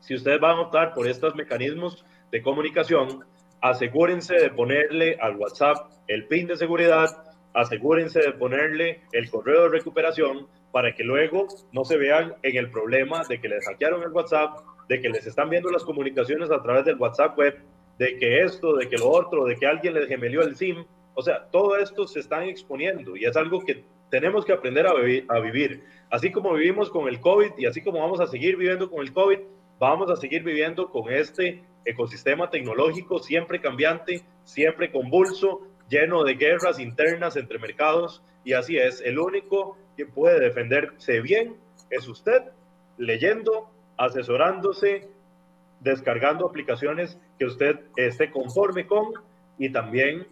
si 0.00 0.16
ustedes 0.16 0.40
van 0.40 0.58
a 0.58 0.62
optar 0.62 0.92
por 0.92 1.06
estos 1.06 1.36
mecanismos 1.36 2.04
de 2.32 2.42
comunicación, 2.42 3.24
asegúrense 3.60 4.34
de 4.34 4.50
ponerle 4.50 5.16
al 5.20 5.36
WhatsApp 5.36 5.88
el 6.08 6.26
pin 6.26 6.48
de 6.48 6.56
seguridad, 6.56 7.06
asegúrense 7.54 8.18
de 8.18 8.32
ponerle 8.32 9.02
el 9.12 9.30
correo 9.30 9.62
de 9.62 9.68
recuperación 9.68 10.48
para 10.72 10.96
que 10.96 11.04
luego 11.04 11.46
no 11.70 11.84
se 11.84 11.96
vean 11.96 12.34
en 12.42 12.56
el 12.56 12.72
problema 12.72 13.22
de 13.28 13.40
que 13.40 13.48
les 13.48 13.64
hackearon 13.64 14.02
el 14.02 14.10
WhatsApp, 14.10 14.58
de 14.88 15.00
que 15.00 15.10
les 15.10 15.24
están 15.28 15.48
viendo 15.48 15.70
las 15.70 15.84
comunicaciones 15.84 16.50
a 16.50 16.60
través 16.60 16.84
del 16.84 16.96
WhatsApp 16.96 17.38
web, 17.38 17.56
de 17.98 18.18
que 18.18 18.42
esto, 18.42 18.74
de 18.74 18.88
que 18.88 18.96
lo 18.96 19.08
otro, 19.08 19.44
de 19.44 19.56
que 19.56 19.66
alguien 19.66 19.94
les 19.94 20.08
gemelió 20.08 20.42
el 20.42 20.56
SIM. 20.56 20.84
O 21.18 21.22
sea, 21.22 21.48
todo 21.50 21.78
esto 21.78 22.06
se 22.06 22.20
están 22.20 22.42
exponiendo 22.42 23.16
y 23.16 23.24
es 23.24 23.36
algo 23.36 23.60
que 23.60 23.84
tenemos 24.10 24.44
que 24.44 24.52
aprender 24.52 24.86
a, 24.86 24.90
a 24.90 25.40
vivir. 25.40 25.82
Así 26.10 26.30
como 26.30 26.52
vivimos 26.52 26.90
con 26.90 27.08
el 27.08 27.20
COVID 27.20 27.52
y 27.56 27.64
así 27.64 27.82
como 27.82 28.00
vamos 28.00 28.20
a 28.20 28.26
seguir 28.26 28.56
viviendo 28.56 28.90
con 28.90 29.00
el 29.00 29.14
COVID, 29.14 29.38
vamos 29.78 30.10
a 30.10 30.16
seguir 30.16 30.44
viviendo 30.44 30.90
con 30.90 31.10
este 31.10 31.64
ecosistema 31.86 32.50
tecnológico 32.50 33.18
siempre 33.18 33.62
cambiante, 33.62 34.22
siempre 34.44 34.92
convulso, 34.92 35.62
lleno 35.88 36.22
de 36.22 36.34
guerras 36.34 36.78
internas 36.78 37.36
entre 37.36 37.58
mercados 37.58 38.22
y 38.44 38.52
así 38.52 38.76
es. 38.76 39.00
El 39.00 39.18
único 39.18 39.78
que 39.96 40.04
puede 40.04 40.38
defenderse 40.38 41.22
bien 41.22 41.56
es 41.88 42.06
usted, 42.08 42.42
leyendo, 42.98 43.70
asesorándose, 43.96 45.08
descargando 45.80 46.46
aplicaciones 46.46 47.18
que 47.38 47.46
usted 47.46 47.80
esté 47.96 48.30
conforme 48.30 48.86
con 48.86 49.14
y 49.58 49.70
también 49.70 50.26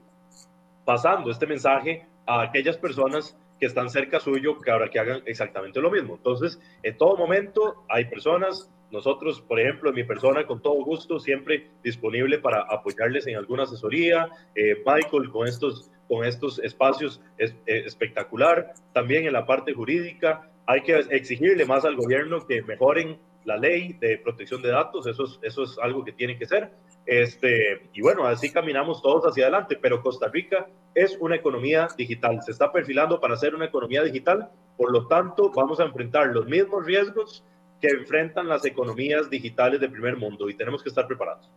pasando 0.84 1.30
este 1.30 1.46
mensaje 1.46 2.06
a 2.26 2.42
aquellas 2.42 2.76
personas 2.76 3.36
que 3.58 3.66
están 3.66 3.88
cerca 3.90 4.20
suyo 4.20 4.60
que 4.60 4.70
ahora 4.70 4.88
que 4.90 4.98
hagan 4.98 5.22
exactamente 5.26 5.80
lo 5.80 5.90
mismo. 5.90 6.16
Entonces, 6.16 6.60
en 6.82 6.96
todo 6.96 7.16
momento 7.16 7.84
hay 7.88 8.06
personas, 8.06 8.70
nosotros, 8.90 9.40
por 9.40 9.60
ejemplo, 9.60 9.90
en 9.90 9.96
mi 9.96 10.04
persona, 10.04 10.46
con 10.46 10.60
todo 10.60 10.84
gusto, 10.84 11.18
siempre 11.18 11.70
disponible 11.82 12.38
para 12.38 12.62
apoyarles 12.62 13.26
en 13.26 13.36
alguna 13.36 13.64
asesoría. 13.64 14.28
Eh, 14.54 14.82
Michael, 14.84 15.30
con 15.30 15.46
estos, 15.46 15.90
con 16.08 16.24
estos 16.24 16.58
espacios 16.58 17.20
es, 17.38 17.54
espectacular. 17.66 18.74
También 18.92 19.26
en 19.26 19.32
la 19.32 19.46
parte 19.46 19.72
jurídica, 19.72 20.50
hay 20.66 20.82
que 20.82 20.94
exigirle 21.10 21.64
más 21.64 21.84
al 21.84 21.96
gobierno 21.96 22.46
que 22.46 22.62
mejoren 22.62 23.18
la 23.44 23.56
ley 23.56 23.94
de 23.94 24.18
protección 24.18 24.62
de 24.62 24.70
datos, 24.70 25.06
eso 25.06 25.24
es, 25.24 25.38
eso 25.42 25.62
es 25.64 25.78
algo 25.78 26.04
que 26.04 26.12
tiene 26.12 26.38
que 26.38 26.46
ser. 26.46 26.72
Este, 27.06 27.88
y 27.92 28.00
bueno, 28.00 28.26
así 28.26 28.50
caminamos 28.50 29.02
todos 29.02 29.24
hacia 29.24 29.44
adelante, 29.44 29.78
pero 29.80 30.00
Costa 30.02 30.28
Rica 30.28 30.66
es 30.94 31.16
una 31.20 31.36
economía 31.36 31.88
digital, 31.96 32.40
se 32.42 32.52
está 32.52 32.72
perfilando 32.72 33.20
para 33.20 33.36
ser 33.36 33.54
una 33.54 33.66
economía 33.66 34.02
digital, 34.02 34.50
por 34.76 34.90
lo 34.90 35.06
tanto 35.06 35.50
vamos 35.54 35.80
a 35.80 35.84
enfrentar 35.84 36.28
los 36.28 36.46
mismos 36.46 36.86
riesgos 36.86 37.44
que 37.80 37.88
enfrentan 37.88 38.48
las 38.48 38.64
economías 38.64 39.28
digitales 39.28 39.80
del 39.80 39.90
primer 39.90 40.16
mundo 40.16 40.48
y 40.48 40.54
tenemos 40.54 40.82
que 40.82 40.88
estar 40.88 41.06
preparados. 41.06 41.50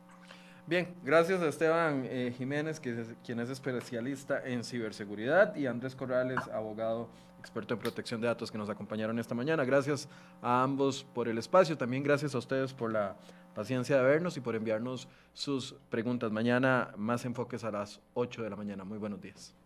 Bien, 0.66 0.94
gracias 1.02 1.42
a 1.42 1.48
Esteban 1.48 2.06
eh, 2.10 2.34
Jiménez, 2.38 2.82
que 2.82 3.06
quien 3.24 3.40
es 3.40 3.50
especialista 3.50 4.42
en 4.44 4.66
ciberseguridad, 4.66 5.56
y 5.56 5.66
Andrés 5.66 5.96
Corrales, 5.96 6.40
abogado 6.54 7.08
experto 7.48 7.74
en 7.74 7.80
protección 7.80 8.20
de 8.20 8.28
datos, 8.28 8.52
que 8.52 8.58
nos 8.58 8.70
acompañaron 8.70 9.18
esta 9.20 9.34
mañana. 9.34 9.64
Gracias 9.64 10.10
a 10.42 10.64
ambos 10.64 11.06
por 11.16 11.30
el 11.30 11.38
espacio, 11.38 11.78
también 11.78 12.04
gracias 12.04 12.36
a 12.36 12.38
ustedes 12.38 12.74
por 12.74 12.92
la 12.92 13.16
paciencia 13.56 13.98
de 13.98 14.04
vernos 14.04 14.36
y 14.38 14.42
por 14.42 14.56
enviarnos 14.56 15.08
sus 15.34 15.74
preguntas. 15.90 16.32
Mañana 16.32 16.94
más 16.98 17.26
enfoques 17.26 17.64
a 17.64 17.72
las 17.72 18.02
8 18.14 18.44
de 18.44 18.50
la 18.50 18.56
mañana. 18.56 18.84
Muy 18.84 18.98
buenos 18.98 19.22
días. 19.22 19.57